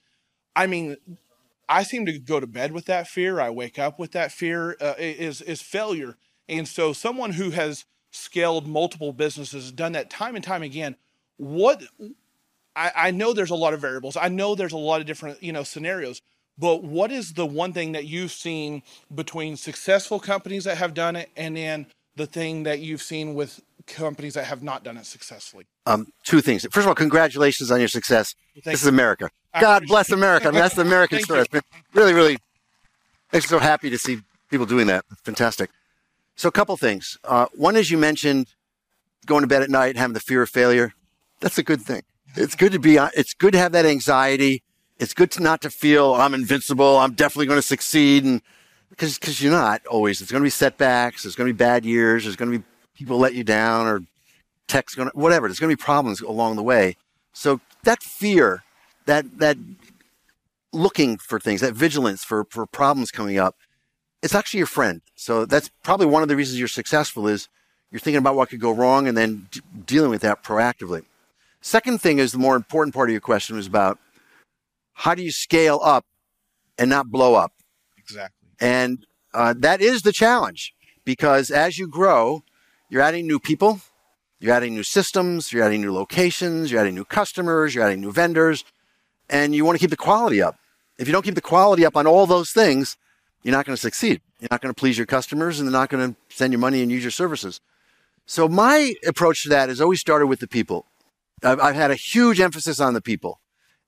I 0.55 0.67
mean, 0.67 0.97
I 1.67 1.83
seem 1.83 2.05
to 2.05 2.19
go 2.19 2.39
to 2.39 2.47
bed 2.47 2.71
with 2.71 2.85
that 2.85 3.07
fear. 3.07 3.39
I 3.39 3.49
wake 3.49 3.79
up 3.79 3.97
with 3.97 4.11
that 4.11 4.31
fear 4.31 4.77
uh, 4.79 4.93
is 4.97 5.41
is 5.41 5.61
failure. 5.61 6.15
And 6.47 6.67
so, 6.67 6.93
someone 6.93 7.31
who 7.33 7.49
has 7.49 7.85
scaled 8.15 8.67
multiple 8.67 9.13
businesses, 9.13 9.71
done 9.71 9.91
that 9.93 10.09
time 10.09 10.35
and 10.35 10.43
time 10.43 10.63
again. 10.63 10.95
What 11.37 11.83
I, 12.75 12.91
I 12.95 13.11
know 13.11 13.33
there's 13.33 13.51
a 13.51 13.55
lot 13.55 13.73
of 13.73 13.81
variables. 13.81 14.17
I 14.17 14.29
know 14.29 14.55
there's 14.55 14.73
a 14.73 14.77
lot 14.77 15.01
of 15.01 15.07
different, 15.07 15.41
you 15.43 15.51
know, 15.51 15.63
scenarios. 15.63 16.21
But 16.57 16.83
what 16.83 17.11
is 17.11 17.33
the 17.33 17.45
one 17.45 17.73
thing 17.73 17.91
that 17.91 18.05
you've 18.05 18.31
seen 18.31 18.81
between 19.13 19.57
successful 19.57 20.19
companies 20.19 20.63
that 20.63 20.77
have 20.77 20.93
done 20.93 21.17
it 21.17 21.29
and 21.35 21.57
then 21.57 21.87
the 22.15 22.25
thing 22.25 22.63
that 22.63 22.79
you've 22.79 23.01
seen 23.01 23.33
with 23.33 23.61
companies 23.87 24.33
that 24.35 24.45
have 24.45 24.63
not 24.63 24.83
done 24.83 24.97
it 24.97 25.05
successfully. 25.05 25.65
Um, 25.85 26.07
two 26.23 26.41
things. 26.41 26.63
First 26.63 26.85
of 26.85 26.87
all, 26.87 26.95
congratulations 26.95 27.71
on 27.71 27.79
your 27.79 27.89
success. 27.89 28.35
This 28.63 28.81
is. 28.81 28.87
America. 28.87 29.29
God 29.59 29.85
bless 29.87 30.11
America. 30.11 30.47
I 30.47 30.51
mean, 30.51 30.61
that's 30.61 30.75
the 30.75 30.81
American 30.81 31.19
story. 31.19 31.39
you. 31.39 31.41
It's 31.41 31.51
been 31.51 31.61
really, 31.93 32.13
really 32.13 32.37
makes 33.31 33.45
me 33.45 33.49
so 33.49 33.59
happy 33.59 33.89
to 33.89 33.97
see 33.97 34.19
people 34.49 34.65
doing 34.65 34.87
that. 34.87 35.05
Fantastic. 35.23 35.69
So, 36.35 36.49
a 36.49 36.51
couple 36.51 36.75
things. 36.77 37.17
Uh, 37.23 37.47
one 37.53 37.75
is 37.75 37.89
you 37.89 37.97
mentioned 37.97 38.47
going 39.25 39.41
to 39.41 39.47
bed 39.47 39.61
at 39.61 39.69
night, 39.69 39.97
having 39.97 40.13
the 40.13 40.19
fear 40.19 40.41
of 40.41 40.49
failure. 40.49 40.93
That's 41.39 41.57
a 41.57 41.63
good 41.63 41.81
thing. 41.81 42.03
It's 42.35 42.55
good 42.55 42.71
to 42.73 42.79
be. 42.79 42.97
It's 42.97 43.33
good 43.33 43.53
to 43.53 43.57
have 43.57 43.71
that 43.71 43.85
anxiety. 43.85 44.63
It's 44.97 45.13
good 45.13 45.31
to 45.31 45.43
not 45.43 45.61
to 45.61 45.69
feel 45.69 46.13
I'm 46.13 46.33
invincible. 46.33 46.97
I'm 46.97 47.13
definitely 47.13 47.47
going 47.47 47.57
to 47.57 47.67
succeed, 47.67 48.23
and 48.23 48.41
because 48.89 49.17
because 49.17 49.41
you're 49.41 49.51
not 49.51 49.85
always. 49.87 50.19
There's 50.19 50.31
going 50.31 50.41
to 50.41 50.45
be 50.45 50.49
setbacks. 50.49 51.23
There's 51.23 51.35
going 51.35 51.47
to 51.47 51.53
be 51.53 51.57
bad 51.57 51.85
years. 51.85 52.23
There's 52.23 52.35
going 52.35 52.51
to 52.51 52.59
be 52.59 52.65
people 52.95 53.17
let 53.17 53.33
you 53.33 53.43
down, 53.43 53.87
or 53.87 54.01
tech's 54.67 54.95
going 54.95 55.09
to 55.09 55.17
whatever. 55.17 55.47
There's 55.47 55.59
going 55.59 55.69
to 55.69 55.77
be 55.77 55.81
problems 55.81 56.21
along 56.21 56.55
the 56.55 56.63
way. 56.63 56.97
So 57.33 57.59
that 57.83 58.01
fear, 58.03 58.63
that 59.05 59.39
that 59.39 59.57
looking 60.71 61.17
for 61.17 61.39
things, 61.39 61.61
that 61.61 61.73
vigilance 61.73 62.23
for 62.23 62.45
for 62.49 62.65
problems 62.65 63.11
coming 63.11 63.37
up, 63.37 63.55
it's 64.25 64.33
actually 64.33 64.57
your 64.57 64.67
friend. 64.67 65.01
So 65.15 65.45
that's 65.45 65.69
probably 65.83 66.07
one 66.07 66.23
of 66.23 66.29
the 66.29 66.35
reasons 66.35 66.57
you're 66.57 66.67
successful 66.67 67.27
is 67.27 67.47
you're 67.91 67.99
thinking 67.99 68.17
about 68.17 68.35
what 68.35 68.49
could 68.49 68.59
go 68.59 68.71
wrong 68.71 69.07
and 69.07 69.15
then 69.15 69.47
d- 69.51 69.61
dealing 69.85 70.09
with 70.09 70.21
that 70.21 70.43
proactively. 70.43 71.03
Second 71.61 72.01
thing 72.01 72.17
is 72.17 72.31
the 72.31 72.39
more 72.39 72.55
important 72.55 72.95
part 72.95 73.07
of 73.07 73.11
your 73.11 73.21
question 73.21 73.55
was 73.55 73.67
about 73.67 73.99
how 74.93 75.13
do 75.13 75.21
you 75.21 75.31
scale 75.31 75.79
up 75.83 76.05
and 76.79 76.89
not 76.89 77.11
blow 77.11 77.35
up. 77.35 77.53
Exactly. 77.99 78.49
And 78.59 79.05
uh, 79.31 79.53
that 79.59 79.79
is 79.79 80.01
the 80.01 80.11
challenge 80.11 80.73
because 81.05 81.51
as 81.51 81.77
you 81.77 81.87
grow, 81.87 82.43
you're 82.89 83.03
adding 83.03 83.27
new 83.27 83.39
people, 83.39 83.79
you're 84.39 84.55
adding 84.55 84.73
new 84.73 84.83
systems, 84.83 85.53
you're 85.53 85.63
adding 85.63 85.81
new 85.81 85.93
locations, 85.93 86.71
you're 86.71 86.81
adding 86.81 86.95
new 86.95 87.05
customers, 87.05 87.75
you're 87.75 87.83
adding 87.83 88.01
new 88.01 88.11
vendors, 88.11 88.63
and 89.29 89.53
you 89.53 89.63
want 89.65 89.75
to 89.77 89.79
keep 89.79 89.91
the 89.91 89.97
quality 89.97 90.41
up. 90.41 90.57
If 90.97 91.07
you 91.07 91.13
don't 91.13 91.23
keep 91.23 91.35
the 91.35 91.41
quality 91.41 91.85
up 91.85 91.95
on 91.95 92.07
all 92.07 92.25
those 92.25 92.51
things, 92.51 92.97
you're 93.45 93.55
not 93.55 93.67
going 93.67 93.75
to 93.75 93.81
succeed. 93.81 94.21
You're 94.39 94.47
not 94.49 94.61
going 94.61 94.73
to 94.73 94.77
please 94.79 94.97
your 94.97 95.05
customers 95.05 95.59
and 95.59 95.67
they're 95.67 95.79
not 95.79 95.89
going 95.89 96.13
to 96.13 96.35
send 96.35 96.51
you 96.51 96.57
money 96.57 96.81
and 96.81 96.91
use 96.91 97.03
your 97.03 97.11
services. 97.11 97.61
So 98.25 98.49
my 98.49 98.95
approach 99.07 99.43
to 99.43 99.49
that 99.49 99.69
has 99.69 99.79
always 99.79 99.99
started 99.99 100.25
with 100.25 100.39
the 100.39 100.47
people. 100.47 100.87
I've, 101.43 101.59
I've 101.59 101.75
had 101.75 101.91
a 101.91 101.95
huge 101.95 102.39
emphasis 102.39 102.79
on 102.79 102.95
the 102.95 103.01
people 103.01 103.39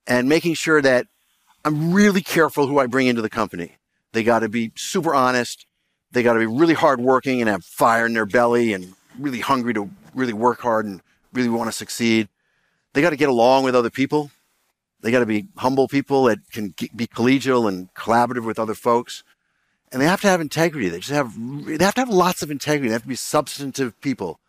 and 0.05 0.29
making 0.29 0.53
sure 0.53 0.79
that 0.83 1.07
I'm 1.65 1.91
really 1.91 2.21
careful 2.21 2.67
who 2.67 2.77
I 2.77 2.85
bring 2.85 3.07
into 3.07 3.23
the 3.23 3.31
company. 3.31 3.77
They 4.13 4.21
got 4.21 4.39
to 4.39 4.49
be 4.49 4.73
super 4.75 5.15
honest. 5.15 5.65
They 6.11 6.21
got 6.21 6.33
to 6.33 6.39
be 6.39 6.45
really 6.45 6.75
hardworking 6.75 7.41
and 7.41 7.49
have 7.49 7.65
fire 7.65 8.05
in 8.05 8.13
their 8.13 8.27
belly 8.27 8.73
and 8.73 8.93
really 9.17 9.39
hungry 9.39 9.73
to 9.73 9.89
really 10.13 10.33
work 10.33 10.61
hard 10.61 10.85
and 10.85 11.01
really 11.33 11.49
want 11.49 11.67
to 11.67 11.75
succeed. 11.75 12.29
They 12.93 13.01
got 13.01 13.09
to 13.09 13.17
get 13.17 13.27
along 13.27 13.63
with 13.63 13.75
other 13.75 13.89
people. 13.89 14.29
They 15.01 15.09
got 15.09 15.21
to 15.21 15.25
be 15.25 15.47
humble 15.57 15.87
people 15.87 16.25
that 16.25 16.37
can 16.51 16.75
be 16.95 17.07
collegial 17.07 17.67
and 17.67 17.91
collaborative 17.95 18.45
with 18.45 18.59
other 18.59 18.75
folks. 18.75 19.23
And 19.91 20.01
they 20.01 20.06
have 20.06 20.22
to 20.22 20.27
have 20.27 20.41
integrity. 20.41 20.89
They 20.89 21.00
just 21.00 21.12
have, 21.12 21.34
they 21.65 21.84
have 21.84 21.96
to 21.96 22.01
have 22.01 22.10
lots 22.10 22.41
of 22.41 22.51
integrity. 22.51 22.89
They 22.89 22.94
have 22.94 23.03
to 23.03 23.08
be 23.08 23.15
substantive 23.15 24.00
people. 24.01 24.39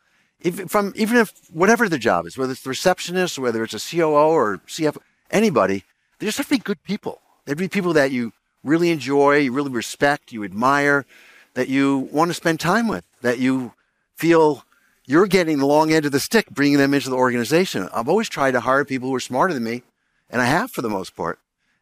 If, 0.40 0.70
from, 0.70 0.92
even 0.96 1.16
if 1.16 1.32
whatever 1.52 1.88
the 1.88 1.98
job 1.98 2.26
is, 2.26 2.36
whether 2.36 2.52
it's 2.52 2.62
the 2.62 2.70
receptionist, 2.70 3.38
whether 3.38 3.62
it's 3.62 3.74
a 3.74 3.96
COO 3.96 4.12
or 4.12 4.58
CFO, 4.66 4.98
anybody, 5.30 5.84
they 6.18 6.26
just 6.26 6.38
have 6.38 6.48
to 6.48 6.54
be 6.54 6.58
good 6.58 6.82
people. 6.82 7.20
They'd 7.44 7.56
be 7.56 7.68
people 7.68 7.92
that 7.94 8.10
you 8.10 8.32
really 8.64 8.90
enjoy, 8.90 9.38
you 9.38 9.52
really 9.52 9.70
respect, 9.70 10.32
you 10.32 10.44
admire, 10.44 11.06
that 11.54 11.68
you 11.68 12.08
want 12.12 12.30
to 12.30 12.34
spend 12.34 12.60
time 12.60 12.88
with, 12.88 13.04
that 13.22 13.38
you 13.38 13.72
feel 14.16 14.64
you're 15.06 15.26
getting 15.26 15.58
the 15.58 15.66
long 15.66 15.92
end 15.92 16.04
of 16.04 16.12
the 16.12 16.20
stick, 16.20 16.50
bringing 16.50 16.78
them 16.78 16.92
into 16.92 17.10
the 17.10 17.16
organization. 17.16 17.88
I've 17.94 18.08
always 18.08 18.28
tried 18.28 18.52
to 18.52 18.60
hire 18.60 18.84
people 18.84 19.08
who 19.08 19.14
are 19.14 19.20
smarter 19.20 19.54
than 19.54 19.64
me, 19.64 19.82
and 20.28 20.42
I 20.42 20.44
have 20.44 20.70
for 20.70 20.82
the 20.82 20.90
most 20.90 21.16
part. 21.16 21.38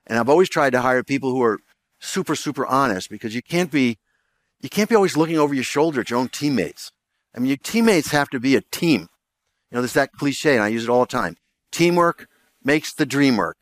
And 0.06 0.18
I've 0.18 0.28
always 0.28 0.48
tried 0.48 0.70
to 0.70 0.80
hire 0.80 1.02
people 1.02 1.30
who 1.30 1.42
are 1.42 1.58
super, 1.98 2.34
super 2.34 2.66
honest 2.66 3.10
because 3.10 3.34
you 3.34 3.42
can't 3.42 3.70
be, 3.70 3.98
you 4.60 4.68
can't 4.68 4.88
be 4.88 4.94
always 4.94 5.16
looking 5.16 5.38
over 5.38 5.54
your 5.54 5.64
shoulder 5.64 6.00
at 6.00 6.10
your 6.10 6.18
own 6.18 6.28
teammates. 6.28 6.92
I 7.34 7.38
mean, 7.38 7.48
your 7.48 7.58
teammates 7.58 8.10
have 8.10 8.30
to 8.30 8.40
be 8.40 8.56
a 8.56 8.62
team. 8.62 9.08
You 9.70 9.76
know, 9.76 9.80
there's 9.80 9.92
that 9.94 10.12
cliche, 10.12 10.54
and 10.54 10.62
I 10.62 10.68
use 10.68 10.84
it 10.84 10.90
all 10.90 11.00
the 11.00 11.06
time. 11.06 11.36
Teamwork 11.70 12.28
makes 12.64 12.92
the 12.94 13.06
dream 13.06 13.36
work. 13.36 13.56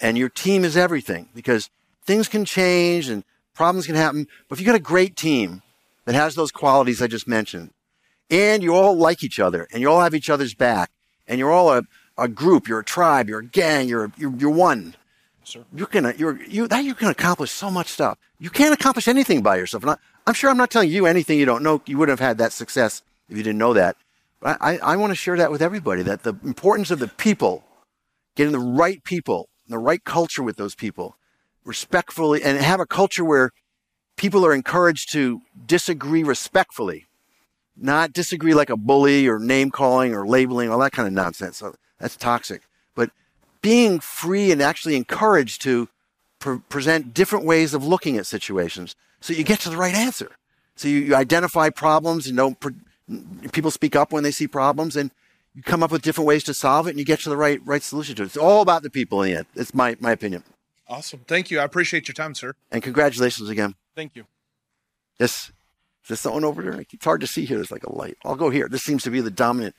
And 0.00 0.16
your 0.16 0.28
team 0.28 0.64
is 0.64 0.76
everything 0.76 1.28
because 1.34 1.70
things 2.06 2.28
can 2.28 2.44
change 2.44 3.08
and 3.08 3.24
problems 3.54 3.86
can 3.86 3.96
happen. 3.96 4.26
But 4.48 4.54
if 4.54 4.60
you've 4.60 4.66
got 4.66 4.76
a 4.76 4.80
great 4.80 5.16
team 5.16 5.62
that 6.04 6.14
has 6.14 6.34
those 6.34 6.52
qualities 6.52 7.02
I 7.02 7.08
just 7.08 7.26
mentioned, 7.26 7.70
and 8.30 8.62
you 8.62 8.74
all 8.74 8.96
like 8.96 9.22
each 9.22 9.40
other 9.40 9.66
and 9.72 9.80
you 9.80 9.90
all 9.90 10.00
have 10.00 10.14
each 10.14 10.30
other's 10.30 10.54
back 10.54 10.90
and 11.26 11.38
you're 11.38 11.50
all 11.50 11.72
a, 11.72 11.82
a 12.16 12.28
group, 12.28 12.68
you're 12.68 12.80
a 12.80 12.84
tribe, 12.84 13.28
you're 13.28 13.40
a 13.40 13.46
gang, 13.46 13.88
you're, 13.88 14.12
you're, 14.16 14.34
you're 14.36 14.50
one. 14.50 14.94
Sir. 15.48 15.64
You're 15.74 15.86
gonna, 15.86 16.10
uh, 16.10 16.12
you're, 16.16 16.42
you, 16.42 16.68
that 16.68 16.84
you 16.84 16.94
can 16.94 17.08
accomplish 17.08 17.50
so 17.50 17.70
much 17.70 17.88
stuff. 17.88 18.18
You 18.38 18.50
can't 18.50 18.74
accomplish 18.74 19.08
anything 19.08 19.42
by 19.42 19.56
yourself. 19.56 19.82
And 19.82 19.92
I, 19.92 19.96
I'm 20.26 20.34
sure 20.34 20.50
I'm 20.50 20.58
not 20.58 20.70
telling 20.70 20.90
you 20.90 21.06
anything 21.06 21.38
you 21.38 21.46
don't 21.46 21.62
know. 21.62 21.80
You 21.86 21.96
wouldn't 21.96 22.18
have 22.18 22.26
had 22.26 22.38
that 22.38 22.52
success 22.52 23.02
if 23.28 23.36
you 23.36 23.42
didn't 23.42 23.58
know 23.58 23.72
that. 23.72 23.96
But 24.40 24.58
I, 24.60 24.76
I 24.78 24.96
want 24.96 25.10
to 25.10 25.16
share 25.16 25.36
that 25.38 25.50
with 25.50 25.62
everybody 25.62 26.02
that 26.02 26.22
the 26.22 26.34
importance 26.44 26.90
of 26.90 26.98
the 26.98 27.08
people, 27.08 27.64
getting 28.36 28.52
the 28.52 28.58
right 28.58 29.02
people, 29.04 29.48
the 29.68 29.78
right 29.78 30.04
culture 30.04 30.42
with 30.42 30.56
those 30.56 30.74
people, 30.74 31.16
respectfully, 31.64 32.42
and 32.42 32.58
have 32.58 32.80
a 32.80 32.86
culture 32.86 33.24
where 33.24 33.50
people 34.16 34.44
are 34.44 34.54
encouraged 34.54 35.12
to 35.12 35.40
disagree 35.66 36.22
respectfully, 36.22 37.06
not 37.76 38.12
disagree 38.12 38.54
like 38.54 38.70
a 38.70 38.76
bully 38.76 39.26
or 39.26 39.38
name 39.38 39.70
calling 39.70 40.14
or 40.14 40.26
labeling, 40.26 40.70
all 40.70 40.78
that 40.78 40.92
kind 40.92 41.08
of 41.08 41.14
nonsense. 41.14 41.56
So 41.56 41.74
that's 41.98 42.16
toxic. 42.16 42.62
Being 43.68 44.00
free 44.00 44.50
and 44.50 44.62
actually 44.62 44.96
encouraged 44.96 45.60
to 45.62 45.88
pre- 46.38 46.60
present 46.70 47.12
different 47.12 47.44
ways 47.44 47.74
of 47.74 47.84
looking 47.84 48.16
at 48.16 48.26
situations 48.26 48.96
so 49.20 49.34
you 49.34 49.44
get 49.44 49.60
to 49.60 49.68
the 49.70 49.76
right 49.76 49.94
answer. 49.94 50.30
So 50.76 50.88
you, 50.88 51.00
you 51.00 51.14
identify 51.14 51.68
problems 51.68 52.26
and 52.26 52.36
don't, 52.36 52.58
pre- 52.58 52.72
people 53.52 53.70
speak 53.70 53.94
up 53.94 54.10
when 54.10 54.22
they 54.22 54.30
see 54.30 54.46
problems 54.46 54.96
and 54.96 55.10
you 55.54 55.62
come 55.62 55.82
up 55.82 55.90
with 55.90 56.00
different 56.00 56.26
ways 56.26 56.44
to 56.44 56.54
solve 56.54 56.86
it 56.86 56.90
and 56.90 56.98
you 56.98 57.04
get 57.04 57.20
to 57.20 57.28
the 57.28 57.36
right, 57.36 57.60
right 57.64 57.82
solution 57.82 58.16
to 58.16 58.22
it. 58.22 58.26
It's 58.26 58.36
all 58.38 58.62
about 58.62 58.82
the 58.82 58.88
people 58.88 59.22
in 59.22 59.32
the 59.32 59.38
end. 59.38 59.46
It's 59.54 59.74
my, 59.74 59.96
my 60.00 60.12
opinion. 60.12 60.44
Awesome. 60.88 61.20
Thank 61.26 61.50
you. 61.50 61.60
I 61.60 61.64
appreciate 61.64 62.08
your 62.08 62.14
time, 62.14 62.34
sir. 62.34 62.54
And 62.70 62.82
congratulations 62.82 63.50
again. 63.50 63.74
Thank 63.94 64.16
you. 64.16 64.24
Yes. 65.20 65.52
is 66.04 66.08
this 66.08 66.20
someone 66.20 66.44
over 66.44 66.62
there? 66.62 66.80
It's 66.80 67.04
hard 67.04 67.20
to 67.20 67.26
see 67.26 67.44
here. 67.44 67.58
There's 67.58 67.70
like 67.70 67.84
a 67.84 67.92
light. 67.94 68.16
I'll 68.24 68.36
go 68.36 68.48
here. 68.48 68.66
This 68.66 68.82
seems 68.82 69.02
to 69.02 69.10
be 69.10 69.20
the 69.20 69.30
dominant 69.30 69.74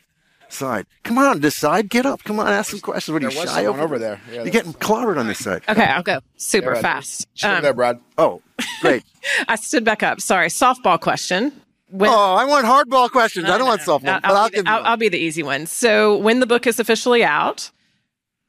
side. 0.54 0.86
Come 1.04 1.18
on, 1.18 1.40
this 1.42 1.56
side. 1.56 1.90
Get 1.90 2.06
up. 2.06 2.24
Come 2.24 2.40
on, 2.40 2.48
ask 2.48 2.72
some 2.72 2.80
questions. 2.80 3.14
What 3.14 3.24
are 3.24 3.26
you 3.30 3.32
There 3.32 3.42
was 3.46 3.52
shy 3.54 3.66
over? 3.66 3.82
over 3.82 4.00
there. 4.00 4.20
Yeah, 4.28 4.34
You're 4.36 4.44
there 4.46 4.52
getting 4.54 4.74
clobbered 4.74 5.18
on 5.18 5.28
this 5.28 5.40
side. 5.40 5.64
Okay, 5.70 5.84
I'll 5.84 6.04
go 6.04 6.20
super 6.38 6.72
Brad. 6.72 6.82
fast. 6.82 7.28
Sit 7.36 7.50
Um, 7.50 7.62
there, 7.64 7.74
Brad. 7.74 8.00
Oh, 8.18 8.42
great. 8.82 9.04
I 9.48 9.56
stood 9.56 9.84
back 9.84 10.04
up. 10.04 10.22
Sorry. 10.22 10.48
Softball 10.50 11.00
question. 11.00 11.52
When, 11.92 12.10
oh, 12.10 12.36
I 12.36 12.46
want 12.46 12.66
hardball 12.68 13.10
questions. 13.10 13.50
I 13.50 13.58
don't 13.58 13.68
want 13.68 13.82
softball, 13.82 14.10
I'll, 14.10 14.22
but 14.22 14.32
I'll 14.32 14.50
be 14.50 14.62
the, 14.62 14.70
I'll, 14.70 14.86
I'll 14.86 14.98
be 14.98 15.10
the 15.10 15.18
easy 15.18 15.42
one. 15.42 15.66
So, 15.66 16.18
when 16.18 16.40
the 16.40 16.46
book 16.46 16.68
is 16.68 16.80
officially 16.80 17.24
out, 17.24 17.72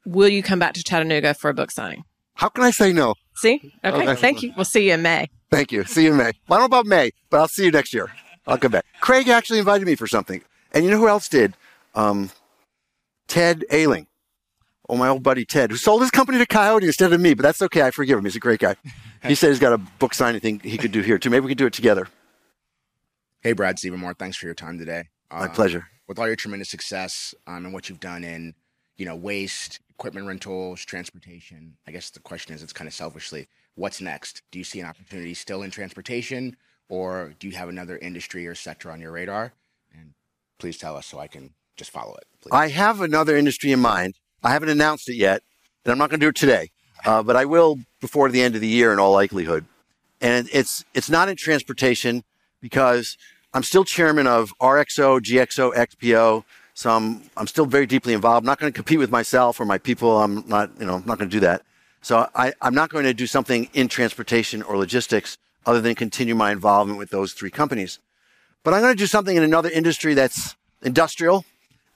will 0.04 0.28
you 0.28 0.42
come 0.42 0.58
back 0.58 0.74
to 0.74 0.82
Chattanooga 0.84 1.32
for 1.34 1.48
a 1.48 1.54
book 1.54 1.70
signing? 1.70 2.04
How 2.34 2.48
can 2.50 2.64
I 2.64 2.70
say 2.70 2.92
no? 2.92 3.14
See? 3.36 3.72
Okay. 3.82 4.02
Okay. 4.08 4.14
Thank 4.16 4.42
you. 4.42 4.52
We'll 4.56 4.64
see 4.66 4.88
you 4.88 4.94
in 4.94 5.00
May. 5.02 5.28
Thank 5.50 5.72
you. 5.72 5.84
See 5.84 6.04
you 6.04 6.10
in 6.12 6.18
May. 6.18 6.32
Well, 6.48 6.58
I 6.58 6.60
don't 6.62 6.70
know 6.70 6.78
about 6.78 6.86
May, 6.86 7.10
but 7.30 7.40
I'll 7.40 7.48
see 7.48 7.64
you 7.64 7.70
next 7.70 7.94
year. 7.94 8.10
I'll 8.46 8.58
come 8.58 8.72
back. 8.72 8.84
Craig 9.00 9.28
actually 9.28 9.58
invited 9.58 9.86
me 9.86 9.94
for 9.94 10.06
something. 10.06 10.42
And 10.72 10.84
you 10.84 10.90
know 10.90 10.98
who 10.98 11.08
else 11.08 11.28
did? 11.28 11.54
Um, 11.94 12.30
Ted 13.28 13.64
Alling. 13.70 14.06
Oh, 14.88 14.96
my 14.96 15.08
old 15.08 15.22
buddy 15.22 15.44
Ted, 15.44 15.70
who 15.70 15.76
sold 15.76 16.02
his 16.02 16.10
company 16.10 16.38
to 16.38 16.46
Coyote 16.46 16.84
instead 16.84 17.12
of 17.12 17.20
me, 17.20 17.34
but 17.34 17.44
that's 17.44 17.62
okay. 17.62 17.82
I 17.82 17.92
forgive 17.92 18.18
him. 18.18 18.24
He's 18.24 18.36
a 18.36 18.40
great 18.40 18.60
guy. 18.60 18.76
He 19.22 19.34
said 19.34 19.50
he's 19.50 19.58
got 19.58 19.74
a 19.74 19.76
book 19.76 20.14
signing 20.14 20.40
thing 20.40 20.60
he 20.60 20.78
could 20.78 20.92
do 20.92 21.02
here 21.02 21.18
too. 21.18 21.28
Maybe 21.28 21.44
we 21.44 21.50
could 21.50 21.58
do 21.58 21.66
it 21.66 21.74
together. 21.74 22.08
Hey, 23.42 23.52
Brad 23.52 23.78
Stephen 23.78 24.00
Moore. 24.00 24.14
Thanks 24.14 24.38
for 24.38 24.46
your 24.46 24.54
time 24.54 24.78
today. 24.78 25.10
My 25.30 25.40
Um, 25.44 25.50
pleasure. 25.50 25.88
With 26.08 26.18
all 26.18 26.26
your 26.26 26.36
tremendous 26.36 26.70
success 26.70 27.34
um, 27.46 27.66
and 27.66 27.74
what 27.74 27.90
you've 27.90 28.00
done 28.00 28.24
in, 28.24 28.54
you 28.96 29.04
know, 29.04 29.14
waste, 29.14 29.78
equipment 29.90 30.26
rentals, 30.26 30.82
transportation. 30.86 31.76
I 31.86 31.90
guess 31.90 32.08
the 32.08 32.20
question 32.20 32.54
is, 32.54 32.62
it's 32.62 32.72
kind 32.72 32.88
of 32.88 32.94
selfishly, 32.94 33.46
what's 33.74 34.00
next? 34.00 34.40
Do 34.50 34.58
you 34.58 34.64
see 34.64 34.80
an 34.80 34.86
opportunity 34.86 35.34
still 35.34 35.62
in 35.62 35.70
transportation, 35.70 36.56
or 36.88 37.34
do 37.38 37.46
you 37.46 37.54
have 37.56 37.68
another 37.68 37.98
industry 37.98 38.46
or 38.46 38.54
sector 38.54 38.90
on 38.90 39.02
your 39.02 39.12
radar? 39.12 39.52
And 39.92 40.14
please 40.58 40.78
tell 40.78 40.96
us 40.96 41.06
so 41.06 41.18
I 41.18 41.26
can 41.26 41.52
just 41.80 41.90
follow 41.90 42.14
it. 42.14 42.26
Please. 42.42 42.50
I 42.52 42.68
have 42.68 43.00
another 43.00 43.36
industry 43.36 43.72
in 43.72 43.80
mind. 43.80 44.14
I 44.42 44.50
haven't 44.50 44.68
announced 44.68 45.08
it 45.08 45.16
yet, 45.16 45.42
and 45.84 45.90
I'm 45.90 45.98
not 45.98 46.10
going 46.10 46.20
to 46.20 46.26
do 46.26 46.28
it 46.28 46.36
today, 46.36 46.70
uh, 47.06 47.22
but 47.22 47.36
I 47.36 47.46
will 47.46 47.78
before 48.02 48.28
the 48.28 48.42
end 48.42 48.54
of 48.54 48.60
the 48.60 48.68
year 48.68 48.92
in 48.92 48.98
all 48.98 49.12
likelihood. 49.12 49.64
And 50.20 50.48
it's 50.52 50.84
it's 50.92 51.08
not 51.08 51.30
in 51.30 51.36
transportation 51.36 52.22
because 52.60 53.16
I'm 53.54 53.62
still 53.62 53.84
chairman 53.84 54.26
of 54.26 54.52
RXO, 54.60 55.20
GXO, 55.20 55.74
XPO. 55.74 56.44
So 56.74 56.90
I'm 56.90 57.30
I'm 57.38 57.46
still 57.46 57.64
very 57.64 57.86
deeply 57.86 58.12
involved. 58.12 58.44
I'm 58.44 58.46
not 58.46 58.58
going 58.58 58.70
to 58.70 58.76
compete 58.76 58.98
with 58.98 59.10
myself 59.10 59.58
or 59.58 59.64
my 59.64 59.78
people. 59.78 60.22
I'm 60.22 60.46
not 60.46 60.70
you 60.78 60.84
know 60.84 60.96
I'm 60.96 61.06
not 61.06 61.18
going 61.18 61.30
to 61.30 61.36
do 61.36 61.40
that. 61.40 61.62
So 62.02 62.28
I, 62.34 62.52
I'm 62.60 62.74
not 62.74 62.90
going 62.90 63.04
to 63.04 63.14
do 63.14 63.26
something 63.26 63.68
in 63.72 63.88
transportation 63.88 64.62
or 64.62 64.76
logistics 64.76 65.38
other 65.64 65.80
than 65.80 65.94
continue 65.94 66.34
my 66.34 66.52
involvement 66.52 66.98
with 66.98 67.10
those 67.10 67.32
three 67.32 67.50
companies. 67.50 67.98
But 68.64 68.74
I'm 68.74 68.82
going 68.82 68.94
to 68.94 68.98
do 68.98 69.06
something 69.06 69.36
in 69.36 69.42
another 69.42 69.70
industry 69.70 70.12
that's 70.12 70.56
industrial 70.82 71.44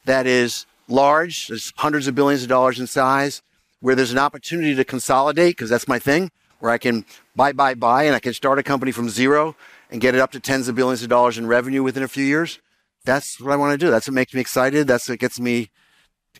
that 0.04 0.26
is 0.26 0.66
large, 0.88 1.48
there's 1.48 1.72
hundreds 1.76 2.06
of 2.06 2.14
billions 2.14 2.42
of 2.42 2.48
dollars 2.48 2.78
in 2.78 2.86
size, 2.86 3.42
where 3.80 3.94
there's 3.94 4.12
an 4.12 4.18
opportunity 4.18 4.74
to 4.74 4.84
consolidate, 4.84 5.56
because 5.56 5.70
that's 5.70 5.88
my 5.88 5.98
thing, 5.98 6.30
where 6.58 6.70
I 6.70 6.78
can 6.78 7.04
buy, 7.36 7.52
buy, 7.52 7.74
buy, 7.74 8.04
and 8.04 8.14
I 8.14 8.20
can 8.20 8.32
start 8.32 8.58
a 8.58 8.62
company 8.62 8.92
from 8.92 9.08
zero 9.08 9.56
and 9.90 10.00
get 10.00 10.14
it 10.14 10.20
up 10.20 10.32
to 10.32 10.40
tens 10.40 10.68
of 10.68 10.74
billions 10.74 11.02
of 11.02 11.08
dollars 11.08 11.38
in 11.38 11.46
revenue 11.46 11.82
within 11.82 12.02
a 12.02 12.08
few 12.08 12.24
years. 12.24 12.60
That's 13.04 13.40
what 13.40 13.52
I 13.52 13.56
want 13.56 13.78
to 13.78 13.86
do. 13.86 13.90
That's 13.90 14.08
what 14.08 14.14
makes 14.14 14.32
me 14.32 14.40
excited. 14.40 14.86
That's 14.86 15.08
what 15.08 15.18
gets 15.18 15.38
me 15.38 15.70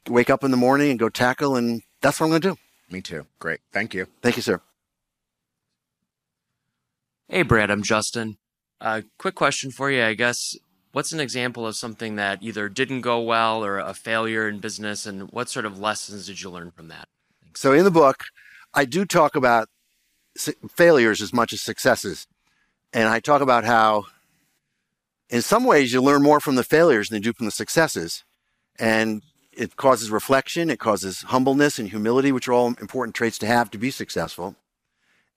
to 0.04 0.12
wake 0.12 0.30
up 0.30 0.42
in 0.42 0.50
the 0.50 0.56
morning 0.56 0.90
and 0.90 0.98
go 0.98 1.08
tackle, 1.08 1.56
and 1.56 1.82
that's 2.00 2.18
what 2.18 2.26
I'm 2.26 2.30
going 2.30 2.42
to 2.42 2.48
do. 2.50 2.58
Me 2.90 3.00
too. 3.00 3.26
Great. 3.38 3.60
Thank 3.72 3.94
you. 3.94 4.06
Thank 4.22 4.36
you, 4.36 4.42
sir. 4.42 4.60
Hey, 7.28 7.42
Brad, 7.42 7.70
I'm 7.70 7.82
Justin. 7.82 8.38
Uh, 8.80 9.02
quick 9.18 9.34
question 9.34 9.70
for 9.70 9.90
you, 9.90 10.02
I 10.02 10.14
guess. 10.14 10.56
What's 10.94 11.12
an 11.12 11.18
example 11.18 11.66
of 11.66 11.74
something 11.74 12.14
that 12.14 12.38
either 12.40 12.68
didn't 12.68 13.00
go 13.00 13.20
well 13.20 13.64
or 13.64 13.80
a 13.80 13.94
failure 13.94 14.48
in 14.48 14.60
business, 14.60 15.06
and 15.06 15.28
what 15.32 15.48
sort 15.48 15.66
of 15.66 15.80
lessons 15.80 16.28
did 16.28 16.40
you 16.40 16.50
learn 16.50 16.70
from 16.70 16.86
that? 16.86 17.08
So 17.56 17.72
in 17.72 17.82
the 17.82 17.90
book, 17.90 18.22
I 18.72 18.84
do 18.84 19.04
talk 19.04 19.34
about 19.34 19.66
failures 20.70 21.20
as 21.20 21.32
much 21.32 21.52
as 21.52 21.60
successes. 21.60 22.28
And 22.92 23.08
I 23.08 23.18
talk 23.18 23.40
about 23.42 23.64
how, 23.64 24.04
in 25.28 25.42
some 25.42 25.64
ways, 25.64 25.92
you 25.92 26.00
learn 26.00 26.22
more 26.22 26.38
from 26.38 26.54
the 26.54 26.62
failures 26.62 27.08
than 27.08 27.16
you 27.16 27.22
do 27.24 27.32
from 27.32 27.46
the 27.46 27.50
successes. 27.50 28.22
And 28.78 29.22
it 29.52 29.74
causes 29.74 30.12
reflection, 30.12 30.70
it 30.70 30.78
causes 30.78 31.22
humbleness 31.22 31.76
and 31.80 31.88
humility, 31.88 32.30
which 32.30 32.46
are 32.46 32.52
all 32.52 32.68
important 32.68 33.16
traits 33.16 33.38
to 33.38 33.48
have 33.48 33.68
to 33.72 33.78
be 33.78 33.90
successful. 33.90 34.54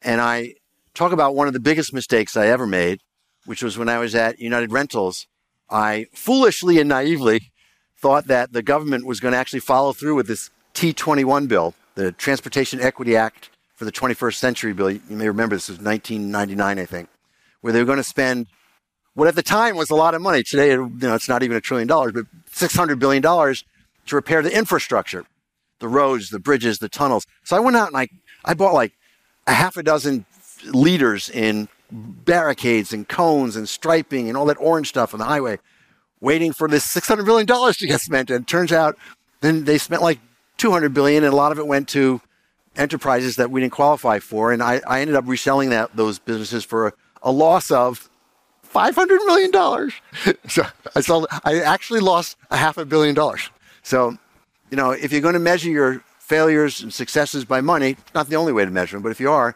And 0.04 0.22
I 0.22 0.54
talk 0.94 1.12
about 1.12 1.34
one 1.34 1.48
of 1.48 1.54
the 1.54 1.60
biggest 1.60 1.96
mistakes 1.96 2.38
I 2.38 2.46
ever 2.46 2.68
made, 2.68 3.00
which 3.48 3.64
was 3.64 3.76
when 3.76 3.90
I 3.90 3.98
was 3.98 4.14
at 4.14 4.38
United 4.38 4.72
Rentals. 4.72 5.26
I 5.70 6.08
foolishly 6.14 6.80
and 6.80 6.90
naively 6.90 7.52
thought 7.98 8.28
that 8.28 8.54
the 8.54 8.62
government 8.62 9.06
was 9.06 9.20
going 9.20 9.34
to 9.34 9.38
actually 9.38 9.60
follow 9.60 9.94
through 9.94 10.16
with 10.16 10.28
this 10.28 10.50
TEA-21 10.74 11.48
bill, 11.48 11.74
the 11.96 12.12
Transportation 12.12 12.80
Equity 12.80 13.16
Act 13.16 13.50
for 13.76 13.86
the 13.86 13.92
21st 13.92 14.36
Century 14.36 14.74
bill. 14.74 14.92
You 14.92 15.02
may 15.10 15.28
remember 15.28 15.56
this 15.56 15.70
was 15.70 15.80
1999, 15.80 16.80
I 16.80 16.86
think, 16.86 17.10
where 17.62 17.74
they 17.74 17.80
were 17.80 17.86
going 17.86 17.98
to 17.98 18.04
spend 18.04 18.48
what 19.14 19.28
at 19.28 19.36
the 19.36 19.44
time 19.44 19.76
was 19.76 19.90
a 19.90 19.96
lot 19.96 20.14
of 20.14 20.22
money. 20.22 20.44
Today, 20.44 20.70
you 20.70 20.92
know, 21.00 21.16
it's 21.16 21.28
not 21.28 21.42
even 21.42 21.58
a 21.58 21.62
trillion 21.62 21.88
dollars, 21.88 22.12
but 22.14 22.26
600 22.52 23.00
billion 23.00 23.24
dollars 23.24 23.64
to 24.06 24.16
repair 24.16 24.44
the 24.44 24.56
infrastructure, 24.56 25.26
the 25.80 25.88
roads, 25.88 26.30
the 26.30 26.40
bridges, 26.40 26.78
the 26.78 26.88
tunnels. 26.88 27.26
So 27.44 27.58
I 27.58 27.60
went 27.60 27.76
out 27.76 27.88
and 27.88 27.98
I, 27.98 28.10
I 28.46 28.54
bought 28.54 28.76
like 28.76 28.94
a 29.48 29.54
half 29.54 29.76
a 29.76 29.82
dozen 29.82 30.26
liters 30.66 31.30
in 31.30 31.68
barricades 31.92 32.94
and 32.94 33.08
cones 33.08 33.56
and 33.56 33.68
striping 33.68 34.28
and 34.28 34.38
all 34.38 34.46
that 34.46 34.58
orange 34.60 34.90
stuff 34.90 35.14
on 35.14 35.20
the 35.20 35.26
highway, 35.26 35.60
waiting 36.20 36.54
for 36.54 36.68
this 36.68 36.86
$600 36.94 37.26
billion 37.26 37.48
to 37.48 37.88
get 37.88 38.02
spent. 38.02 38.30
And 38.30 38.48
turns 38.48 38.72
out 38.72 38.98
then 39.42 39.66
they 39.66 39.78
spent 39.78 40.02
like 40.02 40.20
200 40.58 40.94
billion 40.94 41.24
and 41.24 41.34
a 41.34 41.36
lot 41.36 41.52
of 41.52 41.60
it 41.60 41.68
went 41.68 41.88
to 41.90 42.22
enterprises 42.76 43.36
that 43.38 43.52
we 43.52 43.62
didn't 43.62 43.74
qualify 43.74 44.20
for. 44.20 44.52
And 44.52 44.62
I, 44.62 44.82
I 44.88 45.02
ended 45.02 45.16
up 45.16 45.26
reselling 45.28 45.70
that 45.70 45.96
those 45.96 46.20
businesses 46.20 46.64
for 46.64 46.88
a, 46.88 46.94
a 47.24 47.32
loss 47.32 47.72
of 47.72 48.10
$500 48.74 49.08
million. 49.26 49.92
so 50.48 50.64
I 50.96 51.02
sold, 51.02 51.28
I 51.44 51.62
actually 51.62 52.00
lost 52.00 52.38
a 52.52 52.58
half 52.58 52.78
a 52.78 52.86
billion 52.86 53.16
dollars. 53.16 53.50
So, 53.84 54.18
you 54.70 54.78
know, 54.78 54.92
if 54.92 55.12
you're 55.12 55.22
going 55.22 55.34
to 55.34 55.40
measure 55.40 55.70
your 55.70 56.04
failures 56.20 56.82
and 56.82 56.94
successes 56.94 57.46
by 57.46 57.62
money, 57.62 57.96
not 58.14 58.28
the 58.28 58.36
only 58.36 58.52
way 58.52 58.66
to 58.66 58.72
measure 58.72 58.98
them, 58.98 59.04
but 59.04 59.12
if 59.12 59.20
you 59.20 59.32
are, 59.32 59.56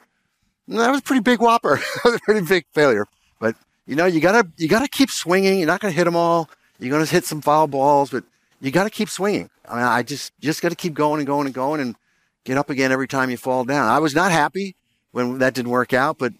that 0.77 0.91
was 0.91 0.99
a 0.99 1.03
pretty 1.03 1.21
big 1.21 1.39
whopper. 1.39 1.75
that 1.95 2.05
was 2.05 2.15
a 2.15 2.19
pretty 2.19 2.45
big 2.45 2.65
failure. 2.73 3.07
But 3.39 3.55
you 3.85 3.95
know, 3.95 4.05
you 4.05 4.19
gotta 4.19 4.47
you 4.57 4.67
gotta 4.67 4.87
keep 4.87 5.09
swinging. 5.09 5.59
You're 5.59 5.67
not 5.67 5.79
gonna 5.79 5.93
hit 5.93 6.05
them 6.05 6.15
all. 6.15 6.49
You're 6.79 6.91
gonna 6.91 7.05
hit 7.05 7.25
some 7.25 7.41
foul 7.41 7.67
balls, 7.67 8.09
but 8.09 8.23
you 8.59 8.71
gotta 8.71 8.89
keep 8.89 9.09
swinging. 9.09 9.49
I 9.67 9.75
mean, 9.75 9.83
I 9.83 10.03
just 10.03 10.33
just 10.39 10.61
gotta 10.61 10.75
keep 10.75 10.93
going 10.93 11.19
and 11.19 11.27
going 11.27 11.45
and 11.45 11.53
going 11.53 11.81
and 11.81 11.95
get 12.43 12.57
up 12.57 12.69
again 12.69 12.91
every 12.91 13.07
time 13.07 13.29
you 13.29 13.37
fall 13.37 13.63
down. 13.63 13.87
I 13.87 13.99
was 13.99 14.15
not 14.15 14.31
happy 14.31 14.75
when 15.11 15.39
that 15.39 15.53
didn't 15.53 15.71
work 15.71 15.93
out, 15.93 16.17
but 16.17 16.33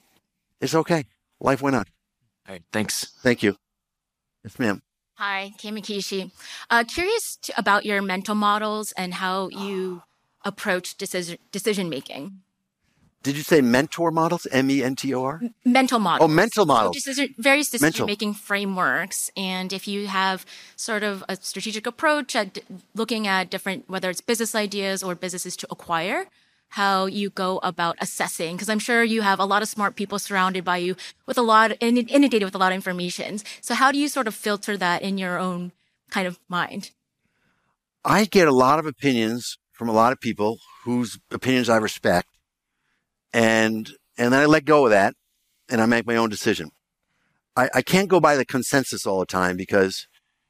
it's 0.60 0.76
okay. 0.76 1.06
Life 1.39 1.62
went 1.62 1.76
on. 1.76 1.86
All 2.48 2.54
right, 2.54 2.63
thanks. 2.72 3.06
Thank 3.22 3.44
you. 3.44 3.58
Yes, 4.44 4.58
ma'am. 4.58 4.82
Hi, 5.15 5.54
Kamikishi. 5.60 6.32
Uh, 6.70 6.84
curious 6.84 7.38
to, 7.44 7.54
about 7.58 7.86
your 7.86 8.02
mental 8.02 8.34
models 8.34 8.91
and 8.94 9.13
how 9.15 9.50
you 9.50 10.02
approach 10.44 10.98
decision 10.98 11.38
decision 11.52 11.89
making. 11.89 12.41
Did 13.24 13.38
you 13.38 13.44
say 13.44 13.62
mentor 13.62 14.10
models? 14.10 14.48
M 14.52 14.70
E 14.72 14.84
N 14.84 14.96
T 14.96 15.14
O 15.14 15.24
R? 15.24 15.42
Mental 15.64 16.00
models. 16.00 16.26
Oh, 16.26 16.34
mental 16.34 16.66
models. 16.66 16.98
So 17.04 17.12
decision, 17.12 17.36
various 17.38 17.70
decision 17.70 18.06
making 18.08 18.34
frameworks, 18.34 19.30
and 19.38 19.72
if 19.72 19.88
you 19.88 20.08
have 20.08 20.46
sort 20.76 21.04
of 21.04 21.24
a 21.30 21.36
strategic 21.36 21.86
approach 21.86 22.36
at 22.36 22.60
looking 22.96 23.28
at 23.28 23.52
different, 23.52 23.88
whether 23.88 24.10
it's 24.10 24.22
business 24.22 24.56
ideas 24.56 25.04
or 25.04 25.14
businesses 25.14 25.56
to 25.58 25.68
acquire, 25.70 26.26
how 26.70 27.06
you 27.06 27.30
go 27.30 27.60
about 27.64 27.96
assessing. 28.00 28.56
Because 28.56 28.70
I'm 28.70 28.80
sure 28.80 29.04
you 29.04 29.22
have 29.22 29.40
a 29.40 29.46
lot 29.46 29.62
of 29.62 29.68
smart 29.68 29.96
people 29.96 30.18
surrounded 30.18 30.64
by 30.64 30.78
you 30.78 30.96
with 31.28 31.38
a 31.38 31.42
lot, 31.44 31.72
inundated 31.80 32.44
with 32.44 32.56
a 32.56 32.58
lot 32.58 32.72
of 32.72 32.76
information. 32.76 33.40
So 33.62 33.76
how 33.76 33.92
do 33.92 34.00
you 34.00 34.08
sort 34.08 34.28
of 34.28 34.34
filter 34.34 34.78
that 34.78 35.02
in 35.02 35.18
your 35.18 35.38
own 35.38 35.74
kind 36.10 36.28
of 36.28 36.40
mind? 36.50 36.92
I 38.04 38.26
get 38.26 38.48
a 38.48 38.54
lot 38.54 38.80
of 38.80 38.88
opinions 38.88 39.60
from 39.74 39.90
a 39.90 39.94
lot 39.94 40.12
of 40.12 40.20
people 40.20 40.58
whose 40.86 41.20
opinions 41.30 41.70
I 41.70 41.78
respect. 41.78 42.30
And, 43.34 43.89
and 44.17 44.34
then 44.34 44.41
I 44.41 44.46
let 44.46 44.65
go 44.65 44.86
of 44.86 44.91
that 44.91 45.15
and 45.70 45.82
I 45.82 45.86
make 45.86 46.06
my 46.06 46.15
own 46.15 46.30
decision. 46.30 46.72
I, 47.56 47.70
I 47.76 47.82
can't 47.82 48.10
go 48.10 48.20
by 48.20 48.36
the 48.36 48.46
consensus 48.46 49.06
all 49.06 49.20
the 49.20 49.26
time 49.26 49.58
because 49.58 50.08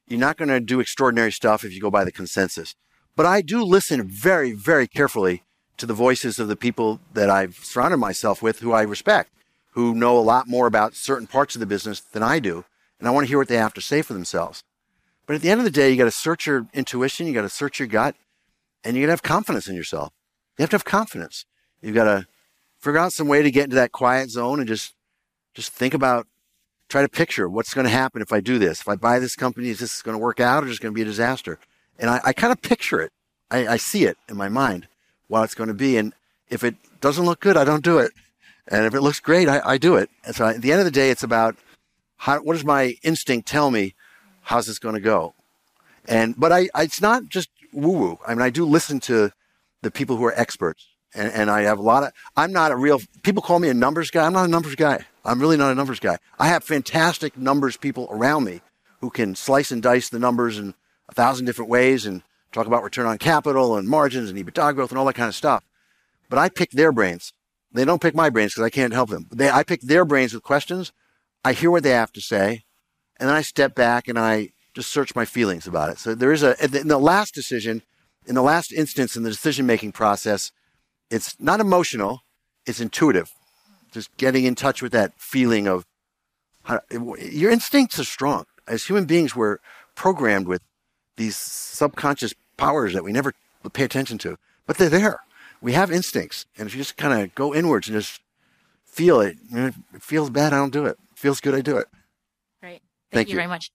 you're 0.07 0.19
not 0.19 0.37
going 0.37 0.49
to 0.49 0.59
do 0.59 0.79
extraordinary 0.79 1.31
stuff 1.31 1.63
if 1.63 1.73
you 1.73 1.81
go 1.81 1.91
by 1.91 2.03
the 2.03 2.11
consensus. 2.11 2.75
But 3.15 3.25
I 3.25 3.41
do 3.41 3.63
listen 3.63 4.07
very, 4.07 4.51
very 4.51 4.87
carefully 4.87 5.43
to 5.77 5.85
the 5.85 5.93
voices 5.93 6.39
of 6.39 6.47
the 6.47 6.55
people 6.55 6.99
that 7.13 7.29
I've 7.29 7.55
surrounded 7.55 7.97
myself 7.97 8.41
with 8.41 8.59
who 8.59 8.71
I 8.71 8.81
respect, 8.83 9.31
who 9.71 9.95
know 9.95 10.17
a 10.17 10.21
lot 10.21 10.47
more 10.47 10.67
about 10.67 10.95
certain 10.95 11.27
parts 11.27 11.55
of 11.55 11.59
the 11.59 11.65
business 11.65 11.99
than 11.99 12.23
I 12.23 12.39
do. 12.39 12.65
And 12.99 13.07
I 13.07 13.11
want 13.11 13.25
to 13.25 13.29
hear 13.29 13.37
what 13.37 13.47
they 13.47 13.57
have 13.57 13.73
to 13.75 13.81
say 13.81 14.01
for 14.01 14.13
themselves. 14.13 14.63
But 15.25 15.35
at 15.35 15.41
the 15.41 15.49
end 15.49 15.59
of 15.59 15.65
the 15.65 15.71
day, 15.71 15.89
you 15.89 15.97
got 15.97 16.05
to 16.05 16.11
search 16.11 16.45
your 16.45 16.67
intuition, 16.73 17.25
you 17.25 17.33
got 17.33 17.41
to 17.43 17.49
search 17.49 17.79
your 17.79 17.87
gut, 17.87 18.15
and 18.83 18.95
you 18.95 19.03
got 19.03 19.07
to 19.07 19.13
have 19.13 19.23
confidence 19.23 19.67
in 19.67 19.75
yourself. 19.75 20.11
You 20.57 20.63
have 20.63 20.69
to 20.71 20.75
have 20.75 20.85
confidence. 20.85 21.45
You've 21.81 21.95
got 21.95 22.03
to 22.03 22.27
figure 22.81 22.99
out 22.99 23.13
some 23.13 23.27
way 23.27 23.41
to 23.41 23.51
get 23.51 23.65
into 23.65 23.75
that 23.75 23.91
quiet 23.91 24.29
zone 24.29 24.59
and 24.59 24.67
just 24.67 24.93
just 25.53 25.71
think 25.71 25.93
about 25.93 26.27
try 26.89 27.01
to 27.01 27.09
picture 27.09 27.47
what's 27.47 27.73
going 27.73 27.85
to 27.85 27.91
happen 27.91 28.21
if 28.21 28.33
I 28.33 28.41
do 28.41 28.59
this. 28.59 28.81
If 28.81 28.87
I 28.87 28.95
buy 28.95 29.19
this 29.19 29.35
company, 29.35 29.69
is 29.69 29.79
this 29.79 30.01
going 30.01 30.15
to 30.15 30.21
work 30.21 30.39
out 30.39 30.63
or 30.63 30.67
is 30.67 30.77
it 30.77 30.81
going 30.81 30.93
to 30.93 30.95
be 30.95 31.01
a 31.01 31.05
disaster? 31.05 31.59
And 31.99 32.09
I, 32.09 32.19
I 32.25 32.33
kind 32.33 32.51
of 32.51 32.61
picture 32.61 33.01
it. 33.01 33.11
I, 33.49 33.67
I 33.67 33.77
see 33.77 34.05
it 34.05 34.17
in 34.27 34.35
my 34.35 34.49
mind 34.49 34.87
what 35.27 35.43
it's 35.43 35.55
going 35.55 35.69
to 35.69 35.73
be. 35.73 35.97
And 35.97 36.13
if 36.49 36.63
it 36.63 36.75
doesn't 36.99 37.25
look 37.25 37.39
good, 37.39 37.55
I 37.55 37.63
don't 37.63 37.83
do 37.83 37.97
it. 37.99 38.11
And 38.67 38.85
if 38.85 38.93
it 38.93 39.01
looks 39.01 39.19
great, 39.19 39.47
I, 39.47 39.61
I 39.63 39.77
do 39.77 39.95
it. 39.95 40.09
And 40.25 40.35
so 40.35 40.47
at 40.47 40.61
the 40.61 40.71
end 40.71 40.79
of 40.79 40.85
the 40.85 40.91
day, 40.91 41.09
it's 41.09 41.23
about 41.23 41.55
how, 42.17 42.39
what 42.39 42.53
does 42.53 42.65
my 42.65 42.95
instinct 43.03 43.47
tell 43.47 43.71
me? 43.71 43.95
How's 44.41 44.67
this 44.67 44.79
going 44.79 44.95
to 44.95 45.01
go? 45.01 45.33
And, 46.07 46.37
but 46.37 46.51
I, 46.51 46.69
I 46.73 46.83
it's 46.83 47.01
not 47.01 47.27
just 47.29 47.49
woo 47.71 47.91
woo. 47.91 48.19
I 48.27 48.33
mean, 48.33 48.41
I 48.41 48.49
do 48.49 48.65
listen 48.65 48.99
to 49.01 49.31
the 49.81 49.91
people 49.91 50.17
who 50.17 50.25
are 50.25 50.33
experts 50.39 50.87
and, 51.13 51.31
and 51.33 51.49
I 51.49 51.61
have 51.61 51.79
a 51.79 51.83
lot 51.83 52.03
of, 52.03 52.11
I'm 52.35 52.51
not 52.51 52.71
a 52.71 52.75
real, 52.75 53.01
people 53.23 53.41
call 53.41 53.59
me 53.59 53.69
a 53.69 53.73
numbers 53.73 54.11
guy. 54.11 54.25
I'm 54.25 54.33
not 54.33 54.45
a 54.45 54.51
numbers 54.51 54.75
guy. 54.75 55.05
I'm 55.25 55.39
really 55.39 55.57
not 55.57 55.71
a 55.71 55.75
numbers 55.75 55.99
guy. 55.99 56.17
I 56.39 56.47
have 56.47 56.63
fantastic 56.63 57.37
numbers 57.37 57.77
people 57.77 58.07
around 58.11 58.43
me 58.43 58.61
who 59.01 59.09
can 59.09 59.35
slice 59.35 59.71
and 59.71 59.81
dice 59.81 60.09
the 60.09 60.19
numbers 60.19 60.57
in 60.57 60.73
a 61.09 61.13
thousand 61.13 61.45
different 61.45 61.69
ways 61.69 62.05
and 62.05 62.23
talk 62.51 62.67
about 62.67 62.83
return 62.83 63.05
on 63.05 63.17
capital 63.17 63.77
and 63.77 63.87
margins 63.87 64.29
and 64.29 64.39
EBITDA 64.39 64.75
growth 64.75 64.91
and 64.91 64.99
all 64.99 65.05
that 65.05 65.15
kind 65.15 65.29
of 65.29 65.35
stuff. 65.35 65.63
But 66.29 66.39
I 66.39 66.49
pick 66.49 66.71
their 66.71 66.91
brains. 66.91 67.33
They 67.73 67.85
don't 67.85 68.01
pick 68.01 68.15
my 68.15 68.29
brains 68.29 68.53
because 68.53 68.65
I 68.65 68.69
can't 68.69 68.93
help 68.93 69.09
them. 69.09 69.27
They, 69.31 69.49
I 69.49 69.63
pick 69.63 69.81
their 69.81 70.05
brains 70.05 70.33
with 70.33 70.43
questions. 70.43 70.91
I 71.43 71.53
hear 71.53 71.71
what 71.71 71.83
they 71.83 71.91
have 71.91 72.11
to 72.13 72.21
say, 72.21 72.63
and 73.19 73.29
then 73.29 73.35
I 73.35 73.41
step 73.41 73.73
back 73.73 74.07
and 74.07 74.19
I 74.19 74.49
just 74.73 74.91
search 74.91 75.15
my 75.15 75.25
feelings 75.25 75.67
about 75.67 75.89
it. 75.89 75.97
So 75.97 76.13
there 76.13 76.31
is 76.31 76.43
a 76.43 76.55
in 76.63 76.87
the 76.87 76.97
last 76.97 77.33
decision, 77.33 77.81
in 78.25 78.35
the 78.35 78.43
last 78.43 78.71
instance 78.71 79.15
in 79.15 79.23
the 79.23 79.29
decision 79.29 79.65
making 79.65 79.93
process, 79.93 80.51
it's 81.11 81.35
not 81.39 81.59
emotional, 81.59 82.21
it's 82.65 82.79
intuitive. 82.79 83.31
Just 83.91 84.15
getting 84.17 84.45
in 84.45 84.55
touch 84.55 84.81
with 84.81 84.93
that 84.93 85.13
feeling 85.17 85.67
of 85.67 85.85
how, 86.63 86.79
your 87.19 87.51
instincts 87.51 87.99
are 87.99 88.05
strong. 88.05 88.45
As 88.67 88.85
human 88.85 89.05
beings, 89.05 89.35
we're 89.35 89.57
programmed 89.95 90.47
with 90.47 90.61
these 91.17 91.35
subconscious 91.35 92.33
powers 92.57 92.93
that 92.93 93.03
we 93.03 93.11
never 93.11 93.33
pay 93.73 93.83
attention 93.83 94.17
to, 94.19 94.37
but 94.65 94.77
they're 94.77 94.89
there. 94.89 95.19
We 95.61 95.73
have 95.73 95.91
instincts, 95.91 96.45
and 96.57 96.67
if 96.67 96.73
you 96.73 96.79
just 96.79 96.97
kind 96.97 97.21
of 97.21 97.35
go 97.35 97.53
inwards 97.53 97.87
and 97.87 97.97
just 97.97 98.21
feel 98.85 99.19
it, 99.21 99.35
you 99.49 99.57
know, 99.57 99.71
it 99.93 100.01
feels 100.01 100.29
bad, 100.29 100.53
I 100.53 100.57
don't 100.57 100.73
do 100.73 100.85
it. 100.85 100.97
it 101.11 101.17
feels 101.17 101.39
good, 101.39 101.53
I 101.53 101.61
do 101.61 101.77
it. 101.77 101.87
Great. 102.61 102.71
Thank, 102.71 102.81
Thank 103.11 103.27
you 103.27 103.33
you. 103.33 103.37
very 103.37 103.47
much. 103.47 103.71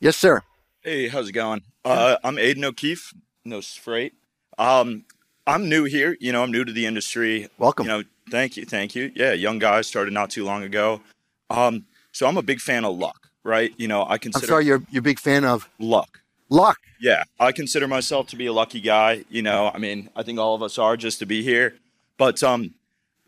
Yes, 0.00 0.16
sir. 0.16 0.42
Hey, 0.80 1.08
how's 1.08 1.28
it 1.28 1.32
going? 1.32 1.62
Uh, 1.84 2.16
I'm 2.24 2.36
Aiden 2.36 2.64
O'Keefe, 2.64 3.12
no 3.44 3.60
freight. 3.60 4.14
Um, 4.56 5.04
I'm 5.48 5.66
new 5.66 5.84
here. 5.84 6.14
You 6.20 6.30
know, 6.30 6.42
I'm 6.42 6.52
new 6.52 6.62
to 6.62 6.72
the 6.72 6.84
industry. 6.84 7.48
Welcome. 7.56 7.86
You 7.86 7.92
know, 7.92 8.02
thank 8.30 8.58
you, 8.58 8.66
thank 8.66 8.94
you. 8.94 9.10
Yeah, 9.14 9.32
young 9.32 9.58
guy 9.58 9.80
started 9.80 10.12
not 10.12 10.28
too 10.28 10.44
long 10.44 10.62
ago. 10.62 11.00
Um, 11.48 11.86
so 12.12 12.26
I'm 12.26 12.36
a 12.36 12.42
big 12.42 12.60
fan 12.60 12.84
of 12.84 12.98
luck, 12.98 13.30
right? 13.44 13.72
You 13.78 13.88
know, 13.88 14.04
I 14.06 14.18
consider. 14.18 14.44
I'm 14.44 14.48
sorry, 14.48 14.66
you're 14.66 14.82
you're 14.90 15.00
a 15.00 15.02
big 15.02 15.18
fan 15.18 15.46
of 15.46 15.66
luck. 15.78 16.20
luck. 16.50 16.76
Yeah, 17.00 17.24
I 17.40 17.52
consider 17.52 17.88
myself 17.88 18.26
to 18.28 18.36
be 18.36 18.44
a 18.44 18.52
lucky 18.52 18.80
guy. 18.80 19.24
You 19.30 19.40
know, 19.40 19.70
I 19.72 19.78
mean, 19.78 20.10
I 20.14 20.22
think 20.22 20.38
all 20.38 20.54
of 20.54 20.62
us 20.62 20.76
are 20.76 20.98
just 20.98 21.18
to 21.20 21.26
be 21.26 21.42
here. 21.42 21.76
But 22.18 22.42
um, 22.42 22.74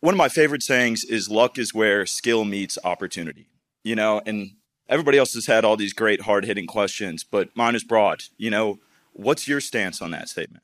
one 0.01 0.13
of 0.13 0.19
my 0.19 0.29
favorite 0.29 0.63
sayings 0.63 1.05
is 1.05 1.31
luck 1.31 1.57
is 1.57 1.73
where 1.73 2.05
skill 2.05 2.45
meets 2.45 2.77
opportunity. 2.85 3.47
You 3.83 3.97
know, 3.97 4.21
and 4.27 4.51
everybody 4.91 5.17
else 5.17 5.33
has 5.33 5.47
had 5.47 5.65
all 5.65 5.79
these 5.79 5.95
great 5.95 6.21
hard 6.23 6.45
hitting 6.45 6.67
questions, 6.67 7.25
but 7.25 7.49
mine 7.57 7.75
is 7.75 7.83
broad. 7.83 8.25
You 8.37 8.51
know, 8.51 8.79
what's 9.15 9.49
your 9.49 9.63
stance 9.63 10.03
on 10.03 10.11
that 10.11 10.29
statement? 10.29 10.63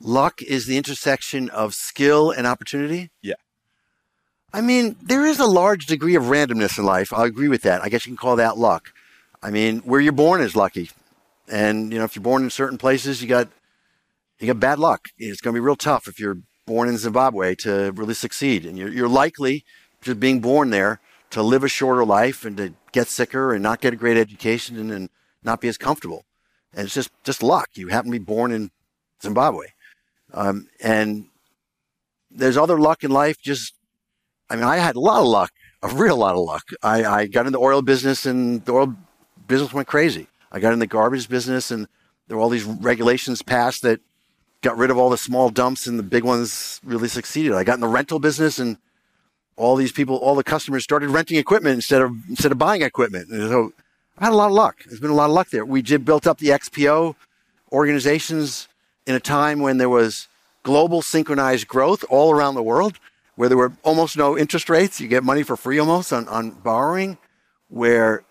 Luck 0.00 0.42
is 0.42 0.66
the 0.66 0.76
intersection 0.76 1.48
of 1.50 1.74
skill 1.74 2.30
and 2.30 2.46
opportunity. 2.46 3.10
Yeah. 3.22 3.34
I 4.52 4.60
mean, 4.60 4.96
there 5.02 5.26
is 5.26 5.38
a 5.38 5.46
large 5.46 5.86
degree 5.86 6.14
of 6.14 6.24
randomness 6.24 6.78
in 6.78 6.84
life. 6.84 7.12
I 7.12 7.26
agree 7.26 7.48
with 7.48 7.62
that. 7.62 7.82
I 7.82 7.88
guess 7.88 8.06
you 8.06 8.10
can 8.10 8.16
call 8.16 8.36
that 8.36 8.56
luck. 8.56 8.92
I 9.42 9.50
mean, 9.50 9.80
where 9.80 10.00
you're 10.00 10.12
born 10.12 10.40
is 10.40 10.56
lucky. 10.56 10.90
And, 11.48 11.92
you 11.92 11.98
know, 11.98 12.04
if 12.04 12.16
you're 12.16 12.22
born 12.22 12.44
in 12.44 12.50
certain 12.50 12.78
places, 12.78 13.22
you 13.22 13.28
got, 13.28 13.48
you 14.38 14.46
got 14.46 14.60
bad 14.60 14.78
luck. 14.78 15.08
It's 15.18 15.40
going 15.40 15.54
to 15.54 15.60
be 15.60 15.64
real 15.64 15.76
tough 15.76 16.08
if 16.08 16.18
you're 16.18 16.38
born 16.66 16.88
in 16.88 16.98
Zimbabwe 16.98 17.54
to 17.56 17.92
really 17.92 18.14
succeed. 18.14 18.64
And 18.66 18.76
you're, 18.76 18.90
you're 18.90 19.08
likely, 19.08 19.64
just 20.02 20.20
being 20.20 20.40
born 20.40 20.70
there, 20.70 21.00
to 21.30 21.42
live 21.42 21.64
a 21.64 21.68
shorter 21.68 22.04
life 22.04 22.44
and 22.44 22.56
to 22.56 22.74
get 22.92 23.08
sicker 23.08 23.52
and 23.52 23.62
not 23.62 23.80
get 23.80 23.92
a 23.92 23.96
great 23.96 24.16
education 24.16 24.78
and, 24.78 24.90
and 24.90 25.10
not 25.42 25.60
be 25.60 25.68
as 25.68 25.78
comfortable. 25.78 26.24
And 26.72 26.86
it's 26.86 26.94
just, 26.94 27.10
just 27.24 27.42
luck. 27.42 27.70
You 27.74 27.88
happen 27.88 28.10
to 28.10 28.18
be 28.18 28.24
born 28.24 28.52
in 28.52 28.70
Zimbabwe. 29.22 29.66
Um, 30.32 30.68
and 30.80 31.26
there's 32.30 32.56
other 32.56 32.78
luck 32.78 33.04
in 33.04 33.10
life. 33.10 33.40
Just, 33.40 33.74
I 34.50 34.56
mean, 34.56 34.64
I 34.64 34.76
had 34.76 34.96
a 34.96 35.00
lot 35.00 35.20
of 35.20 35.28
luck, 35.28 35.52
a 35.82 35.88
real 35.88 36.16
lot 36.16 36.34
of 36.34 36.44
luck. 36.44 36.68
I, 36.82 37.04
I 37.04 37.26
got 37.26 37.46
in 37.46 37.52
the 37.52 37.58
oil 37.58 37.82
business 37.82 38.26
and 38.26 38.64
the 38.64 38.72
oil 38.72 38.96
business 39.46 39.72
went 39.72 39.88
crazy. 39.88 40.26
I 40.52 40.60
got 40.60 40.72
in 40.72 40.78
the 40.78 40.86
garbage 40.86 41.28
business 41.28 41.70
and 41.70 41.86
there 42.28 42.36
were 42.36 42.42
all 42.42 42.48
these 42.48 42.64
regulations 42.64 43.42
passed 43.42 43.82
that 43.82 44.00
got 44.62 44.76
rid 44.76 44.90
of 44.90 44.98
all 44.98 45.10
the 45.10 45.18
small 45.18 45.50
dumps 45.50 45.86
and 45.86 45.98
the 45.98 46.02
big 46.02 46.24
ones 46.24 46.80
really 46.82 47.08
succeeded. 47.08 47.52
I 47.52 47.64
got 47.64 47.74
in 47.74 47.80
the 47.80 47.88
rental 47.88 48.18
business 48.18 48.58
and 48.58 48.78
all 49.56 49.76
these 49.76 49.92
people, 49.92 50.16
all 50.16 50.34
the 50.34 50.44
customers 50.44 50.84
started 50.84 51.08
renting 51.10 51.38
equipment 51.38 51.74
instead 51.76 52.02
of, 52.02 52.12
instead 52.28 52.52
of 52.52 52.58
buying 52.58 52.82
equipment. 52.82 53.30
And 53.30 53.48
so 53.48 53.72
I've 54.18 54.24
had 54.24 54.32
a 54.32 54.36
lot 54.36 54.48
of 54.48 54.52
luck. 54.52 54.82
There's 54.84 55.00
been 55.00 55.10
a 55.10 55.14
lot 55.14 55.26
of 55.26 55.32
luck 55.32 55.50
there. 55.50 55.64
We 55.64 55.82
did 55.82 56.04
built 56.04 56.26
up 56.26 56.38
the 56.38 56.48
XPO 56.48 57.14
organizations 57.72 58.68
in 59.06 59.14
a 59.14 59.20
time 59.20 59.60
when 59.60 59.78
there 59.78 59.88
was 59.88 60.28
global 60.62 61.00
synchronized 61.02 61.68
growth 61.68 62.04
all 62.10 62.32
around 62.32 62.54
the 62.54 62.62
world, 62.62 62.98
where 63.36 63.48
there 63.48 63.58
were 63.58 63.72
almost 63.82 64.16
no 64.16 64.36
interest 64.36 64.68
rates. 64.68 65.00
You 65.00 65.08
get 65.08 65.22
money 65.22 65.42
for 65.42 65.56
free 65.56 65.78
almost 65.78 66.12
on, 66.12 66.26
on 66.28 66.50
borrowing, 66.50 67.18
where 67.68 68.24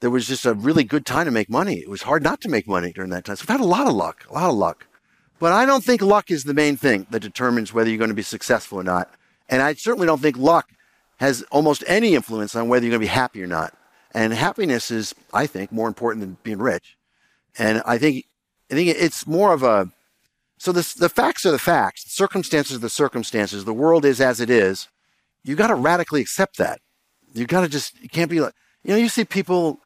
there 0.00 0.10
was 0.10 0.26
just 0.26 0.44
a 0.44 0.54
really 0.54 0.84
good 0.84 1.06
time 1.06 1.24
to 1.24 1.30
make 1.30 1.48
money. 1.48 1.76
It 1.76 1.88
was 1.88 2.02
hard 2.02 2.22
not 2.22 2.40
to 2.42 2.48
make 2.48 2.68
money 2.68 2.92
during 2.92 3.10
that 3.10 3.24
time. 3.24 3.36
So 3.36 3.42
we've 3.42 3.58
had 3.58 3.64
a 3.64 3.68
lot 3.68 3.86
of 3.86 3.94
luck, 3.94 4.26
a 4.28 4.34
lot 4.34 4.50
of 4.50 4.56
luck. 4.56 4.86
But 5.38 5.52
I 5.52 5.66
don't 5.66 5.82
think 5.82 6.02
luck 6.02 6.30
is 6.30 6.44
the 6.44 6.54
main 6.54 6.76
thing 6.76 7.06
that 7.10 7.20
determines 7.20 7.72
whether 7.72 7.88
you're 7.88 7.98
going 7.98 8.10
to 8.10 8.14
be 8.14 8.22
successful 8.22 8.78
or 8.78 8.84
not. 8.84 9.10
And 9.48 9.62
I 9.62 9.74
certainly 9.74 10.06
don't 10.06 10.20
think 10.20 10.36
luck 10.36 10.70
has 11.18 11.42
almost 11.50 11.84
any 11.86 12.14
influence 12.14 12.54
on 12.54 12.68
whether 12.68 12.84
you're 12.84 12.90
going 12.90 13.00
to 13.00 13.06
be 13.06 13.08
happy 13.08 13.42
or 13.42 13.46
not. 13.46 13.74
And 14.12 14.32
happiness 14.32 14.90
is, 14.90 15.14
I 15.32 15.46
think, 15.46 15.72
more 15.72 15.88
important 15.88 16.20
than 16.20 16.36
being 16.42 16.58
rich. 16.58 16.96
And 17.58 17.82
I 17.86 17.98
think, 17.98 18.26
I 18.70 18.74
think 18.74 18.88
it's 18.88 19.26
more 19.26 19.52
of 19.52 19.62
a, 19.62 19.90
so 20.58 20.72
the 20.72 20.94
the 20.98 21.08
facts 21.08 21.44
are 21.44 21.50
the 21.50 21.58
facts. 21.58 22.04
The 22.04 22.10
circumstances 22.10 22.76
are 22.76 22.80
the 22.80 22.88
circumstances. 22.88 23.64
The 23.64 23.74
world 23.74 24.04
is 24.04 24.20
as 24.20 24.40
it 24.40 24.50
is. 24.50 24.88
You 25.42 25.56
got 25.56 25.66
to 25.66 25.74
radically 25.74 26.20
accept 26.20 26.56
that. 26.56 26.80
You 27.34 27.46
got 27.46 27.62
to 27.62 27.68
just, 27.68 28.00
you 28.00 28.08
can't 28.08 28.30
be 28.30 28.40
like, 28.40 28.54
you 28.82 28.92
know, 28.92 28.96
you 28.96 29.08
see 29.08 29.24
people 29.24 29.80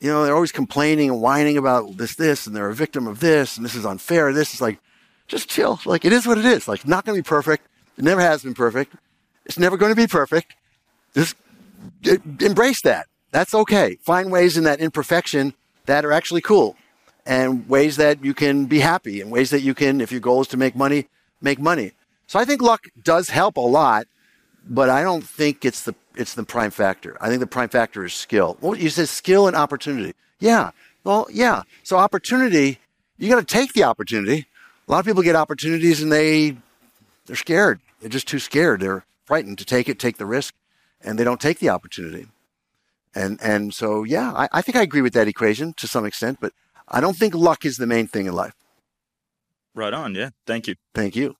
you 0.00 0.10
know, 0.10 0.24
they're 0.24 0.34
always 0.34 0.52
complaining 0.52 1.10
and 1.10 1.20
whining 1.20 1.58
about 1.58 1.98
this, 1.98 2.14
this, 2.14 2.46
and 2.46 2.56
they're 2.56 2.70
a 2.70 2.74
victim 2.74 3.06
of 3.06 3.20
this, 3.20 3.56
and 3.56 3.64
this 3.64 3.74
is 3.74 3.84
unfair. 3.84 4.32
This 4.32 4.54
is 4.54 4.60
like, 4.60 4.78
just 5.28 5.48
chill. 5.48 5.78
Like, 5.84 6.06
it 6.06 6.12
is 6.12 6.26
what 6.26 6.38
it 6.38 6.46
is. 6.46 6.66
Like, 6.66 6.88
not 6.88 7.04
going 7.04 7.16
to 7.16 7.22
be 7.22 7.28
perfect. 7.28 7.66
It 7.98 8.04
never 8.04 8.20
has 8.20 8.42
been 8.42 8.54
perfect. 8.54 8.94
It's 9.44 9.58
never 9.58 9.76
going 9.76 9.92
to 9.92 9.96
be 9.96 10.06
perfect. 10.06 10.54
Just 11.14 11.36
embrace 12.40 12.80
that. 12.82 13.08
That's 13.30 13.54
okay. 13.54 13.96
Find 14.00 14.32
ways 14.32 14.56
in 14.56 14.64
that 14.64 14.80
imperfection 14.80 15.54
that 15.84 16.04
are 16.04 16.12
actually 16.12 16.40
cool 16.40 16.76
and 17.26 17.68
ways 17.68 17.96
that 17.96 18.24
you 18.24 18.34
can 18.34 18.66
be 18.66 18.80
happy 18.80 19.20
and 19.20 19.30
ways 19.30 19.50
that 19.50 19.60
you 19.60 19.74
can, 19.74 20.00
if 20.00 20.10
your 20.10 20.20
goal 20.20 20.40
is 20.40 20.48
to 20.48 20.56
make 20.56 20.74
money, 20.74 21.08
make 21.40 21.58
money. 21.58 21.92
So 22.26 22.38
I 22.38 22.44
think 22.44 22.62
luck 22.62 22.86
does 23.02 23.30
help 23.30 23.56
a 23.56 23.60
lot, 23.60 24.06
but 24.68 24.88
I 24.88 25.02
don't 25.02 25.24
think 25.24 25.64
it's 25.64 25.82
the 25.82 25.94
it's 26.16 26.34
the 26.34 26.44
prime 26.44 26.70
factor. 26.70 27.16
I 27.20 27.28
think 27.28 27.40
the 27.40 27.46
prime 27.46 27.68
factor 27.68 28.04
is 28.04 28.12
skill. 28.12 28.56
Well, 28.60 28.76
you 28.76 28.90
said 28.90 29.08
skill 29.08 29.46
and 29.46 29.56
opportunity. 29.56 30.14
Yeah. 30.38 30.70
Well, 31.04 31.26
yeah. 31.32 31.62
So 31.82 31.96
opportunity, 31.96 32.78
you 33.16 33.28
got 33.28 33.40
to 33.40 33.44
take 33.44 33.72
the 33.72 33.84
opportunity. 33.84 34.46
A 34.86 34.90
lot 34.90 34.98
of 35.00 35.06
people 35.06 35.22
get 35.22 35.36
opportunities 35.36 36.02
and 36.02 36.12
they 36.12 36.56
they're 37.26 37.36
scared. 37.36 37.80
They're 38.00 38.10
just 38.10 38.28
too 38.28 38.38
scared. 38.38 38.80
They're 38.80 39.04
frightened 39.24 39.58
to 39.58 39.64
take 39.64 39.88
it, 39.88 39.98
take 39.98 40.16
the 40.16 40.26
risk, 40.26 40.54
and 41.02 41.18
they 41.18 41.24
don't 41.24 41.40
take 41.40 41.58
the 41.58 41.68
opportunity. 41.68 42.26
And 43.14 43.40
and 43.42 43.74
so 43.74 44.04
yeah, 44.04 44.32
I, 44.32 44.48
I 44.52 44.62
think 44.62 44.76
I 44.76 44.82
agree 44.82 45.02
with 45.02 45.14
that 45.14 45.28
equation 45.28 45.72
to 45.74 45.86
some 45.86 46.04
extent, 46.04 46.38
but 46.40 46.52
I 46.90 47.00
don't 47.00 47.16
think 47.16 47.34
luck 47.34 47.64
is 47.64 47.76
the 47.76 47.86
main 47.86 48.06
thing 48.06 48.26
in 48.26 48.32
life. 48.32 48.54
Right 49.74 49.92
on. 49.92 50.14
Yeah. 50.14 50.30
Thank 50.46 50.66
you. 50.66 50.74
Thank 50.94 51.14
you. 51.14 51.36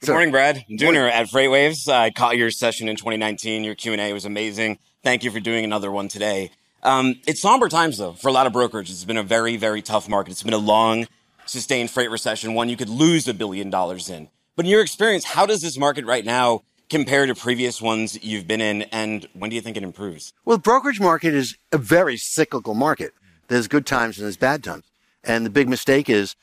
Good 0.00 0.10
morning, 0.10 0.32
Brad. 0.32 0.64
Dooner 0.68 1.08
at 1.08 1.28
FreightWaves. 1.28 1.88
I 1.88 2.10
caught 2.10 2.36
your 2.36 2.50
session 2.50 2.88
in 2.88 2.96
2019. 2.96 3.64
Your 3.64 3.76
Q&A 3.76 4.12
was 4.12 4.24
amazing. 4.24 4.78
Thank 5.02 5.22
you 5.22 5.30
for 5.30 5.40
doing 5.40 5.64
another 5.64 5.90
one 5.90 6.08
today. 6.08 6.50
Um, 6.82 7.20
it's 7.26 7.40
somber 7.40 7.68
times 7.68 7.98
though 7.98 8.12
for 8.12 8.28
a 8.28 8.32
lot 8.32 8.46
of 8.48 8.52
brokers. 8.52 8.90
It's 8.90 9.04
been 9.04 9.16
a 9.16 9.22
very, 9.22 9.56
very 9.56 9.80
tough 9.80 10.08
market. 10.08 10.32
It's 10.32 10.42
been 10.42 10.52
a 10.52 10.58
long, 10.58 11.06
sustained 11.46 11.90
freight 11.90 12.10
recession, 12.10 12.54
one 12.54 12.68
you 12.68 12.76
could 12.76 12.88
lose 12.88 13.28
a 13.28 13.34
billion 13.34 13.70
dollars 13.70 14.10
in. 14.10 14.28
But 14.56 14.66
in 14.66 14.70
your 14.70 14.82
experience, 14.82 15.24
how 15.24 15.46
does 15.46 15.62
this 15.62 15.78
market 15.78 16.04
right 16.04 16.24
now 16.24 16.62
compare 16.90 17.24
to 17.24 17.34
previous 17.34 17.80
ones 17.80 18.22
you've 18.22 18.46
been 18.46 18.60
in, 18.60 18.82
and 18.82 19.26
when 19.32 19.48
do 19.48 19.56
you 19.56 19.62
think 19.62 19.76
it 19.76 19.82
improves? 19.82 20.34
Well, 20.44 20.58
the 20.58 20.62
brokerage 20.62 21.00
market 21.00 21.32
is 21.32 21.56
a 21.70 21.78
very 21.78 22.16
cyclical 22.16 22.74
market. 22.74 23.14
There's 23.52 23.68
good 23.68 23.86
times 23.86 24.18
and 24.18 24.24
there's 24.24 24.36
bad 24.36 24.64
times. 24.64 24.84
And 25.24 25.46
the 25.46 25.50
big 25.50 25.68
mistake 25.68 26.08
is 26.08 26.34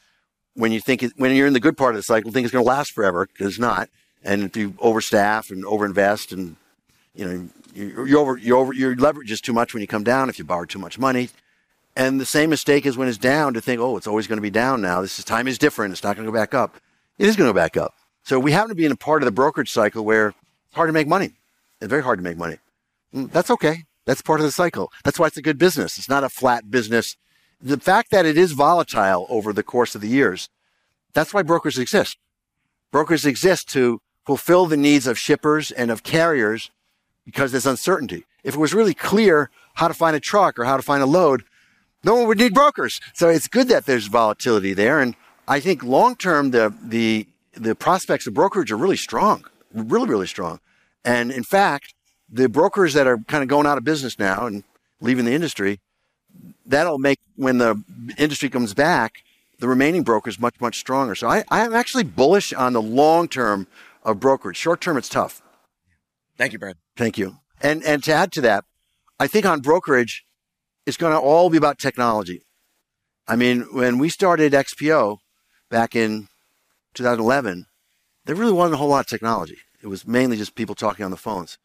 when 0.53 0.71
you 0.71 0.79
think 0.79 1.03
it, 1.03 1.13
when 1.17 1.35
you're 1.35 1.47
in 1.47 1.53
the 1.53 1.59
good 1.59 1.77
part 1.77 1.95
of 1.95 1.97
the 1.97 2.03
cycle, 2.03 2.31
think 2.31 2.45
it's 2.45 2.53
going 2.53 2.63
to 2.63 2.67
last 2.67 2.91
forever 2.91 3.25
because 3.25 3.47
it's 3.47 3.59
not. 3.59 3.89
And 4.23 4.43
if 4.43 4.57
you 4.57 4.71
overstaff 4.71 5.49
and 5.49 5.63
overinvest, 5.63 6.33
and 6.33 6.55
you 7.15 7.25
know 7.25 7.49
you, 7.73 8.05
you 8.05 8.19
over 8.19 8.37
you 8.37 8.57
over 8.57 8.73
your 8.73 8.95
leverage 8.95 9.31
is 9.31 9.41
too 9.41 9.53
much 9.53 9.73
when 9.73 9.81
you 9.81 9.87
come 9.87 10.03
down. 10.03 10.29
If 10.29 10.37
you 10.37 10.45
borrow 10.45 10.65
too 10.65 10.79
much 10.79 10.99
money, 10.99 11.29
and 11.95 12.19
the 12.19 12.25
same 12.25 12.49
mistake 12.49 12.85
is 12.85 12.97
when 12.97 13.07
it's 13.07 13.17
down 13.17 13.53
to 13.53 13.61
think, 13.61 13.79
oh, 13.79 13.97
it's 13.97 14.07
always 14.07 14.27
going 14.27 14.37
to 14.37 14.41
be 14.41 14.49
down 14.49 14.81
now. 14.81 15.01
This 15.01 15.19
is, 15.19 15.25
time 15.25 15.47
is 15.47 15.57
different. 15.57 15.93
It's 15.93 16.03
not 16.03 16.15
going 16.15 16.25
to 16.25 16.31
go 16.31 16.37
back 16.37 16.53
up. 16.53 16.77
It 17.17 17.27
is 17.27 17.35
going 17.35 17.47
to 17.47 17.53
go 17.53 17.57
back 17.59 17.77
up. 17.77 17.95
So 18.23 18.39
we 18.39 18.51
happen 18.51 18.69
to 18.69 18.75
be 18.75 18.85
in 18.85 18.91
a 18.91 18.97
part 18.97 19.21
of 19.21 19.25
the 19.25 19.31
brokerage 19.31 19.71
cycle 19.71 20.05
where 20.05 20.29
it's 20.29 20.75
hard 20.75 20.89
to 20.89 20.93
make 20.93 21.07
money. 21.07 21.31
It's 21.81 21.89
very 21.89 22.03
hard 22.03 22.19
to 22.19 22.23
make 22.23 22.37
money. 22.37 22.57
Mm, 23.13 23.31
that's 23.31 23.49
okay. 23.49 23.85
That's 24.09 24.23
part 24.23 24.39
of 24.39 24.45
the 24.45 24.51
cycle. 24.51 24.91
That's 25.03 25.19
why 25.19 25.27
it's 25.27 25.37
a 25.37 25.41
good 25.49 25.59
business. 25.59 25.97
It's 25.99 26.09
not 26.09 26.23
a 26.23 26.29
flat 26.29 26.71
business 26.71 27.15
the 27.61 27.79
fact 27.79 28.11
that 28.11 28.25
it 28.25 28.37
is 28.37 28.53
volatile 28.53 29.25
over 29.29 29.51
the 29.51 29.63
course 29.63 29.95
of 29.95 30.01
the 30.01 30.07
years, 30.07 30.49
that's 31.13 31.33
why 31.33 31.41
brokers 31.41 31.77
exist. 31.77 32.17
Brokers 32.91 33.25
exist 33.25 33.67
to 33.69 33.99
fulfill 34.25 34.65
the 34.65 34.77
needs 34.77 35.07
of 35.07 35.17
shippers 35.17 35.71
and 35.71 35.91
of 35.91 36.03
carriers 36.03 36.71
because 37.25 37.51
there's 37.51 37.65
uncertainty. 37.65 38.25
If 38.43 38.55
it 38.55 38.59
was 38.59 38.73
really 38.73 38.93
clear 38.93 39.49
how 39.75 39.87
to 39.87 39.93
find 39.93 40.15
a 40.15 40.19
truck 40.19 40.57
or 40.57 40.65
how 40.65 40.77
to 40.77 40.83
find 40.83 41.03
a 41.03 41.07
load, 41.07 41.43
no 42.03 42.15
one 42.15 42.27
would 42.27 42.37
need 42.37 42.53
brokers. 42.53 43.01
So 43.13 43.27
it's 43.27 43.47
good 43.47 43.67
that 43.67 43.85
there's 43.85 44.07
volatility 44.07 44.73
there. 44.73 44.99
And 45.01 45.15
I 45.47 45.59
think 45.59 45.83
long 45.83 46.15
term, 46.15 46.51
the, 46.51 46.73
the, 46.81 47.27
the 47.53 47.75
prospects 47.75 48.25
of 48.25 48.33
brokerage 48.33 48.71
are 48.71 48.77
really 48.77 48.97
strong, 48.97 49.45
really, 49.73 50.07
really 50.07 50.27
strong. 50.27 50.59
And 51.03 51.31
in 51.31 51.43
fact, 51.43 51.93
the 52.31 52.49
brokers 52.49 52.93
that 52.93 53.07
are 53.07 53.17
kind 53.17 53.43
of 53.43 53.49
going 53.49 53.65
out 53.65 53.77
of 53.77 53.83
business 53.83 54.19
now 54.19 54.45
and 54.45 54.63
leaving 55.01 55.25
the 55.25 55.33
industry, 55.33 55.79
that'll 56.65 56.99
make 56.99 57.19
when 57.35 57.57
the 57.57 57.81
industry 58.17 58.49
comes 58.49 58.73
back, 58.73 59.23
the 59.59 59.67
remaining 59.67 60.03
brokers 60.03 60.39
much 60.39 60.59
much 60.61 60.79
stronger. 60.79 61.15
So 61.15 61.27
I, 61.27 61.43
I 61.49 61.65
am 61.65 61.73
actually 61.73 62.03
bullish 62.03 62.53
on 62.53 62.73
the 62.73 62.81
long 62.81 63.27
term 63.27 63.67
of 64.03 64.19
brokerage. 64.19 64.57
Short 64.57 64.81
term, 64.81 64.97
it's 64.97 65.09
tough. 65.09 65.41
Thank 66.37 66.53
you, 66.53 66.59
Brad. 66.59 66.77
Thank 66.95 67.17
you. 67.17 67.37
And 67.61 67.83
and 67.83 68.03
to 68.03 68.13
add 68.13 68.31
to 68.33 68.41
that, 68.41 68.65
I 69.19 69.27
think 69.27 69.45
on 69.45 69.59
brokerage, 69.59 70.25
it's 70.85 70.97
going 70.97 71.13
to 71.13 71.19
all 71.19 71.49
be 71.49 71.57
about 71.57 71.77
technology. 71.77 72.43
I 73.27 73.35
mean, 73.35 73.61
when 73.73 73.97
we 73.99 74.09
started 74.09 74.53
XPO 74.53 75.17
back 75.69 75.95
in 75.95 76.29
2011, 76.95 77.67
there 78.25 78.35
really 78.35 78.51
wasn't 78.51 78.75
a 78.75 78.77
whole 78.77 78.89
lot 78.89 79.01
of 79.01 79.07
technology. 79.07 79.57
It 79.83 79.87
was 79.87 80.07
mainly 80.07 80.37
just 80.37 80.55
people 80.55 80.75
talking 80.75 81.05
on 81.05 81.11
the 81.11 81.17
phones. 81.17 81.57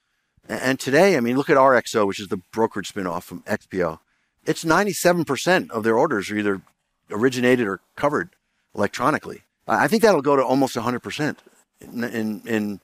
And 0.48 0.78
today, 0.78 1.16
I 1.16 1.20
mean, 1.20 1.36
look 1.36 1.48
at 1.48 1.56
RXO, 1.56 2.06
which 2.06 2.20
is 2.20 2.28
the 2.28 2.36
brokerage 2.52 2.92
spinoff 2.92 3.22
from 3.22 3.42
XPO 3.42 3.98
it's 4.46 4.64
97% 4.64 5.70
of 5.70 5.84
their 5.84 5.96
orders 5.96 6.30
are 6.30 6.36
either 6.36 6.62
originated 7.10 7.66
or 7.66 7.80
covered 7.96 8.30
electronically. 8.74 9.42
I 9.66 9.88
think 9.88 10.02
that'll 10.02 10.22
go 10.22 10.36
to 10.36 10.44
almost 10.44 10.76
100% 10.76 11.36
in, 11.80 12.04
in, 12.04 12.42
in, 12.46 12.80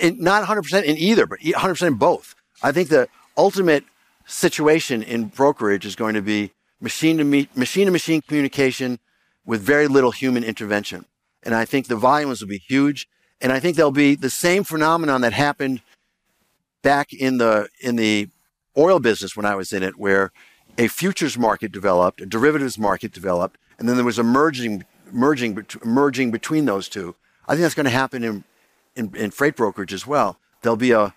in 0.00 0.22
not 0.22 0.44
100% 0.44 0.84
in 0.84 0.96
either, 0.96 1.26
but 1.26 1.40
100% 1.40 1.86
in 1.86 1.94
both. 1.94 2.34
I 2.62 2.70
think 2.70 2.88
the 2.88 3.08
ultimate 3.36 3.84
situation 4.26 5.02
in 5.02 5.24
brokerage 5.24 5.84
is 5.84 5.96
going 5.96 6.14
to 6.14 6.22
be 6.22 6.52
machine 6.80 7.18
to 7.18 7.24
machine 7.24 7.86
to 7.86 7.92
machine 7.92 8.22
communication 8.22 9.00
with 9.44 9.60
very 9.60 9.88
little 9.88 10.12
human 10.12 10.44
intervention. 10.44 11.04
And 11.42 11.54
I 11.54 11.64
think 11.64 11.88
the 11.88 11.96
volumes 11.96 12.40
will 12.40 12.48
be 12.48 12.58
huge. 12.58 13.08
And 13.40 13.50
I 13.50 13.58
think 13.58 13.76
there'll 13.76 13.90
be 13.90 14.14
the 14.14 14.30
same 14.30 14.62
phenomenon 14.62 15.22
that 15.22 15.32
happened 15.32 15.82
back 16.82 17.12
in 17.12 17.38
the 17.38 17.68
in 17.80 17.96
the 17.96 18.28
oil 18.76 19.00
business 19.00 19.36
when 19.36 19.46
I 19.46 19.54
was 19.54 19.72
in 19.72 19.82
it, 19.82 19.98
where 19.98 20.32
a 20.78 20.88
futures 20.88 21.38
market 21.38 21.72
developed, 21.72 22.20
a 22.20 22.26
derivatives 22.26 22.78
market 22.78 23.12
developed, 23.12 23.58
and 23.78 23.88
then 23.88 23.96
there 23.96 24.04
was 24.04 24.18
a 24.18 24.24
merging 24.24 24.84
merging 25.10 25.66
merging 25.84 26.30
between 26.30 26.64
those 26.64 26.88
two. 26.88 27.14
I 27.46 27.52
think 27.52 27.62
that's 27.62 27.74
going 27.74 27.84
to 27.84 27.90
happen 27.90 28.24
in, 28.24 28.44
in, 28.94 29.14
in 29.16 29.30
freight 29.30 29.56
brokerage 29.56 29.92
as 29.92 30.06
well. 30.06 30.38
There'll 30.62 30.76
be 30.76 30.92
a, 30.92 31.14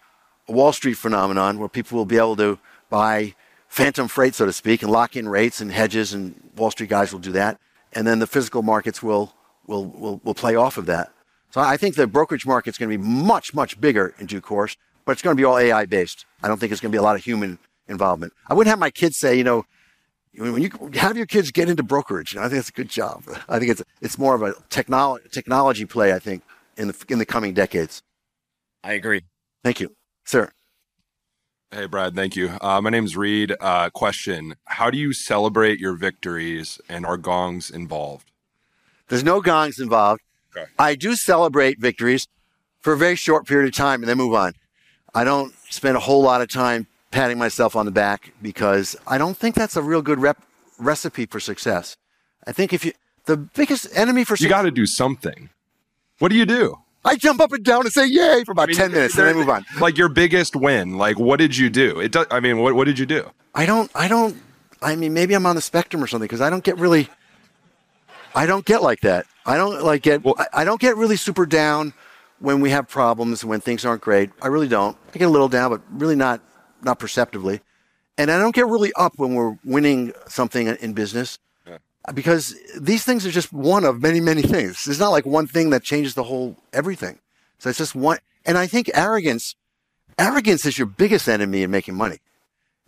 a 0.47 0.51
Wall 0.51 0.73
Street 0.73 0.95
phenomenon 0.95 1.59
where 1.59 1.69
people 1.69 1.97
will 1.97 2.05
be 2.05 2.17
able 2.17 2.35
to 2.37 2.59
buy 2.89 3.35
phantom 3.67 4.07
freight, 4.07 4.35
so 4.35 4.45
to 4.45 4.53
speak, 4.53 4.81
and 4.81 4.91
lock 4.91 5.15
in 5.15 5.29
rates 5.29 5.61
and 5.61 5.71
hedges, 5.71 6.13
and 6.13 6.51
Wall 6.55 6.71
Street 6.71 6.89
guys 6.89 7.13
will 7.13 7.19
do 7.19 7.31
that. 7.33 7.59
And 7.93 8.05
then 8.05 8.19
the 8.19 8.27
physical 8.27 8.63
markets 8.63 9.01
will 9.01 9.33
will 9.67 9.85
will, 9.85 10.21
will 10.23 10.33
play 10.33 10.55
off 10.55 10.77
of 10.77 10.85
that. 10.87 11.11
So 11.51 11.61
I 11.61 11.77
think 11.77 11.95
the 11.95 12.07
brokerage 12.07 12.45
market's 12.45 12.77
going 12.77 12.91
to 12.91 12.97
be 12.97 13.03
much 13.03 13.53
much 13.53 13.79
bigger 13.79 14.13
in 14.19 14.25
due 14.25 14.41
course, 14.41 14.75
but 15.05 15.13
it's 15.13 15.21
going 15.21 15.35
to 15.35 15.39
be 15.39 15.45
all 15.45 15.57
AI 15.57 15.85
based. 15.85 16.25
I 16.43 16.47
don't 16.47 16.59
think 16.59 16.71
it's 16.71 16.81
going 16.81 16.91
to 16.91 16.95
be 16.95 16.99
a 16.99 17.03
lot 17.03 17.15
of 17.15 17.23
human 17.23 17.59
involvement. 17.87 18.33
I 18.47 18.53
wouldn't 18.53 18.69
have 18.69 18.79
my 18.79 18.89
kids 18.89 19.17
say, 19.17 19.35
you 19.37 19.43
know, 19.43 19.65
when 20.37 20.61
you 20.61 20.69
have 20.95 21.15
your 21.15 21.25
kids 21.25 21.51
get 21.51 21.69
into 21.69 21.83
brokerage, 21.83 22.35
I 22.35 22.41
think 22.41 22.53
that's 22.53 22.69
a 22.69 22.73
good 22.73 22.89
job. 22.89 23.23
I 23.47 23.57
think 23.57 23.71
it's 23.71 23.83
it's 24.01 24.17
more 24.17 24.35
of 24.35 24.41
a 24.41 24.53
technology 24.69 25.29
technology 25.31 25.85
play. 25.85 26.13
I 26.13 26.19
think 26.19 26.43
in 26.75 26.89
the 26.89 27.05
in 27.07 27.19
the 27.19 27.25
coming 27.25 27.53
decades. 27.53 28.01
I 28.83 28.93
agree. 28.93 29.21
Thank 29.63 29.79
you, 29.79 29.95
sir. 30.25 30.51
Hey, 31.71 31.87
Brad. 31.87 32.15
Thank 32.15 32.35
you. 32.35 32.57
Uh, 32.61 32.81
my 32.81 32.89
name's 32.89 33.15
Reed. 33.15 33.55
Uh, 33.61 33.89
question: 33.91 34.55
How 34.65 34.89
do 34.89 34.97
you 34.97 35.13
celebrate 35.13 35.79
your 35.79 35.95
victories, 35.95 36.81
and 36.89 37.05
are 37.05 37.17
gongs 37.17 37.69
involved? 37.69 38.31
There's 39.07 39.23
no 39.23 39.39
gongs 39.39 39.79
involved. 39.79 40.21
Okay. 40.55 40.69
I 40.77 40.95
do 40.95 41.15
celebrate 41.15 41.79
victories 41.79 42.27
for 42.79 42.93
a 42.93 42.97
very 42.97 43.15
short 43.15 43.47
period 43.47 43.67
of 43.67 43.75
time 43.75 44.01
and 44.01 44.09
then 44.09 44.17
move 44.17 44.33
on. 44.33 44.53
I 45.15 45.23
don't 45.23 45.53
spend 45.69 45.95
a 45.95 45.99
whole 46.01 46.21
lot 46.21 46.41
of 46.41 46.49
time 46.49 46.87
patting 47.09 47.37
myself 47.37 47.77
on 47.77 47.85
the 47.85 47.91
back 47.91 48.33
because 48.41 48.97
I 49.07 49.17
don't 49.17 49.37
think 49.37 49.55
that's 49.55 49.77
a 49.77 49.81
real 49.81 50.01
good 50.01 50.19
rep- 50.19 50.43
recipe 50.77 51.25
for 51.25 51.39
success. 51.39 51.95
I 52.45 52.51
think 52.51 52.73
if 52.73 52.83
you, 52.83 52.91
the 53.25 53.37
biggest 53.37 53.87
enemy 53.95 54.25
for 54.25 54.35
success. 54.35 54.43
you 54.43 54.49
got 54.49 54.63
to 54.63 54.71
do 54.71 54.85
something. 54.85 55.49
What 56.19 56.29
do 56.29 56.37
you 56.37 56.45
do? 56.45 56.79
I 57.05 57.15
jump 57.15 57.39
up 57.39 57.53
and 57.53 57.63
down 57.63 57.81
and 57.81 57.93
say 57.93 58.07
yay 58.07 58.43
for 58.43 58.51
about 58.51 58.63
I 58.63 58.67
mean, 58.67 58.75
10 58.77 58.91
minutes 58.91 59.17
and 59.17 59.27
then 59.27 59.35
I 59.35 59.37
move 59.37 59.49
on. 59.49 59.65
Like 59.79 59.97
your 59.97 60.09
biggest 60.09 60.55
win, 60.55 60.97
like 60.97 61.17
what 61.17 61.37
did 61.37 61.55
you 61.55 61.69
do? 61.69 61.99
It 61.99 62.11
does, 62.11 62.25
I 62.29 62.39
mean, 62.41 62.59
what, 62.59 62.75
what 62.75 62.85
did 62.85 62.99
you 62.99 63.05
do? 63.05 63.29
I 63.53 63.65
don't, 63.65 63.89
I 63.95 64.07
don't, 64.09 64.35
I 64.81 64.95
mean, 64.95 65.13
maybe 65.13 65.33
I'm 65.33 65.45
on 65.45 65.55
the 65.55 65.61
spectrum 65.61 66.03
or 66.03 66.07
something 66.07 66.25
because 66.25 66.41
I 66.41 66.49
don't 66.49 66.63
get 66.63 66.77
really, 66.77 67.07
I 68.33 68.45
don't 68.45 68.65
get 68.65 68.81
like 68.81 69.01
that. 69.01 69.27
I 69.45 69.55
don't 69.55 69.83
like 69.83 70.01
get, 70.01 70.23
well, 70.23 70.35
I, 70.37 70.47
I 70.53 70.63
don't 70.65 70.81
get 70.81 70.97
really 70.97 71.15
super 71.15 71.45
down 71.45 71.93
when 72.39 72.61
we 72.61 72.69
have 72.69 72.87
problems, 72.87 73.41
and 73.41 73.49
when 73.49 73.61
things 73.61 73.85
aren't 73.85 74.01
great. 74.01 74.29
I 74.41 74.47
really 74.47 74.67
don't. 74.67 74.97
I 75.13 75.17
get 75.17 75.25
a 75.25 75.29
little 75.29 75.49
down, 75.49 75.71
but 75.71 75.81
really 75.89 76.15
not, 76.15 76.41
not 76.83 76.99
perceptibly. 76.99 77.61
And 78.17 78.31
I 78.31 78.37
don't 78.37 78.55
get 78.55 78.67
really 78.67 78.93
up 78.93 79.13
when 79.17 79.35
we're 79.35 79.57
winning 79.63 80.13
something 80.27 80.67
in 80.67 80.93
business 80.93 81.39
because 82.13 82.55
these 82.79 83.03
things 83.03 83.25
are 83.25 83.31
just 83.31 83.51
one 83.51 83.83
of 83.83 84.01
many, 84.01 84.19
many 84.19 84.41
things. 84.41 84.87
It's 84.87 84.99
not 84.99 85.09
like 85.09 85.25
one 85.25 85.47
thing 85.47 85.71
that 85.71 85.83
changes 85.83 86.13
the 86.13 86.23
whole 86.23 86.55
everything. 86.71 87.19
So 87.57 87.69
it's 87.69 87.79
just 87.79 87.95
one. 87.95 88.19
And 88.45 88.57
I 88.57 88.67
think 88.67 88.91
arrogance, 88.93 89.55
arrogance 90.19 90.65
is 90.65 90.77
your 90.77 90.87
biggest 90.87 91.27
enemy 91.27 91.63
in 91.63 91.71
making 91.71 91.95
money. 91.95 92.19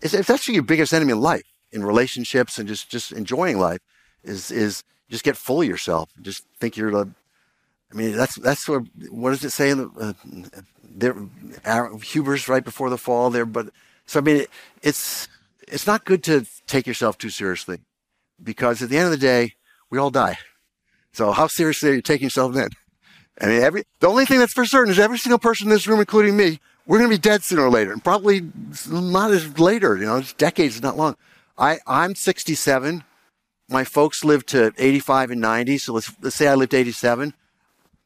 It's, 0.02 0.14
it's 0.14 0.30
actually 0.30 0.54
your 0.54 0.64
biggest 0.64 0.94
enemy 0.94 1.14
in 1.14 1.22
life, 1.22 1.46
in 1.72 1.84
relationships 1.84 2.60
and 2.60 2.68
just, 2.68 2.90
just 2.90 3.12
enjoying 3.12 3.58
life 3.60 3.80
is, 4.24 4.52
is 4.52 4.84
just 5.10 5.24
get 5.24 5.36
full 5.36 5.62
of 5.62 5.68
yourself. 5.68 6.12
Just 6.22 6.46
think 6.60 6.78
you're 6.78 6.92
the, 6.92 7.10
I 7.92 7.96
mean, 7.96 8.18
that's, 8.18 8.36
that's 8.36 8.68
what, 8.68 8.84
what 9.10 9.32
does 9.32 9.44
it 9.44 9.52
say 9.52 9.70
in 9.70 9.78
the, 9.78 9.90
uh, 10.00 10.60
there, 10.84 11.16
hubris 12.02 12.50
right 12.50 12.64
before 12.64 12.90
the 12.90 12.98
fall 12.98 13.30
there. 13.30 13.46
But 13.46 13.70
so, 14.06 14.20
I 14.20 14.24
mean, 14.24 14.38
it, 14.38 14.50
it's, 14.82 15.28
it's 15.68 15.88
not 15.88 16.06
good 16.06 16.24
to 16.24 16.46
take 16.66 16.88
yourself 16.88 17.18
too 17.18 17.30
seriously 17.30 17.80
because 18.42 18.82
at 18.82 18.90
the 18.90 18.98
end 18.98 19.06
of 19.06 19.12
the 19.12 19.18
day, 19.18 19.54
we 19.90 19.98
all 19.98 20.12
die. 20.12 20.38
So 21.14 21.32
how 21.32 21.48
seriously 21.48 21.90
are 21.90 21.94
you 21.94 22.02
taking 22.02 22.26
yourself 22.26 22.54
then? 22.54 22.70
I 23.40 23.46
mean, 23.46 23.62
every, 23.62 23.84
the 24.00 24.08
only 24.08 24.26
thing 24.26 24.40
that's 24.40 24.54
for 24.54 24.66
certain 24.66 24.92
is 24.92 25.00
every 25.00 25.18
single 25.18 25.40
person 25.40 25.68
in 25.68 25.74
this 25.74 25.88
room, 25.88 26.00
including 26.00 26.36
me, 26.36 26.60
we're 26.86 26.98
going 27.00 27.10
to 27.10 27.16
be 27.16 27.22
dead 27.22 27.44
sooner 27.44 27.64
or 27.64 27.70
later 27.70 27.92
and 27.92 28.04
probably 28.04 28.50
not 28.90 29.32
as 29.32 29.60
later, 29.60 29.98
you 29.98 30.06
know, 30.06 30.18
it's 30.18 30.34
decades, 30.34 30.82
not 30.82 30.98
long. 30.98 31.16
I, 31.58 31.80
I'm 31.86 32.16
67. 32.16 33.04
My 33.70 33.84
folks 33.84 34.24
lived 34.24 34.48
to 34.50 34.74
85 34.78 35.32
and 35.32 35.42
90. 35.42 35.78
So 35.80 35.94
let's, 35.94 36.12
let's 36.22 36.36
say 36.36 36.48
I 36.48 36.56
lived 36.56 36.74
87. 36.74 37.34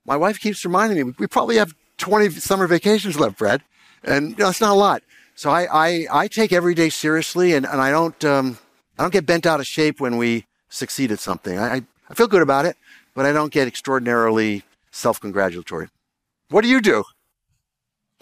My 0.05 0.17
wife 0.17 0.39
keeps 0.39 0.65
reminding 0.65 1.07
me, 1.07 1.13
we 1.19 1.27
probably 1.27 1.57
have 1.57 1.73
20 1.97 2.29
summer 2.31 2.67
vacations 2.67 3.19
left, 3.19 3.37
Fred. 3.37 3.61
And 4.03 4.31
you 4.31 4.37
know, 4.37 4.49
it's 4.49 4.61
not 4.61 4.71
a 4.71 4.79
lot. 4.79 5.03
So 5.35 5.49
I, 5.49 5.67
I, 5.71 6.07
I 6.11 6.27
take 6.27 6.51
every 6.51 6.73
day 6.73 6.89
seriously 6.89 7.53
and, 7.53 7.65
and 7.65 7.79
I 7.79 7.91
don't, 7.91 8.23
um, 8.25 8.57
I 8.97 9.03
don't 9.03 9.13
get 9.13 9.25
bent 9.25 9.45
out 9.45 9.59
of 9.59 9.67
shape 9.67 9.99
when 9.99 10.17
we 10.17 10.45
succeed 10.69 11.11
at 11.11 11.19
something. 11.19 11.57
I, 11.57 11.83
I 12.09 12.13
feel 12.13 12.27
good 12.27 12.41
about 12.41 12.65
it, 12.65 12.77
but 13.13 13.25
I 13.25 13.31
don't 13.31 13.51
get 13.51 13.67
extraordinarily 13.67 14.63
self 14.91 15.19
congratulatory. 15.19 15.87
What 16.49 16.61
do 16.61 16.67
you 16.67 16.81
do? 16.81 17.03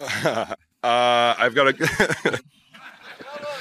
uh, 0.00 0.54
I've 0.82 1.54
got 1.54 1.80
a. 1.80 2.40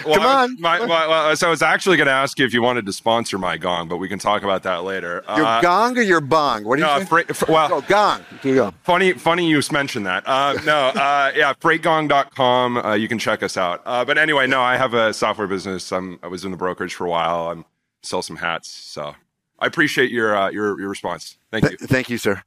well, 0.10 0.20
Come 0.20 0.26
on. 0.26 0.60
My, 0.60 0.86
my, 0.86 1.34
so 1.34 1.48
I 1.48 1.50
was 1.50 1.62
actually 1.62 1.98
going 1.98 2.08
to 2.08 2.14
ask 2.14 2.38
you 2.40 2.46
if 2.46 2.54
you 2.54 2.62
wanted 2.62 2.86
to 2.86 2.94
sponsor 2.94 3.38
my 3.38 3.58
gong, 3.58 3.88
but 3.88 3.98
we 3.98 4.10
can 4.10 4.20
talk 4.20 4.44
about 4.44 4.64
that 4.64 4.84
later. 4.84 5.24
Your 5.36 5.46
uh, 5.46 5.62
gong 5.62 5.98
or 5.98 6.02
your 6.02 6.22
bong? 6.22 6.64
What 6.66 6.78
do 6.78 6.82
you 6.82 6.88
no, 6.88 7.06
freight, 7.06 7.30
f- 7.30 7.48
well, 7.48 7.70
oh, 7.72 7.82
gong. 7.82 8.24
Here 8.42 8.54
you 8.54 8.56
go. 8.56 8.74
Funny, 8.84 9.14
funny 9.14 9.50
you 9.50 9.62
mentioned 9.72 10.06
that. 10.06 10.28
Uh, 10.28 10.54
no, 10.66 10.88
uh, 10.88 11.32
yeah, 11.36 11.54
freightgong.com. 11.54 12.78
Uh, 12.78 12.94
you 12.94 13.08
can 13.08 13.20
check 13.20 13.44
us 13.44 13.58
out. 13.58 13.82
Uh, 13.86 14.04
but 14.04 14.18
anyway, 14.18 14.48
no, 14.48 14.62
I 14.62 14.78
have 14.78 14.94
a 14.94 15.14
software 15.14 15.48
business. 15.48 15.92
I'm, 15.92 16.20
I 16.24 16.28
was 16.28 16.46
in 16.46 16.52
the 16.52 16.58
brokerage 16.58 16.94
for 16.94 17.06
a 17.06 17.10
while. 17.10 17.50
I'm 17.50 17.66
sell 18.02 18.22
some 18.22 18.38
hats. 18.38 18.70
So 18.70 19.16
I 19.60 19.68
appreciate 19.68 20.12
your 20.12 20.36
uh, 20.36 20.50
your 20.50 20.80
your 20.80 20.90
response. 20.90 21.38
Thank 21.52 21.64
you. 21.64 21.78
Th- 21.78 21.90
thank 21.90 22.10
you, 22.10 22.18
sir. 22.18 22.44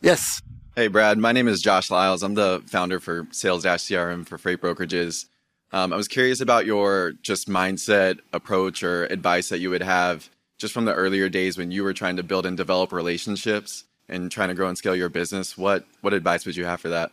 Yes. 0.00 0.42
Hey, 0.74 0.88
Brad. 0.88 1.18
My 1.18 1.32
name 1.32 1.48
is 1.48 1.62
Josh 1.62 1.90
Lyles. 1.90 2.22
I'm 2.22 2.34
the 2.34 2.62
founder 2.66 3.00
for 3.00 3.26
Sales 3.30 3.64
CRM 3.64 4.26
for 4.26 4.36
freight 4.36 4.60
brokerages. 4.60 5.26
Um, 5.72 5.92
I 5.92 5.96
was 5.96 6.08
curious 6.08 6.40
about 6.40 6.66
your 6.66 7.12
just 7.22 7.48
mindset 7.48 8.20
approach 8.32 8.82
or 8.82 9.04
advice 9.06 9.48
that 9.48 9.58
you 9.58 9.70
would 9.70 9.82
have 9.82 10.30
just 10.58 10.72
from 10.72 10.84
the 10.84 10.94
earlier 10.94 11.28
days 11.28 11.58
when 11.58 11.70
you 11.70 11.82
were 11.82 11.92
trying 11.92 12.16
to 12.16 12.22
build 12.22 12.46
and 12.46 12.56
develop 12.56 12.92
relationships 12.92 13.84
and 14.08 14.30
trying 14.30 14.48
to 14.48 14.54
grow 14.54 14.68
and 14.68 14.78
scale 14.78 14.96
your 14.96 15.08
business. 15.08 15.58
What 15.58 15.84
what 16.00 16.12
advice 16.12 16.46
would 16.46 16.56
you 16.56 16.64
have 16.64 16.80
for 16.80 16.88
that? 16.88 17.10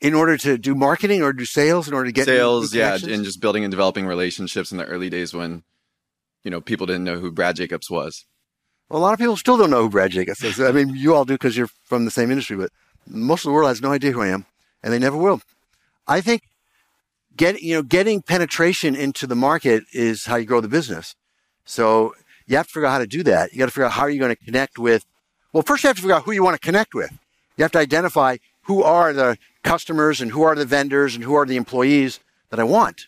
In 0.00 0.14
order 0.14 0.36
to 0.38 0.56
do 0.56 0.74
marketing 0.74 1.22
or 1.22 1.32
do 1.32 1.44
sales, 1.44 1.88
in 1.88 1.94
order 1.94 2.08
to 2.08 2.12
get 2.12 2.24
sales, 2.26 2.74
yeah, 2.74 2.94
and 2.94 3.24
just 3.24 3.40
building 3.40 3.64
and 3.64 3.70
developing 3.70 4.06
relationships 4.06 4.72
in 4.72 4.78
the 4.78 4.84
early 4.84 5.10
days 5.10 5.34
when 5.34 5.62
you 6.44 6.50
know 6.50 6.60
people 6.60 6.86
didn't 6.86 7.04
know 7.04 7.18
who 7.18 7.30
Brad 7.30 7.56
Jacobs 7.56 7.90
was. 7.90 8.24
Well, 8.88 9.00
a 9.00 9.02
lot 9.02 9.12
of 9.12 9.18
people 9.18 9.36
still 9.36 9.58
don't 9.58 9.70
know 9.70 9.82
who 9.82 9.90
Brad 9.90 10.12
Jacobs 10.12 10.42
is. 10.42 10.60
I 10.60 10.72
mean, 10.72 10.94
you 10.94 11.14
all 11.14 11.24
do 11.24 11.34
because 11.34 11.56
you're 11.56 11.68
from 11.84 12.04
the 12.04 12.10
same 12.10 12.30
industry, 12.30 12.56
but 12.56 12.70
most 13.06 13.40
of 13.40 13.50
the 13.50 13.52
world 13.52 13.68
has 13.68 13.82
no 13.82 13.92
idea 13.92 14.12
who 14.12 14.22
I 14.22 14.28
am, 14.28 14.46
and 14.82 14.92
they 14.92 14.98
never 14.98 15.16
will. 15.16 15.42
I 16.06 16.20
think 16.20 16.42
get, 17.38 17.62
you 17.62 17.74
know, 17.74 17.82
getting 17.82 18.20
penetration 18.20 18.94
into 18.94 19.26
the 19.26 19.34
market 19.34 19.84
is 19.92 20.26
how 20.26 20.36
you 20.36 20.44
grow 20.44 20.60
the 20.60 20.68
business. 20.68 21.14
So 21.64 22.14
you 22.46 22.56
have 22.56 22.66
to 22.66 22.72
figure 22.72 22.86
out 22.86 22.92
how 22.92 22.98
to 22.98 23.06
do 23.06 23.22
that. 23.22 23.52
You 23.52 23.58
got 23.58 23.66
to 23.66 23.70
figure 23.70 23.86
out 23.86 23.92
how 23.92 24.02
are 24.02 24.10
you 24.10 24.18
going 24.18 24.34
to 24.34 24.44
connect 24.44 24.78
with, 24.78 25.06
well, 25.52 25.62
first 25.62 25.82
you 25.82 25.88
have 25.88 25.96
to 25.96 26.02
figure 26.02 26.16
out 26.16 26.24
who 26.24 26.32
you 26.32 26.42
want 26.42 26.60
to 26.60 26.66
connect 26.66 26.94
with. 26.94 27.10
You 27.56 27.62
have 27.62 27.72
to 27.72 27.78
identify 27.78 28.36
who 28.62 28.82
are 28.82 29.12
the 29.12 29.38
customers 29.62 30.20
and 30.20 30.32
who 30.32 30.42
are 30.42 30.54
the 30.54 30.66
vendors 30.66 31.14
and 31.14 31.24
who 31.24 31.34
are 31.34 31.46
the 31.46 31.56
employees 31.56 32.20
that 32.50 32.60
I 32.60 32.64
want. 32.64 33.06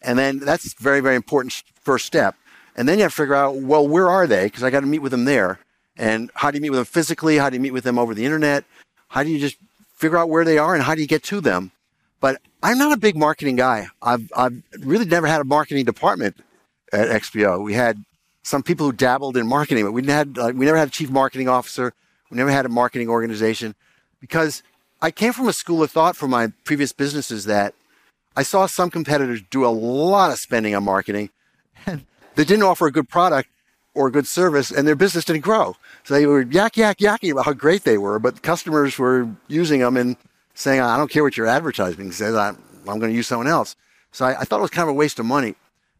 And 0.00 0.18
then 0.18 0.38
that's 0.38 0.74
very, 0.74 1.00
very 1.00 1.16
important 1.16 1.62
first 1.80 2.06
step. 2.06 2.36
And 2.76 2.88
then 2.88 2.98
you 2.98 3.02
have 3.02 3.12
to 3.12 3.16
figure 3.16 3.34
out, 3.34 3.56
well, 3.56 3.86
where 3.86 4.08
are 4.08 4.26
they? 4.26 4.44
Because 4.44 4.62
I 4.62 4.70
got 4.70 4.80
to 4.80 4.86
meet 4.86 5.00
with 5.00 5.12
them 5.12 5.24
there. 5.24 5.58
And 5.96 6.30
how 6.34 6.50
do 6.50 6.56
you 6.56 6.62
meet 6.62 6.70
with 6.70 6.78
them 6.78 6.86
physically? 6.86 7.38
How 7.38 7.50
do 7.50 7.56
you 7.56 7.60
meet 7.60 7.72
with 7.72 7.84
them 7.84 7.98
over 7.98 8.14
the 8.14 8.24
internet? 8.24 8.64
How 9.08 9.22
do 9.22 9.30
you 9.30 9.38
just 9.38 9.56
figure 9.94 10.18
out 10.18 10.30
where 10.30 10.44
they 10.44 10.58
are 10.58 10.74
and 10.74 10.82
how 10.82 10.94
do 10.94 11.02
you 11.02 11.06
get 11.06 11.22
to 11.24 11.40
them? 11.40 11.70
But 12.20 12.40
I'm 12.62 12.78
not 12.78 12.92
a 12.92 12.96
big 12.96 13.16
marketing 13.16 13.56
guy. 13.56 13.88
I've, 14.00 14.30
I've 14.36 14.62
really 14.78 15.04
never 15.04 15.26
had 15.26 15.40
a 15.40 15.44
marketing 15.44 15.84
department 15.84 16.36
at 16.92 17.08
XPO. 17.08 17.62
We 17.64 17.74
had 17.74 18.04
some 18.44 18.62
people 18.62 18.86
who 18.86 18.92
dabbled 18.92 19.36
in 19.36 19.46
marketing, 19.46 19.84
but 19.84 19.92
we 19.92 20.06
had 20.06 20.38
uh, 20.38 20.52
we 20.54 20.66
never 20.66 20.78
had 20.78 20.88
a 20.88 20.90
chief 20.90 21.10
marketing 21.10 21.48
officer. 21.48 21.92
We 22.30 22.36
never 22.36 22.50
had 22.50 22.64
a 22.64 22.68
marketing 22.68 23.08
organization 23.08 23.74
because 24.20 24.62
I 25.00 25.10
came 25.10 25.32
from 25.32 25.48
a 25.48 25.52
school 25.52 25.82
of 25.82 25.90
thought 25.90 26.16
from 26.16 26.30
my 26.30 26.52
previous 26.64 26.92
businesses 26.92 27.44
that 27.46 27.74
I 28.36 28.42
saw 28.42 28.66
some 28.66 28.90
competitors 28.90 29.42
do 29.50 29.66
a 29.66 29.68
lot 29.68 30.30
of 30.30 30.38
spending 30.38 30.74
on 30.74 30.84
marketing 30.84 31.30
and 31.86 32.06
they 32.36 32.44
didn't 32.44 32.62
offer 32.62 32.86
a 32.86 32.92
good 32.92 33.08
product 33.08 33.48
or 33.94 34.06
a 34.06 34.12
good 34.12 34.26
service 34.26 34.70
and 34.70 34.86
their 34.86 34.94
business 34.94 35.24
didn't 35.24 35.42
grow. 35.42 35.76
So 36.04 36.14
they 36.14 36.26
were 36.26 36.42
yak, 36.42 36.76
yak, 36.76 36.98
yakking 36.98 37.32
about 37.32 37.44
how 37.44 37.52
great 37.52 37.84
they 37.84 37.98
were, 37.98 38.18
but 38.18 38.42
customers 38.42 38.98
were 38.98 39.28
using 39.48 39.80
them 39.80 39.96
and 39.96 40.16
saying, 40.54 40.80
I 40.80 40.96
don't 40.96 41.10
care 41.10 41.22
what 41.22 41.36
your 41.36 41.46
advertising 41.46 42.12
says, 42.12 42.34
I'm, 42.34 42.56
I'm 42.88 42.98
going 42.98 43.10
to 43.10 43.16
use 43.16 43.26
someone 43.26 43.46
else. 43.48 43.76
So 44.10 44.26
I, 44.26 44.40
I, 44.40 44.44
thought 44.44 44.58
it 44.58 44.62
was 44.62 44.70
kind 44.70 44.88
of 44.88 44.94
a 44.94 44.98
waste 44.98 45.18
of 45.18 45.26
money. 45.26 45.54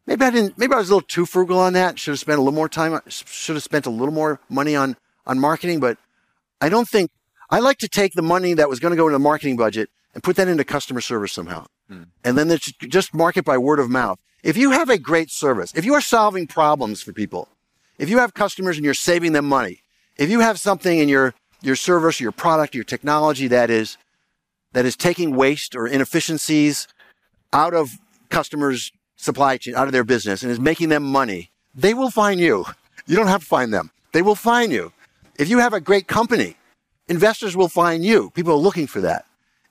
maybe 0.05 0.23
I 0.23 0.29
didn't. 0.29 0.57
Maybe 0.57 0.73
I 0.73 0.77
was 0.77 0.89
a 0.89 0.95
little 0.95 1.07
too 1.07 1.25
frugal 1.25 1.59
on 1.59 1.73
that. 1.73 1.97
Should 1.97 2.11
have 2.11 2.19
spent 2.19 2.37
a 2.37 2.41
little 2.41 2.53
more 2.53 2.69
time. 2.69 2.99
Should 3.07 3.55
have 3.55 3.63
spent 3.63 3.85
a 3.85 3.89
little 3.89 4.13
more 4.13 4.39
money 4.49 4.75
on 4.75 4.95
on 5.25 5.39
marketing. 5.39 5.79
But 5.79 5.97
I 6.61 6.69
don't 6.69 6.87
think 6.87 7.09
I 7.49 7.59
like 7.59 7.79
to 7.79 7.87
take 7.87 8.13
the 8.13 8.21
money 8.21 8.53
that 8.53 8.69
was 8.69 8.79
going 8.79 8.91
to 8.91 8.95
go 8.97 9.07
into 9.07 9.13
the 9.13 9.19
marketing 9.19 9.57
budget 9.57 9.89
and 10.13 10.21
put 10.23 10.35
that 10.35 10.47
into 10.47 10.63
customer 10.63 11.01
service 11.01 11.31
somehow, 11.31 11.65
Hmm. 11.89 12.03
and 12.23 12.37
then 12.37 12.55
just 12.87 13.13
market 13.15 13.43
by 13.43 13.57
word 13.57 13.79
of 13.79 13.89
mouth. 13.89 14.19
If 14.43 14.57
you 14.57 14.71
have 14.71 14.89
a 14.89 14.99
great 14.99 15.31
service, 15.31 15.71
if 15.75 15.85
you 15.85 15.93
are 15.95 16.01
solving 16.01 16.45
problems 16.45 17.01
for 17.01 17.13
people, 17.13 17.49
if 17.97 18.09
you 18.09 18.19
have 18.19 18.33
customers 18.35 18.77
and 18.77 18.85
you're 18.85 18.93
saving 18.93 19.31
them 19.31 19.45
money, 19.45 19.81
if 20.17 20.29
you 20.29 20.41
have 20.41 20.59
something 20.59 20.99
in 20.99 21.09
your 21.09 21.33
your 21.61 21.75
service, 21.75 22.19
your 22.19 22.31
product, 22.33 22.75
your 22.75 22.83
technology 22.83 23.47
that 23.47 23.71
is 23.71 23.97
that 24.73 24.85
is 24.85 24.95
taking 24.95 25.35
waste 25.35 25.75
or 25.75 25.87
inefficiencies 25.87 26.87
out 27.51 27.73
of 27.73 27.99
customers' 28.29 28.91
supply 29.15 29.57
chain, 29.57 29.75
out 29.75 29.87
of 29.87 29.93
their 29.93 30.03
business, 30.03 30.43
and 30.43 30.51
is 30.51 30.59
making 30.59 30.89
them 30.89 31.03
money, 31.03 31.51
they 31.73 31.93
will 31.93 32.09
find 32.09 32.39
you. 32.39 32.65
You 33.05 33.15
don't 33.15 33.27
have 33.27 33.41
to 33.41 33.47
find 33.47 33.73
them. 33.73 33.91
They 34.11 34.21
will 34.21 34.35
find 34.35 34.71
you. 34.71 34.91
If 35.37 35.49
you 35.49 35.59
have 35.59 35.73
a 35.73 35.81
great 35.81 36.07
company, 36.07 36.57
investors 37.07 37.55
will 37.55 37.67
find 37.67 38.03
you. 38.03 38.29
People 38.31 38.53
are 38.53 38.57
looking 38.57 38.87
for 38.87 39.01
that. 39.01 39.25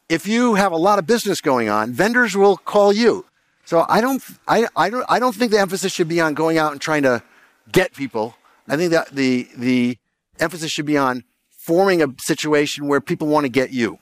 If 0.08 0.26
you 0.26 0.54
have 0.54 0.72
a 0.72 0.76
lot 0.76 0.98
of 0.98 1.06
business 1.06 1.40
going 1.40 1.68
on, 1.68 1.92
vendors 1.92 2.36
will 2.36 2.56
call 2.56 2.92
you. 2.92 3.24
So 3.64 3.86
I 3.88 4.00
don't, 4.00 4.22
I, 4.48 4.66
I 4.76 4.90
don't, 4.90 5.06
I 5.08 5.18
don't 5.18 5.34
think 5.34 5.52
the 5.52 5.60
emphasis 5.60 5.92
should 5.92 6.08
be 6.08 6.20
on 6.20 6.34
going 6.34 6.58
out 6.58 6.72
and 6.72 6.80
trying 6.80 7.04
to 7.04 7.22
get 7.70 7.94
people. 7.94 8.36
I 8.68 8.76
think 8.76 8.90
that 8.92 9.08
the 9.10 9.48
the 9.56 9.98
emphasis 10.40 10.70
should 10.70 10.86
be 10.86 10.96
on 10.96 11.24
forming 11.50 12.02
a 12.02 12.08
situation 12.18 12.88
where 12.88 13.00
people 13.00 13.28
want 13.28 13.44
to 13.44 13.48
get 13.48 13.72
you. 13.72 13.98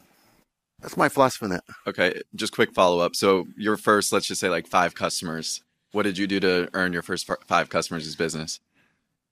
That's 0.81 0.97
my 0.97 1.09
philosophy 1.09 1.45
on 1.45 1.51
that. 1.51 1.65
Okay, 1.87 2.23
just 2.35 2.53
quick 2.53 2.73
follow 2.73 3.01
up. 3.01 3.15
So 3.15 3.47
your 3.57 3.77
first, 3.77 4.13
let's 4.13 4.27
just 4.27 4.41
say 4.41 4.49
like 4.49 4.67
five 4.67 4.95
customers. 4.95 5.63
What 5.93 6.05
did 6.05 6.19
you 6.19 6.27
do 6.27 6.41
to 6.41 6.69
earn 6.73 6.93
your 6.93 7.03
first 7.03 7.29
five 7.47 7.69
customers 7.69 8.07
as 8.07 8.17
business? 8.17 8.61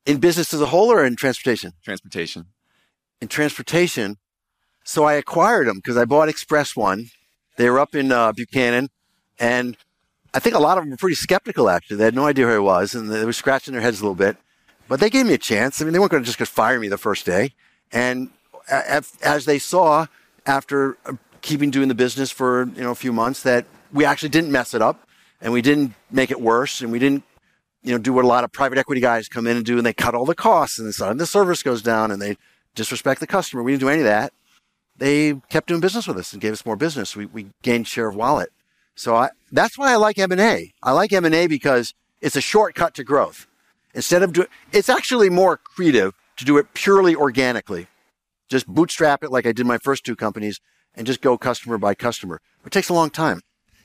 In 0.04 0.18
business 0.18 0.52
as 0.52 0.60
a 0.60 0.66
whole 0.66 0.90
or 0.90 1.04
in 1.04 1.16
transportation? 1.16 1.72
Transportation. 1.84 2.46
In 3.20 3.28
transportation, 3.28 4.16
so 4.84 5.04
I 5.04 5.14
acquired 5.14 5.66
them 5.66 5.76
because 5.76 5.96
I 5.96 6.04
bought 6.04 6.28
Express 6.28 6.74
One. 6.74 7.10
They 7.56 7.68
were 7.68 7.78
up 7.78 7.94
in 7.94 8.10
uh, 8.10 8.32
Buchanan, 8.32 8.88
and 9.38 9.76
I 10.32 10.38
think 10.38 10.54
a 10.54 10.60
lot 10.60 10.78
of 10.78 10.84
them 10.84 10.90
were 10.90 10.96
pretty 10.96 11.16
skeptical. 11.16 11.68
Actually, 11.68 11.98
they 11.98 12.04
had 12.04 12.14
no 12.14 12.26
idea 12.26 12.46
who 12.46 12.54
I 12.54 12.58
was, 12.58 12.94
and 12.94 13.10
they 13.10 13.24
were 13.24 13.32
scratching 13.32 13.72
their 13.72 13.82
heads 13.82 14.00
a 14.00 14.04
little 14.04 14.14
bit. 14.14 14.36
But 14.88 15.00
they 15.00 15.10
gave 15.10 15.26
me 15.26 15.34
a 15.34 15.38
chance. 15.38 15.80
I 15.80 15.84
mean, 15.84 15.92
they 15.92 15.98
weren't 15.98 16.12
going 16.12 16.24
to 16.24 16.32
just 16.32 16.50
fire 16.50 16.80
me 16.80 16.88
the 16.88 16.96
first 16.96 17.26
day. 17.26 17.52
And 17.92 18.30
as 18.70 19.44
they 19.44 19.58
saw 19.58 20.06
after 20.46 20.96
keeping 21.42 21.70
doing 21.70 21.88
the 21.88 21.94
business 21.94 22.30
for 22.30 22.68
you 22.74 22.82
know 22.82 22.90
a 22.90 22.96
few 22.96 23.12
months, 23.12 23.42
that 23.42 23.66
we 23.92 24.04
actually 24.04 24.28
didn't 24.30 24.52
mess 24.52 24.74
it 24.74 24.82
up, 24.82 25.06
and 25.40 25.52
we 25.52 25.62
didn't 25.62 25.94
make 26.10 26.30
it 26.30 26.40
worse, 26.40 26.80
and 26.80 26.92
we 26.92 26.98
didn't 26.98 27.24
you 27.82 27.92
know 27.92 27.98
do 27.98 28.12
what 28.12 28.24
a 28.24 28.28
lot 28.28 28.44
of 28.44 28.52
private 28.52 28.78
equity 28.78 29.00
guys 29.00 29.28
come 29.28 29.46
in 29.46 29.56
and 29.56 29.66
do, 29.66 29.76
and 29.76 29.86
they 29.86 29.92
cut 29.92 30.14
all 30.14 30.24
the 30.24 30.34
costs, 30.34 30.78
and 30.78 30.94
suddenly 30.94 31.18
the 31.18 31.26
service 31.26 31.62
goes 31.62 31.82
down, 31.82 32.10
and 32.10 32.20
they 32.20 32.36
disrespect 32.74 33.20
the 33.20 33.26
customer. 33.26 33.62
We 33.62 33.72
didn't 33.72 33.80
do 33.80 33.88
any 33.88 34.00
of 34.00 34.06
that. 34.06 34.32
They 34.96 35.34
kept 35.48 35.68
doing 35.68 35.80
business 35.80 36.08
with 36.08 36.16
us 36.16 36.32
and 36.32 36.42
gave 36.42 36.52
us 36.52 36.66
more 36.66 36.76
business. 36.76 37.14
We, 37.14 37.26
we 37.26 37.46
gained 37.62 37.86
share 37.86 38.08
of 38.08 38.16
wallet. 38.16 38.50
So 38.96 39.14
I, 39.14 39.30
that's 39.52 39.78
why 39.78 39.92
I 39.92 39.96
like 39.96 40.18
M&A. 40.18 40.72
I 40.82 40.92
like 40.92 41.12
M&A 41.12 41.46
because 41.46 41.94
it's 42.20 42.34
a 42.34 42.40
shortcut 42.40 42.94
to 42.94 43.04
growth. 43.04 43.46
Instead 43.94 44.22
of 44.22 44.32
doing, 44.32 44.48
it's 44.72 44.88
actually 44.88 45.30
more 45.30 45.56
creative 45.56 46.14
to 46.36 46.44
do 46.44 46.58
it 46.58 46.74
purely 46.74 47.14
organically. 47.14 47.86
Just 48.48 48.66
bootstrap 48.66 49.22
it 49.22 49.30
like 49.30 49.46
I 49.46 49.52
did 49.52 49.66
my 49.66 49.78
first 49.78 50.04
two 50.04 50.16
companies 50.16 50.60
and 50.98 51.06
just 51.06 51.22
go 51.22 51.38
customer 51.38 51.78
by 51.78 51.94
customer. 51.94 52.40
It 52.66 52.72
takes 52.72 52.90
a 52.90 52.94
long 52.94 53.08
time. 53.08 53.40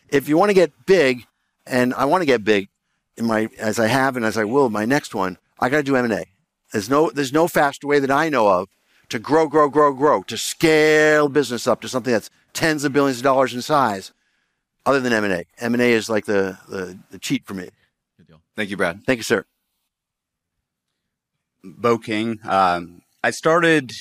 If 0.09 0.27
you 0.27 0.37
want 0.37 0.49
to 0.49 0.53
get 0.53 0.71
big, 0.85 1.25
and 1.65 1.93
I 1.93 2.03
want 2.05 2.21
to 2.23 2.25
get 2.25 2.43
big 2.43 2.67
in 3.15 3.25
my, 3.25 3.47
as 3.57 3.79
I 3.79 3.87
have 3.87 4.17
and 4.17 4.25
as 4.25 4.35
I 4.37 4.43
will, 4.43 4.69
my 4.69 4.83
next 4.83 5.15
one, 5.15 5.37
I 5.59 5.69
got 5.69 5.77
to 5.77 5.83
do 5.83 5.95
M&A. 5.95 6.25
There's 6.73 6.89
no, 6.89 7.09
there's 7.11 7.31
no 7.31 7.47
faster 7.47 7.87
way 7.87 7.99
that 7.99 8.11
I 8.11 8.27
know 8.29 8.47
of 8.49 8.67
to 9.09 9.19
grow, 9.19 9.47
grow, 9.47 9.69
grow, 9.69 9.93
grow, 9.93 10.23
to 10.23 10.37
scale 10.37 11.29
business 11.29 11.67
up 11.67 11.81
to 11.81 11.87
something 11.87 12.11
that's 12.11 12.29
tens 12.51 12.83
of 12.83 12.91
billions 12.91 13.17
of 13.19 13.23
dollars 13.23 13.53
in 13.53 13.61
size 13.61 14.11
other 14.85 14.99
than 14.99 15.13
M&A. 15.13 15.45
M&A 15.59 15.91
is 15.91 16.09
like 16.09 16.25
the, 16.25 16.57
the, 16.67 16.97
the 17.11 17.19
cheat 17.19 17.45
for 17.45 17.53
me. 17.53 17.69
Good 18.17 18.27
deal. 18.27 18.41
Thank 18.55 18.71
you, 18.71 18.77
Brad. 18.77 19.03
Thank 19.05 19.17
you, 19.17 19.23
sir. 19.23 19.45
Bo 21.63 21.97
King. 21.97 22.39
Um, 22.43 23.03
I 23.23 23.29
started 23.31 23.91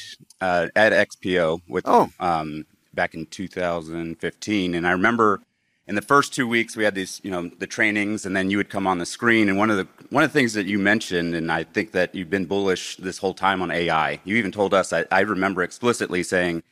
uh, 0.40 0.68
at 0.74 0.92
XPO 1.08 1.60
with 1.68 1.84
Oh. 1.86 2.10
um, 2.18 2.64
back 2.94 3.14
in 3.14 3.26
2015, 3.26 4.74
and 4.74 4.86
I 4.86 4.92
remember 4.92 5.40
in 5.86 5.94
the 5.94 6.02
first 6.02 6.32
two 6.32 6.46
weeks 6.46 6.76
we 6.76 6.84
had 6.84 6.94
these, 6.94 7.20
you 7.24 7.30
know, 7.30 7.50
the 7.58 7.66
trainings, 7.66 8.24
and 8.24 8.36
then 8.36 8.50
you 8.50 8.56
would 8.56 8.70
come 8.70 8.86
on 8.86 8.98
the 8.98 9.06
screen, 9.06 9.48
and 9.48 9.58
one 9.58 9.70
of 9.70 9.76
the 9.76 9.88
one 10.10 10.22
of 10.22 10.32
the 10.32 10.38
things 10.38 10.52
that 10.54 10.66
you 10.66 10.78
mentioned, 10.78 11.34
and 11.34 11.50
I 11.50 11.64
think 11.64 11.92
that 11.92 12.14
you've 12.14 12.30
been 12.30 12.46
bullish 12.46 12.96
this 12.96 13.18
whole 13.18 13.34
time 13.34 13.62
on 13.62 13.70
AI. 13.70 14.20
You 14.24 14.36
even 14.36 14.52
told 14.52 14.74
us, 14.74 14.92
I, 14.92 15.04
I 15.10 15.20
remember 15.20 15.62
explicitly 15.62 16.22
saying. 16.22 16.62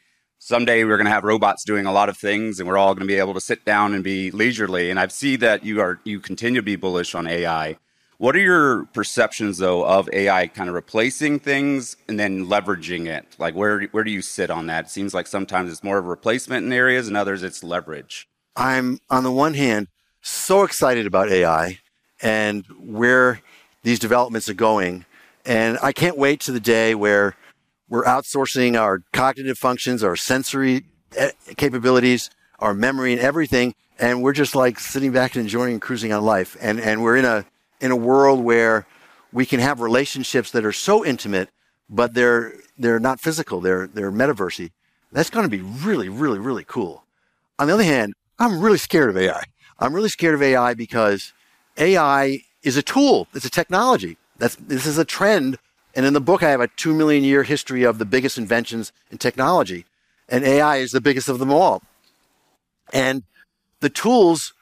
Someday 0.42 0.84
we're 0.84 0.96
going 0.96 1.04
to 1.04 1.10
have 1.10 1.24
robots 1.24 1.64
doing 1.64 1.84
a 1.84 1.92
lot 1.92 2.08
of 2.08 2.16
things, 2.16 2.58
and 2.58 2.66
we're 2.66 2.78
all 2.78 2.94
going 2.94 3.06
to 3.06 3.12
be 3.12 3.18
able 3.18 3.34
to 3.34 3.42
sit 3.42 3.62
down 3.66 3.92
and 3.92 4.02
be 4.02 4.30
leisurely. 4.30 4.88
And 4.88 4.98
I 4.98 5.06
see 5.08 5.36
that 5.36 5.66
you 5.66 5.82
are 5.82 6.00
you 6.02 6.18
continue 6.18 6.62
to 6.62 6.64
be 6.64 6.76
bullish 6.76 7.14
on 7.14 7.26
AI. 7.26 7.76
What 8.20 8.36
are 8.36 8.40
your 8.40 8.84
perceptions 8.92 9.56
though 9.56 9.82
of 9.82 10.06
AI 10.12 10.46
kind 10.48 10.68
of 10.68 10.74
replacing 10.74 11.38
things 11.38 11.96
and 12.06 12.20
then 12.20 12.48
leveraging 12.48 13.06
it? 13.06 13.24
Like 13.38 13.54
where 13.54 13.84
where 13.92 14.04
do 14.04 14.10
you 14.10 14.20
sit 14.20 14.50
on 14.50 14.66
that? 14.66 14.84
It 14.84 14.90
seems 14.90 15.14
like 15.14 15.26
sometimes 15.26 15.72
it's 15.72 15.82
more 15.82 15.96
of 15.96 16.04
a 16.04 16.08
replacement 16.08 16.66
in 16.66 16.70
areas 16.70 17.08
and 17.08 17.16
others 17.16 17.42
it's 17.42 17.64
leverage. 17.64 18.28
I'm 18.54 18.98
on 19.08 19.24
the 19.24 19.32
one 19.32 19.54
hand 19.54 19.88
so 20.20 20.64
excited 20.64 21.06
about 21.06 21.30
AI 21.30 21.78
and 22.20 22.66
where 22.78 23.40
these 23.84 23.98
developments 23.98 24.50
are 24.50 24.54
going. 24.54 25.06
And 25.46 25.78
I 25.82 25.92
can't 25.92 26.18
wait 26.18 26.40
to 26.40 26.52
the 26.52 26.60
day 26.60 26.94
where 26.94 27.36
we're 27.88 28.04
outsourcing 28.04 28.78
our 28.78 29.02
cognitive 29.14 29.56
functions, 29.56 30.04
our 30.04 30.14
sensory 30.14 30.84
eh, 31.16 31.30
capabilities, 31.56 32.28
our 32.58 32.74
memory 32.74 33.14
and 33.14 33.22
everything. 33.22 33.74
And 33.98 34.22
we're 34.22 34.34
just 34.34 34.54
like 34.54 34.78
sitting 34.78 35.10
back 35.10 35.36
and 35.36 35.44
enjoying 35.44 35.72
and 35.72 35.80
cruising 35.80 36.12
on 36.12 36.22
life. 36.22 36.54
And, 36.60 36.78
and 36.78 37.02
we're 37.02 37.16
in 37.16 37.24
a, 37.24 37.46
in 37.80 37.90
a 37.90 37.96
world 37.96 38.40
where 38.40 38.86
we 39.32 39.46
can 39.46 39.60
have 39.60 39.80
relationships 39.80 40.50
that 40.50 40.64
are 40.64 40.72
so 40.72 41.04
intimate, 41.04 41.50
but 41.88 42.14
they're, 42.14 42.54
they're 42.78 43.00
not 43.00 43.20
physical. 43.20 43.60
They're, 43.60 43.86
they're 43.86 44.12
metaversy. 44.12 44.70
That's 45.12 45.30
going 45.30 45.44
to 45.44 45.50
be 45.50 45.62
really, 45.62 46.08
really, 46.08 46.38
really 46.38 46.64
cool. 46.64 47.04
On 47.58 47.66
the 47.66 47.74
other 47.74 47.84
hand, 47.84 48.14
I'm 48.38 48.60
really 48.60 48.78
scared 48.78 49.10
of 49.10 49.16
AI. 49.16 49.44
I'm 49.78 49.94
really 49.94 50.08
scared 50.08 50.34
of 50.34 50.42
AI 50.42 50.74
because 50.74 51.32
AI 51.76 52.40
is 52.62 52.76
a 52.76 52.82
tool. 52.82 53.28
It's 53.34 53.44
a 53.44 53.50
technology. 53.50 54.16
That's, 54.38 54.56
this 54.56 54.86
is 54.86 54.98
a 54.98 55.04
trend. 55.04 55.58
And 55.94 56.06
in 56.06 56.12
the 56.12 56.20
book, 56.20 56.42
I 56.42 56.50
have 56.50 56.60
a 56.60 56.68
two 56.68 56.94
million 56.94 57.24
year 57.24 57.42
history 57.42 57.82
of 57.82 57.98
the 57.98 58.04
biggest 58.04 58.38
inventions 58.38 58.92
in 59.10 59.18
technology. 59.18 59.86
And 60.28 60.44
AI 60.44 60.76
is 60.76 60.92
the 60.92 61.00
biggest 61.00 61.28
of 61.28 61.38
them 61.38 61.50
all. 61.50 61.82
And 62.92 63.24
the 63.80 63.90
tools 63.90 64.52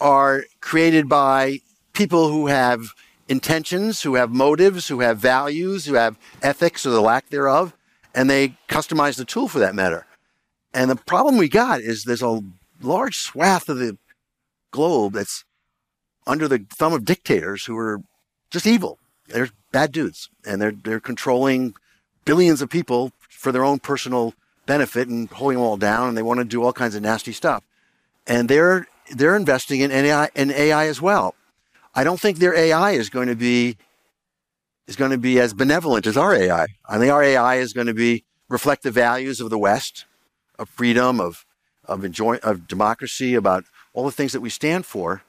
are 0.00 0.44
created 0.60 1.08
by 1.08 1.60
people 1.96 2.28
who 2.28 2.46
have 2.46 2.92
intentions, 3.26 4.02
who 4.02 4.14
have 4.14 4.30
motives, 4.30 4.86
who 4.88 5.00
have 5.00 5.18
values, 5.18 5.86
who 5.86 5.94
have 5.94 6.18
ethics 6.42 6.86
or 6.86 6.90
the 6.90 7.00
lack 7.00 7.30
thereof, 7.30 7.74
and 8.14 8.30
they 8.30 8.50
customize 8.68 9.16
the 9.16 9.24
tool 9.24 9.48
for 9.48 9.58
that 9.58 9.74
matter. 9.74 10.06
And 10.74 10.90
the 10.90 10.96
problem 10.96 11.38
we 11.38 11.48
got 11.48 11.80
is 11.80 12.04
there's 12.04 12.22
a 12.22 12.42
large 12.82 13.16
swath 13.16 13.68
of 13.68 13.78
the 13.78 13.96
globe 14.70 15.14
that's 15.14 15.44
under 16.26 16.46
the 16.46 16.66
thumb 16.70 16.92
of 16.92 17.04
dictators 17.04 17.64
who 17.64 17.76
are 17.78 18.02
just 18.50 18.66
evil. 18.66 18.98
They're 19.28 19.48
bad 19.72 19.90
dudes, 19.90 20.28
and 20.46 20.60
they're 20.60 20.72
they're 20.72 21.00
controlling 21.00 21.74
billions 22.24 22.60
of 22.60 22.68
people 22.68 23.12
for 23.18 23.52
their 23.52 23.64
own 23.64 23.78
personal 23.78 24.34
benefit 24.66 25.08
and 25.08 25.28
holding 25.30 25.58
them 25.58 25.66
all 25.66 25.76
down, 25.76 26.08
and 26.08 26.16
they 26.16 26.22
want 26.22 26.38
to 26.38 26.44
do 26.44 26.62
all 26.62 26.72
kinds 26.72 26.94
of 26.94 27.02
nasty 27.02 27.32
stuff. 27.32 27.64
And 28.26 28.48
they're 28.48 28.86
they're 29.10 29.36
investing 29.36 29.80
in 29.80 29.90
AI 29.90 30.28
in 30.34 30.50
AI 30.50 30.86
as 30.86 31.00
well. 31.00 31.34
I 31.96 32.04
don't 32.04 32.20
think 32.20 32.38
their 32.38 32.54
AI 32.54 32.90
is 32.92 33.08
going 33.08 33.28
to 33.28 33.34
be 33.34 33.78
is 34.86 34.96
going 34.96 35.10
to 35.10 35.18
be 35.18 35.40
as 35.40 35.54
benevolent 35.54 36.06
as 36.06 36.16
our 36.16 36.34
AI. 36.34 36.66
I 36.88 36.98
think 36.98 37.10
our 37.10 37.22
AI 37.22 37.56
is 37.56 37.72
going 37.72 37.88
to 37.88 37.94
be 37.94 38.24
reflect 38.48 38.84
the 38.84 38.92
values 38.92 39.40
of 39.40 39.50
the 39.50 39.58
West, 39.58 40.04
of 40.58 40.68
freedom, 40.68 41.20
of 41.20 41.46
of 41.86 42.04
enjoy 42.04 42.36
of 42.42 42.68
democracy, 42.68 43.34
about 43.34 43.64
all 43.94 44.04
the 44.04 44.12
things 44.12 44.32
that 44.32 44.42
we 44.42 44.50
stand 44.50 44.84
for. 44.84 45.22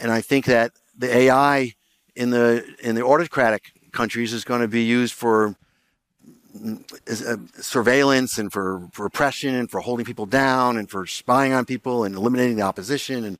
And 0.00 0.10
I 0.10 0.20
think 0.20 0.46
that 0.46 0.72
the 0.96 1.16
AI 1.16 1.74
in 2.16 2.30
the 2.30 2.64
in 2.82 2.96
the 2.96 3.04
autocratic 3.04 3.72
countries 3.92 4.32
is 4.32 4.42
going 4.42 4.60
to 4.60 4.68
be 4.68 4.82
used 4.82 5.14
for 5.14 5.54
uh, 6.66 7.36
surveillance 7.60 8.38
and 8.38 8.52
for, 8.52 8.88
for 8.92 9.06
oppression 9.06 9.54
and 9.54 9.70
for 9.70 9.80
holding 9.80 10.04
people 10.04 10.26
down 10.26 10.76
and 10.76 10.90
for 10.90 11.06
spying 11.06 11.52
on 11.52 11.64
people 11.64 12.02
and 12.02 12.16
eliminating 12.16 12.56
the 12.56 12.62
opposition 12.62 13.24
and 13.24 13.38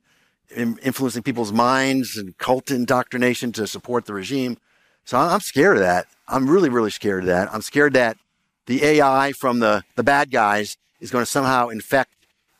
influencing 0.55 1.23
people's 1.23 1.51
minds 1.51 2.17
and 2.17 2.37
cult 2.37 2.71
indoctrination 2.71 3.51
to 3.53 3.67
support 3.67 4.05
the 4.05 4.13
regime. 4.13 4.57
So 5.05 5.17
I'm 5.17 5.39
scared 5.39 5.77
of 5.77 5.83
that. 5.83 6.07
I'm 6.27 6.49
really, 6.49 6.69
really 6.69 6.91
scared 6.91 7.23
of 7.23 7.27
that. 7.27 7.53
I'm 7.53 7.61
scared 7.61 7.93
that 7.93 8.17
the 8.65 8.83
AI 8.83 9.31
from 9.31 9.59
the, 9.59 9.83
the 9.95 10.03
bad 10.03 10.31
guys 10.31 10.77
is 10.99 11.11
going 11.11 11.23
to 11.23 11.29
somehow 11.29 11.69
infect 11.69 12.11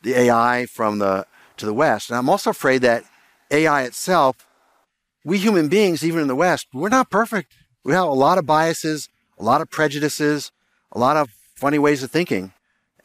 the 0.01 0.15
AI 0.15 0.65
from 0.65 0.99
the 0.99 1.25
to 1.57 1.65
the 1.65 1.73
West. 1.73 2.09
And 2.09 2.17
I'm 2.17 2.29
also 2.29 2.49
afraid 2.49 2.81
that 2.83 3.03
AI 3.51 3.83
itself 3.83 4.47
we 5.23 5.37
human 5.37 5.67
beings, 5.67 6.03
even 6.03 6.21
in 6.21 6.27
the 6.27 6.35
West, 6.35 6.67
we're 6.73 6.89
not 6.89 7.09
perfect. 7.09 7.53
We 7.83 7.93
have 7.93 8.07
a 8.07 8.13
lot 8.13 8.37
of 8.37 8.45
biases, 8.45 9.09
a 9.37 9.43
lot 9.43 9.61
of 9.61 9.69
prejudices, 9.69 10.51
a 10.91 10.99
lot 10.99 11.17
of 11.17 11.29
funny 11.55 11.77
ways 11.77 12.03
of 12.03 12.11
thinking, 12.11 12.53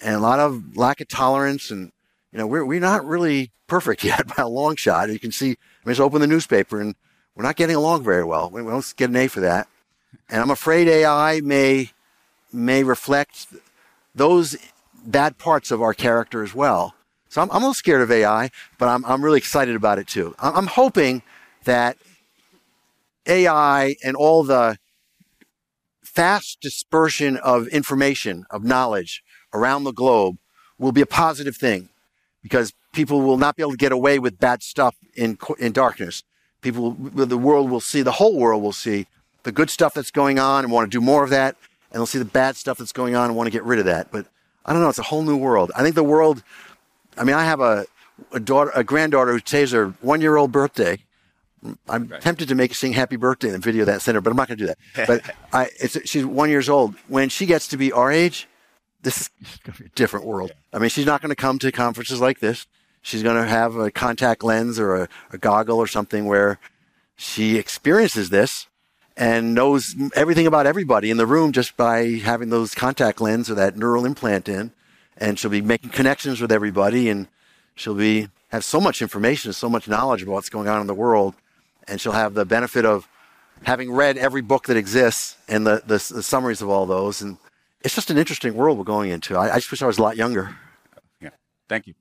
and 0.00 0.14
a 0.14 0.20
lot 0.20 0.40
of 0.40 0.76
lack 0.76 1.00
of 1.00 1.08
tolerance. 1.08 1.70
And, 1.70 1.92
you 2.34 2.40
know, 2.40 2.48
we're, 2.48 2.64
we're 2.64 2.80
not 2.80 3.06
really 3.06 3.52
perfect 3.68 4.04
yet 4.04 4.26
by 4.26 4.42
a 4.42 4.48
long 4.48 4.76
shot. 4.76 5.08
You 5.08 5.18
can 5.20 5.32
see, 5.32 5.50
I 5.50 5.86
mean, 5.86 5.92
just 5.92 6.00
open 6.00 6.20
the 6.20 6.26
newspaper 6.26 6.80
and 6.80 6.94
we're 7.34 7.44
not 7.44 7.56
getting 7.56 7.76
along 7.76 8.04
very 8.04 8.24
well. 8.24 8.50
We 8.50 8.62
don't 8.62 8.94
get 8.96 9.08
an 9.08 9.16
A 9.16 9.28
for 9.28 9.40
that. 9.40 9.68
And 10.28 10.42
I'm 10.42 10.50
afraid 10.50 10.88
AI 10.88 11.40
may, 11.40 11.90
may 12.52 12.82
reflect 12.82 13.46
those 14.14 14.56
bad 15.06 15.38
parts 15.38 15.70
of 15.70 15.80
our 15.80 15.94
character 15.94 16.42
as 16.42 16.54
well. 16.54 16.94
So 17.28 17.40
I'm, 17.42 17.50
I'm 17.50 17.56
a 17.56 17.60
little 17.60 17.74
scared 17.74 18.02
of 18.02 18.10
AI, 18.10 18.50
but 18.78 18.88
I'm, 18.88 19.04
I'm 19.04 19.24
really 19.24 19.38
excited 19.38 19.74
about 19.74 19.98
it 19.98 20.06
too. 20.06 20.34
I'm, 20.38 20.56
I'm 20.56 20.66
hoping 20.66 21.22
that 21.64 21.96
AI 23.26 23.96
and 24.04 24.16
all 24.16 24.44
the 24.44 24.76
fast 26.02 26.60
dispersion 26.60 27.36
of 27.36 27.66
information, 27.68 28.44
of 28.50 28.62
knowledge 28.62 29.22
around 29.52 29.84
the 29.84 29.92
globe 29.92 30.36
will 30.78 30.92
be 30.92 31.00
a 31.00 31.06
positive 31.06 31.56
thing 31.56 31.88
because 32.44 32.74
people 32.92 33.22
will 33.22 33.38
not 33.38 33.56
be 33.56 33.62
able 33.62 33.72
to 33.72 33.76
get 33.76 33.90
away 33.90 34.20
with 34.20 34.38
bad 34.38 34.62
stuff 34.62 34.94
in, 35.16 35.36
in 35.58 35.72
darkness. 35.72 36.22
People, 36.60 36.92
the 36.92 37.38
world 37.38 37.70
will 37.70 37.80
see, 37.80 38.02
the 38.02 38.12
whole 38.12 38.38
world 38.38 38.62
will 38.62 38.72
see 38.72 39.06
the 39.42 39.50
good 39.50 39.70
stuff 39.70 39.94
that's 39.94 40.10
going 40.10 40.38
on 40.38 40.62
and 40.62 40.72
want 40.72 40.90
to 40.90 40.96
do 40.96 41.00
more 41.00 41.24
of 41.24 41.30
that. 41.30 41.56
And 41.90 42.00
they'll 42.00 42.06
see 42.06 42.18
the 42.18 42.24
bad 42.24 42.56
stuff 42.56 42.78
that's 42.78 42.92
going 42.92 43.16
on 43.16 43.26
and 43.26 43.36
want 43.36 43.46
to 43.46 43.50
get 43.50 43.64
rid 43.64 43.78
of 43.78 43.86
that. 43.86 44.12
But 44.12 44.26
I 44.64 44.72
don't 44.72 44.82
know. 44.82 44.88
It's 44.88 44.98
a 44.98 45.04
whole 45.04 45.22
new 45.22 45.36
world. 45.36 45.72
I 45.74 45.82
think 45.82 45.94
the 45.94 46.04
world, 46.04 46.42
I 47.16 47.24
mean, 47.24 47.34
I 47.34 47.44
have 47.44 47.60
a, 47.60 47.86
a 48.32 48.40
daughter, 48.40 48.70
a 48.74 48.84
granddaughter 48.84 49.32
who 49.32 49.40
today's 49.40 49.72
her 49.72 49.94
one 50.02 50.20
year 50.20 50.36
old 50.36 50.52
birthday. 50.52 50.98
I'm 51.88 52.08
right. 52.08 52.20
tempted 52.20 52.48
to 52.48 52.54
make 52.54 52.74
sing 52.74 52.92
happy 52.92 53.16
birthday 53.16 53.48
in 53.48 53.54
the 53.54 53.58
video 53.58 53.86
that 53.86 54.02
center, 54.02 54.20
but 54.20 54.30
I'm 54.30 54.36
not 54.36 54.48
going 54.48 54.58
to 54.58 54.66
do 54.66 54.74
that. 54.94 55.06
but 55.06 55.34
I, 55.52 55.70
she's 56.04 56.26
one 56.26 56.50
years 56.50 56.68
old. 56.68 56.94
When 57.08 57.30
she 57.30 57.46
gets 57.46 57.68
to 57.68 57.78
be 57.78 57.90
our 57.90 58.12
age, 58.12 58.48
this 59.04 59.20
is 59.20 59.30
going 59.62 59.76
to 59.76 59.82
be 59.82 59.86
a 59.86 59.92
different 59.94 60.26
world. 60.26 60.52
I 60.72 60.78
mean, 60.78 60.90
she's 60.90 61.06
not 61.06 61.20
going 61.22 61.30
to 61.30 61.36
come 61.36 61.58
to 61.60 61.70
conferences 61.70 62.20
like 62.20 62.40
this. 62.40 62.66
She's 63.02 63.22
going 63.22 63.36
to 63.36 63.48
have 63.48 63.76
a 63.76 63.90
contact 63.90 64.42
lens 64.42 64.80
or 64.80 64.96
a, 64.96 65.08
a 65.30 65.38
goggle 65.38 65.78
or 65.78 65.86
something 65.86 66.24
where 66.24 66.58
she 67.16 67.56
experiences 67.58 68.30
this 68.30 68.66
and 69.16 69.54
knows 69.54 69.94
everything 70.16 70.46
about 70.46 70.66
everybody 70.66 71.10
in 71.10 71.18
the 71.18 71.26
room 71.26 71.52
just 71.52 71.76
by 71.76 72.14
having 72.24 72.48
those 72.48 72.74
contact 72.74 73.20
lens 73.20 73.48
or 73.48 73.54
that 73.54 73.76
neural 73.76 74.04
implant 74.04 74.48
in. 74.48 74.72
And 75.16 75.38
she'll 75.38 75.50
be 75.50 75.60
making 75.60 75.90
connections 75.90 76.40
with 76.40 76.50
everybody 76.50 77.08
and 77.08 77.28
she'll 77.76 77.94
be 77.94 78.28
have 78.48 78.64
so 78.64 78.80
much 78.80 79.02
information, 79.02 79.52
so 79.52 79.68
much 79.68 79.86
knowledge 79.86 80.22
about 80.22 80.32
what's 80.32 80.48
going 80.48 80.68
on 80.68 80.80
in 80.80 80.86
the 80.86 80.94
world 80.94 81.34
and 81.86 82.00
she'll 82.00 82.12
have 82.12 82.34
the 82.34 82.44
benefit 82.44 82.84
of 82.84 83.08
having 83.62 83.92
read 83.92 84.16
every 84.16 84.42
book 84.42 84.66
that 84.66 84.76
exists 84.76 85.36
and 85.48 85.66
the, 85.66 85.82
the, 85.86 86.14
the 86.14 86.22
summaries 86.22 86.62
of 86.62 86.68
all 86.68 86.86
those. 86.86 87.20
And 87.20 87.36
it's 87.84 87.94
just 87.94 88.10
an 88.10 88.18
interesting 88.18 88.54
world 88.54 88.78
we're 88.78 88.84
going 88.84 89.10
into. 89.10 89.36
I, 89.36 89.52
I 89.52 89.56
just 89.56 89.70
wish 89.70 89.82
I 89.82 89.86
was 89.86 89.98
a 89.98 90.02
lot 90.02 90.16
younger. 90.16 90.56
Yeah. 91.20 91.30
Thank 91.68 91.86
you. 91.86 91.94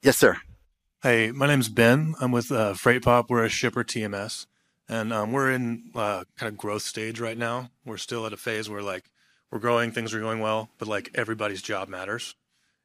Yes, 0.00 0.16
sir. 0.16 0.38
Hey, 1.02 1.32
my 1.32 1.46
name's 1.46 1.68
Ben. 1.68 2.14
I'm 2.20 2.30
with 2.30 2.52
uh, 2.52 2.74
Freight 2.74 3.02
Pop. 3.02 3.28
We're 3.28 3.44
a 3.44 3.48
shipper 3.48 3.82
TMS, 3.82 4.46
and 4.88 5.12
um, 5.12 5.32
we're 5.32 5.50
in 5.50 5.90
uh, 5.94 6.24
kind 6.36 6.52
of 6.52 6.56
growth 6.56 6.82
stage 6.82 7.20
right 7.20 7.36
now. 7.36 7.70
We're 7.84 7.96
still 7.96 8.24
at 8.26 8.32
a 8.32 8.36
phase 8.36 8.70
where 8.70 8.82
like 8.82 9.10
we're 9.50 9.58
growing, 9.58 9.90
things 9.90 10.14
are 10.14 10.20
going 10.20 10.38
well, 10.38 10.70
but 10.78 10.88
like 10.88 11.10
everybody's 11.14 11.60
job 11.60 11.88
matters. 11.88 12.36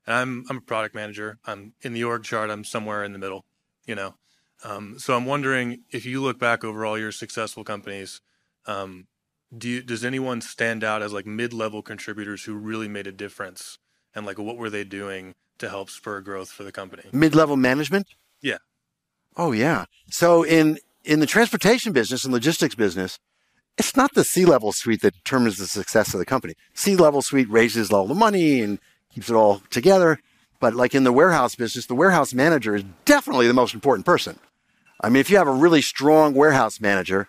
And 0.07 0.15
I'm 0.15 0.45
I'm 0.49 0.57
a 0.57 0.61
product 0.61 0.95
manager. 0.95 1.37
I'm 1.45 1.73
in 1.81 1.93
the 1.93 2.03
org 2.03 2.23
chart. 2.23 2.49
I'm 2.49 2.63
somewhere 2.63 3.03
in 3.03 3.13
the 3.13 3.19
middle, 3.19 3.45
you 3.85 3.95
know. 3.95 4.15
Um, 4.63 4.97
so 4.97 5.15
I'm 5.15 5.25
wondering 5.25 5.83
if 5.91 6.05
you 6.05 6.21
look 6.21 6.39
back 6.39 6.63
over 6.63 6.85
all 6.85 6.97
your 6.97 7.11
successful 7.11 7.63
companies, 7.63 8.21
um, 8.65 9.07
do 9.55 9.69
you, 9.69 9.81
does 9.81 10.03
anyone 10.03 10.41
stand 10.41 10.83
out 10.83 11.01
as 11.01 11.13
like 11.13 11.25
mid-level 11.25 11.81
contributors 11.81 12.43
who 12.43 12.53
really 12.53 12.87
made 12.87 13.07
a 13.07 13.11
difference, 13.11 13.77
and 14.13 14.25
like 14.25 14.37
what 14.37 14.57
were 14.57 14.69
they 14.69 14.83
doing 14.83 15.35
to 15.57 15.69
help 15.69 15.89
spur 15.89 16.21
growth 16.21 16.49
for 16.49 16.63
the 16.63 16.71
company? 16.71 17.03
Mid-level 17.11 17.57
management. 17.57 18.07
Yeah. 18.41 18.57
Oh 19.37 19.51
yeah. 19.51 19.85
So 20.09 20.43
in 20.43 20.79
in 21.03 21.19
the 21.19 21.25
transportation 21.25 21.93
business 21.93 22.23
and 22.23 22.33
logistics 22.33 22.75
business, 22.75 23.19
it's 23.77 23.95
not 23.95 24.13
the 24.13 24.23
C-level 24.23 24.71
suite 24.71 25.01
that 25.01 25.13
determines 25.13 25.57
the 25.57 25.67
success 25.67 26.13
of 26.13 26.19
the 26.19 26.25
company. 26.25 26.55
C-level 26.73 27.21
suite 27.21 27.49
raises 27.49 27.91
all 27.91 28.07
the 28.07 28.15
money 28.15 28.61
and 28.61 28.79
keeps 29.13 29.29
it 29.29 29.35
all 29.35 29.61
together. 29.69 30.19
But 30.59 30.73
like 30.73 30.95
in 30.95 31.03
the 31.03 31.11
warehouse 31.11 31.55
business, 31.55 31.85
the 31.85 31.95
warehouse 31.95 32.33
manager 32.33 32.75
is 32.75 32.85
definitely 33.03 33.47
the 33.47 33.53
most 33.53 33.73
important 33.73 34.05
person. 34.05 34.39
I 35.01 35.09
mean, 35.09 35.19
if 35.19 35.29
you 35.29 35.37
have 35.37 35.47
a 35.47 35.51
really 35.51 35.81
strong 35.81 36.33
warehouse 36.33 36.79
manager, 36.79 37.27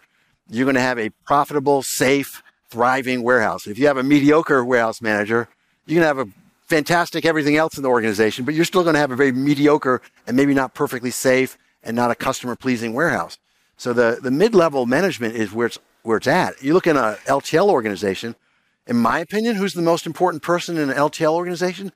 you're 0.50 0.64
going 0.64 0.76
to 0.76 0.80
have 0.80 0.98
a 0.98 1.10
profitable, 1.24 1.82
safe, 1.82 2.42
thriving 2.68 3.22
warehouse. 3.22 3.66
If 3.66 3.78
you 3.78 3.86
have 3.86 3.96
a 3.96 4.02
mediocre 4.02 4.64
warehouse 4.64 5.00
manager, 5.00 5.48
you're 5.86 6.00
going 6.00 6.14
to 6.14 6.20
have 6.20 6.28
a 6.28 6.30
fantastic 6.66 7.24
everything 7.24 7.56
else 7.56 7.76
in 7.76 7.82
the 7.82 7.88
organization, 7.88 8.44
but 8.44 8.54
you're 8.54 8.64
still 8.64 8.82
going 8.82 8.94
to 8.94 9.00
have 9.00 9.12
a 9.12 9.16
very 9.16 9.32
mediocre 9.32 10.02
and 10.26 10.36
maybe 10.36 10.54
not 10.54 10.74
perfectly 10.74 11.10
safe 11.10 11.56
and 11.82 11.94
not 11.94 12.10
a 12.10 12.14
customer 12.14 12.56
pleasing 12.56 12.92
warehouse. 12.92 13.38
So 13.76 13.92
the, 13.92 14.18
the 14.20 14.30
mid 14.30 14.54
level 14.54 14.86
management 14.86 15.36
is 15.36 15.52
where 15.52 15.68
it's, 15.68 15.78
where 16.02 16.16
it's 16.16 16.26
at. 16.26 16.62
You 16.62 16.74
look 16.74 16.86
in 16.86 16.96
a 16.96 17.18
LTL 17.26 17.68
organization, 17.68 18.34
in 18.86 18.96
my 18.96 19.18
opinion, 19.20 19.56
who's 19.56 19.74
the 19.74 19.82
most 19.82 20.06
important 20.06 20.42
person 20.42 20.76
in 20.76 20.90
an 20.90 20.96
LTL 20.96 21.32
organization? 21.32 21.92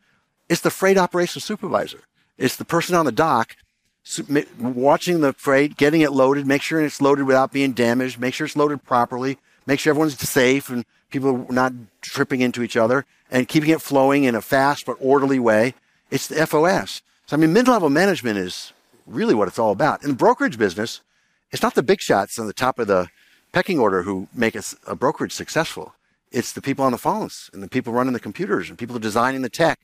It's 0.48 0.60
the 0.60 0.70
freight 0.70 0.98
operations 0.98 1.44
supervisor. 1.44 2.00
It's 2.36 2.56
the 2.56 2.64
person 2.64 2.94
on 2.94 3.06
the 3.06 3.12
dock 3.12 3.56
watching 4.58 5.20
the 5.20 5.32
freight, 5.32 5.76
getting 5.76 6.00
it 6.00 6.12
loaded, 6.12 6.46
make 6.46 6.62
sure 6.62 6.80
it's 6.80 7.00
loaded 7.00 7.26
without 7.26 7.52
being 7.52 7.72
damaged, 7.72 8.18
make 8.18 8.34
sure 8.34 8.46
it's 8.46 8.56
loaded 8.56 8.82
properly, 8.84 9.38
make 9.66 9.78
sure 9.78 9.90
everyone's 9.90 10.18
safe 10.18 10.68
and 10.68 10.84
people 11.10 11.46
are 11.48 11.52
not 11.52 11.72
tripping 12.00 12.40
into 12.40 12.62
each 12.62 12.76
other, 12.76 13.04
and 13.30 13.48
keeping 13.48 13.70
it 13.70 13.82
flowing 13.82 14.24
in 14.24 14.34
a 14.34 14.40
fast 14.40 14.86
but 14.86 14.96
orderly 15.00 15.38
way. 15.38 15.74
It's 16.10 16.26
the 16.26 16.46
FOS. 16.46 17.02
So, 17.26 17.36
I 17.36 17.40
mean, 17.40 17.52
mid 17.52 17.68
level 17.68 17.90
management 17.90 18.38
is 18.38 18.72
really 19.06 19.34
what 19.34 19.48
it's 19.48 19.58
all 19.58 19.70
about. 19.70 20.02
In 20.02 20.10
the 20.10 20.16
brokerage 20.16 20.58
business, 20.58 21.00
it's 21.52 21.62
not 21.62 21.74
the 21.74 21.82
big 21.82 22.00
shots 22.00 22.38
on 22.38 22.46
the 22.46 22.52
top 22.52 22.78
of 22.78 22.86
the 22.86 23.08
pecking 23.52 23.78
order 23.78 24.02
who 24.02 24.28
make 24.34 24.54
a, 24.54 24.62
a 24.86 24.96
brokerage 24.96 25.32
successful. 25.32 25.94
It's 26.32 26.52
the 26.52 26.62
people 26.62 26.84
on 26.84 26.92
the 26.92 26.98
phones 26.98 27.50
and 27.52 27.62
the 27.62 27.68
people 27.68 27.92
running 27.92 28.12
the 28.12 28.20
computers 28.20 28.68
and 28.68 28.78
people 28.78 28.98
designing 28.98 29.42
the 29.42 29.48
tech 29.48 29.78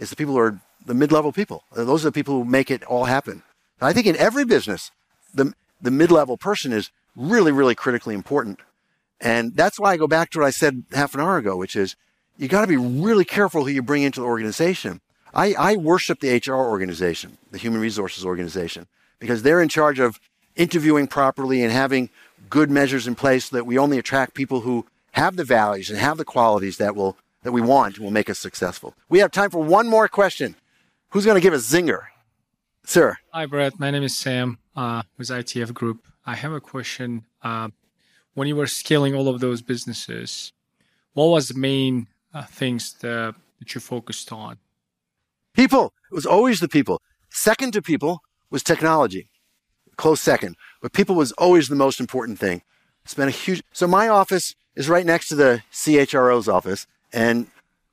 it's 0.00 0.10
the 0.10 0.16
people 0.16 0.34
who 0.34 0.40
are 0.40 0.60
the 0.84 0.94
mid-level 0.94 1.30
people. 1.30 1.64
Those 1.72 2.04
are 2.04 2.08
the 2.08 2.12
people 2.12 2.34
who 2.34 2.44
make 2.44 2.70
it 2.70 2.82
all 2.84 3.04
happen. 3.04 3.42
And 3.80 3.88
I 3.88 3.92
think 3.92 4.06
in 4.06 4.16
every 4.16 4.44
business, 4.44 4.90
the, 5.34 5.52
the 5.80 5.90
mid-level 5.90 6.36
person 6.36 6.72
is 6.72 6.90
really, 7.16 7.52
really 7.52 7.74
critically 7.74 8.14
important. 8.14 8.60
And 9.20 9.54
that's 9.54 9.78
why 9.78 9.92
I 9.92 9.96
go 9.96 10.06
back 10.06 10.30
to 10.30 10.38
what 10.38 10.46
I 10.46 10.50
said 10.50 10.84
half 10.92 11.14
an 11.14 11.20
hour 11.20 11.36
ago, 11.36 11.56
which 11.56 11.76
is 11.76 11.96
you 12.38 12.48
got 12.48 12.62
to 12.62 12.66
be 12.66 12.76
really 12.76 13.24
careful 13.24 13.64
who 13.64 13.70
you 13.70 13.82
bring 13.82 14.02
into 14.02 14.20
the 14.20 14.26
organization. 14.26 15.00
I, 15.34 15.54
I 15.54 15.76
worship 15.76 16.20
the 16.20 16.34
HR 16.34 16.54
organization, 16.54 17.36
the 17.50 17.58
human 17.58 17.80
resources 17.80 18.24
organization, 18.24 18.86
because 19.18 19.42
they're 19.42 19.60
in 19.60 19.68
charge 19.68 19.98
of 19.98 20.18
interviewing 20.56 21.06
properly 21.06 21.62
and 21.62 21.72
having 21.72 22.10
good 22.48 22.70
measures 22.70 23.06
in 23.06 23.14
place 23.14 23.46
so 23.46 23.56
that 23.56 23.66
we 23.66 23.78
only 23.78 23.98
attract 23.98 24.34
people 24.34 24.62
who 24.62 24.86
have 25.12 25.36
the 25.36 25.44
values 25.44 25.90
and 25.90 25.98
have 25.98 26.16
the 26.16 26.24
qualities 26.24 26.78
that 26.78 26.96
will 26.96 27.16
that 27.42 27.52
we 27.52 27.60
want 27.60 27.96
and 27.96 28.04
will 28.04 28.12
make 28.12 28.28
us 28.28 28.38
successful. 28.38 28.94
We 29.08 29.20
have 29.20 29.30
time 29.30 29.50
for 29.50 29.62
one 29.62 29.88
more 29.88 30.08
question. 30.08 30.56
Who's 31.10 31.24
going 31.24 31.36
to 31.36 31.40
give 31.40 31.54
a 31.54 31.58
zinger? 31.58 32.02
Sir. 32.84 33.16
Hi, 33.32 33.46
Brett. 33.46 33.78
My 33.78 33.90
name 33.90 34.02
is 34.02 34.16
Sam 34.16 34.58
uh, 34.74 35.02
with 35.16 35.28
ITF 35.28 35.72
Group. 35.72 36.06
I 36.26 36.34
have 36.34 36.52
a 36.52 36.60
question. 36.60 37.24
Uh, 37.42 37.68
when 38.34 38.48
you 38.48 38.56
were 38.56 38.66
scaling 38.66 39.14
all 39.14 39.28
of 39.28 39.40
those 39.40 39.62
businesses, 39.62 40.52
what 41.12 41.26
was 41.26 41.48
the 41.48 41.58
main 41.58 42.08
uh, 42.34 42.44
things 42.44 42.94
that, 43.00 43.34
that 43.58 43.74
you 43.74 43.80
focused 43.80 44.32
on? 44.32 44.58
People. 45.54 45.92
It 46.10 46.14
was 46.14 46.26
always 46.26 46.60
the 46.60 46.68
people. 46.68 47.00
Second 47.28 47.72
to 47.74 47.82
people 47.82 48.22
was 48.50 48.62
technology. 48.62 49.28
Close 49.96 50.20
second. 50.20 50.56
But 50.80 50.92
people 50.92 51.14
was 51.14 51.32
always 51.32 51.68
the 51.68 51.76
most 51.76 52.00
important 52.00 52.38
thing. 52.38 52.62
It's 53.04 53.14
been 53.14 53.28
a 53.28 53.32
huge. 53.32 53.62
So 53.72 53.86
my 53.86 54.08
office 54.08 54.54
is 54.74 54.88
right 54.88 55.06
next 55.06 55.28
to 55.28 55.34
the 55.34 55.62
CHRO's 55.72 56.48
office. 56.48 56.86
And 57.12 57.48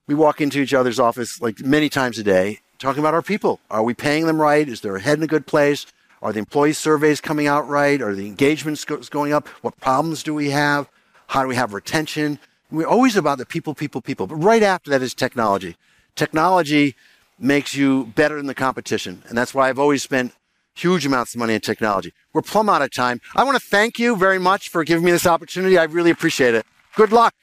we 0.08 0.16
walk 0.16 0.42
into 0.42 0.60
each 0.60 0.74
other's 0.74 1.00
office 1.00 1.42
like 1.42 1.60
many 1.60 1.90
times 1.90 2.18
a 2.18 2.24
day, 2.24 2.60
talking 2.80 3.00
about 3.00 3.14
our 3.14 3.22
people. 3.22 3.60
Are 3.70 3.84
we 3.84 3.94
paying 3.94 4.26
them 4.26 4.42
right? 4.42 4.68
Is 4.68 4.82
their 4.82 5.00
head 5.00 5.18
in 5.18 5.24
a 5.24 5.28
good 5.28 5.48
place? 5.48 5.86
Are 6.22 6.34
the 6.34 6.40
employee 6.40 6.74
surveys 6.74 7.22
coming 7.22 7.48
out 7.48 7.68
right? 7.68 8.02
Are 8.02 8.16
the 8.16 8.28
engagements 8.28 8.86
going 8.86 9.34
up? 9.34 9.48
What 9.62 9.80
problems 9.80 10.24
do 10.24 10.34
we 10.34 10.50
have? 10.50 10.90
How 11.28 11.44
do 11.44 11.48
we 11.48 11.56
have 11.56 11.74
retention? 11.74 12.40
We're 12.72 12.88
always 12.88 13.16
about 13.16 13.38
the 13.38 13.46
people, 13.46 13.74
people, 13.74 14.02
people. 14.02 14.28
But 14.28 14.38
right 14.38 14.64
after 14.64 14.90
that 14.92 15.02
is 15.02 15.14
technology. 15.14 15.78
Technology 16.16 16.96
makes 17.40 17.76
you 17.76 18.06
better 18.16 18.38
than 18.38 18.48
the 18.48 18.56
competition. 18.56 19.24
And 19.28 19.38
that's 19.38 19.54
why 19.54 19.70
I've 19.70 19.80
always 19.80 20.04
spent 20.04 20.34
huge 20.74 21.06
amounts 21.06 21.34
of 21.34 21.40
money 21.40 21.54
in 21.54 21.62
technology. 21.62 22.14
We're 22.34 22.42
plumb 22.42 22.70
out 22.70 22.82
of 22.82 22.92
time. 22.92 23.22
I 23.36 23.44
want 23.44 23.60
to 23.60 23.66
thank 23.66 24.00
you 24.00 24.16
very 24.16 24.40
much 24.40 24.70
for 24.70 24.84
giving 24.84 25.06
me 25.06 25.12
this 25.12 25.28
opportunity. 25.28 25.78
I 25.78 25.84
really 25.84 26.12
appreciate 26.12 26.56
it. 26.56 26.66
Good 26.96 27.12
luck. 27.12 27.34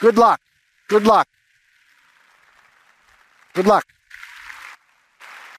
Good 0.00 0.16
luck. 0.16 0.40
Good 0.88 1.04
luck. 1.04 1.28
Good 3.54 3.66
luck. 3.66 3.86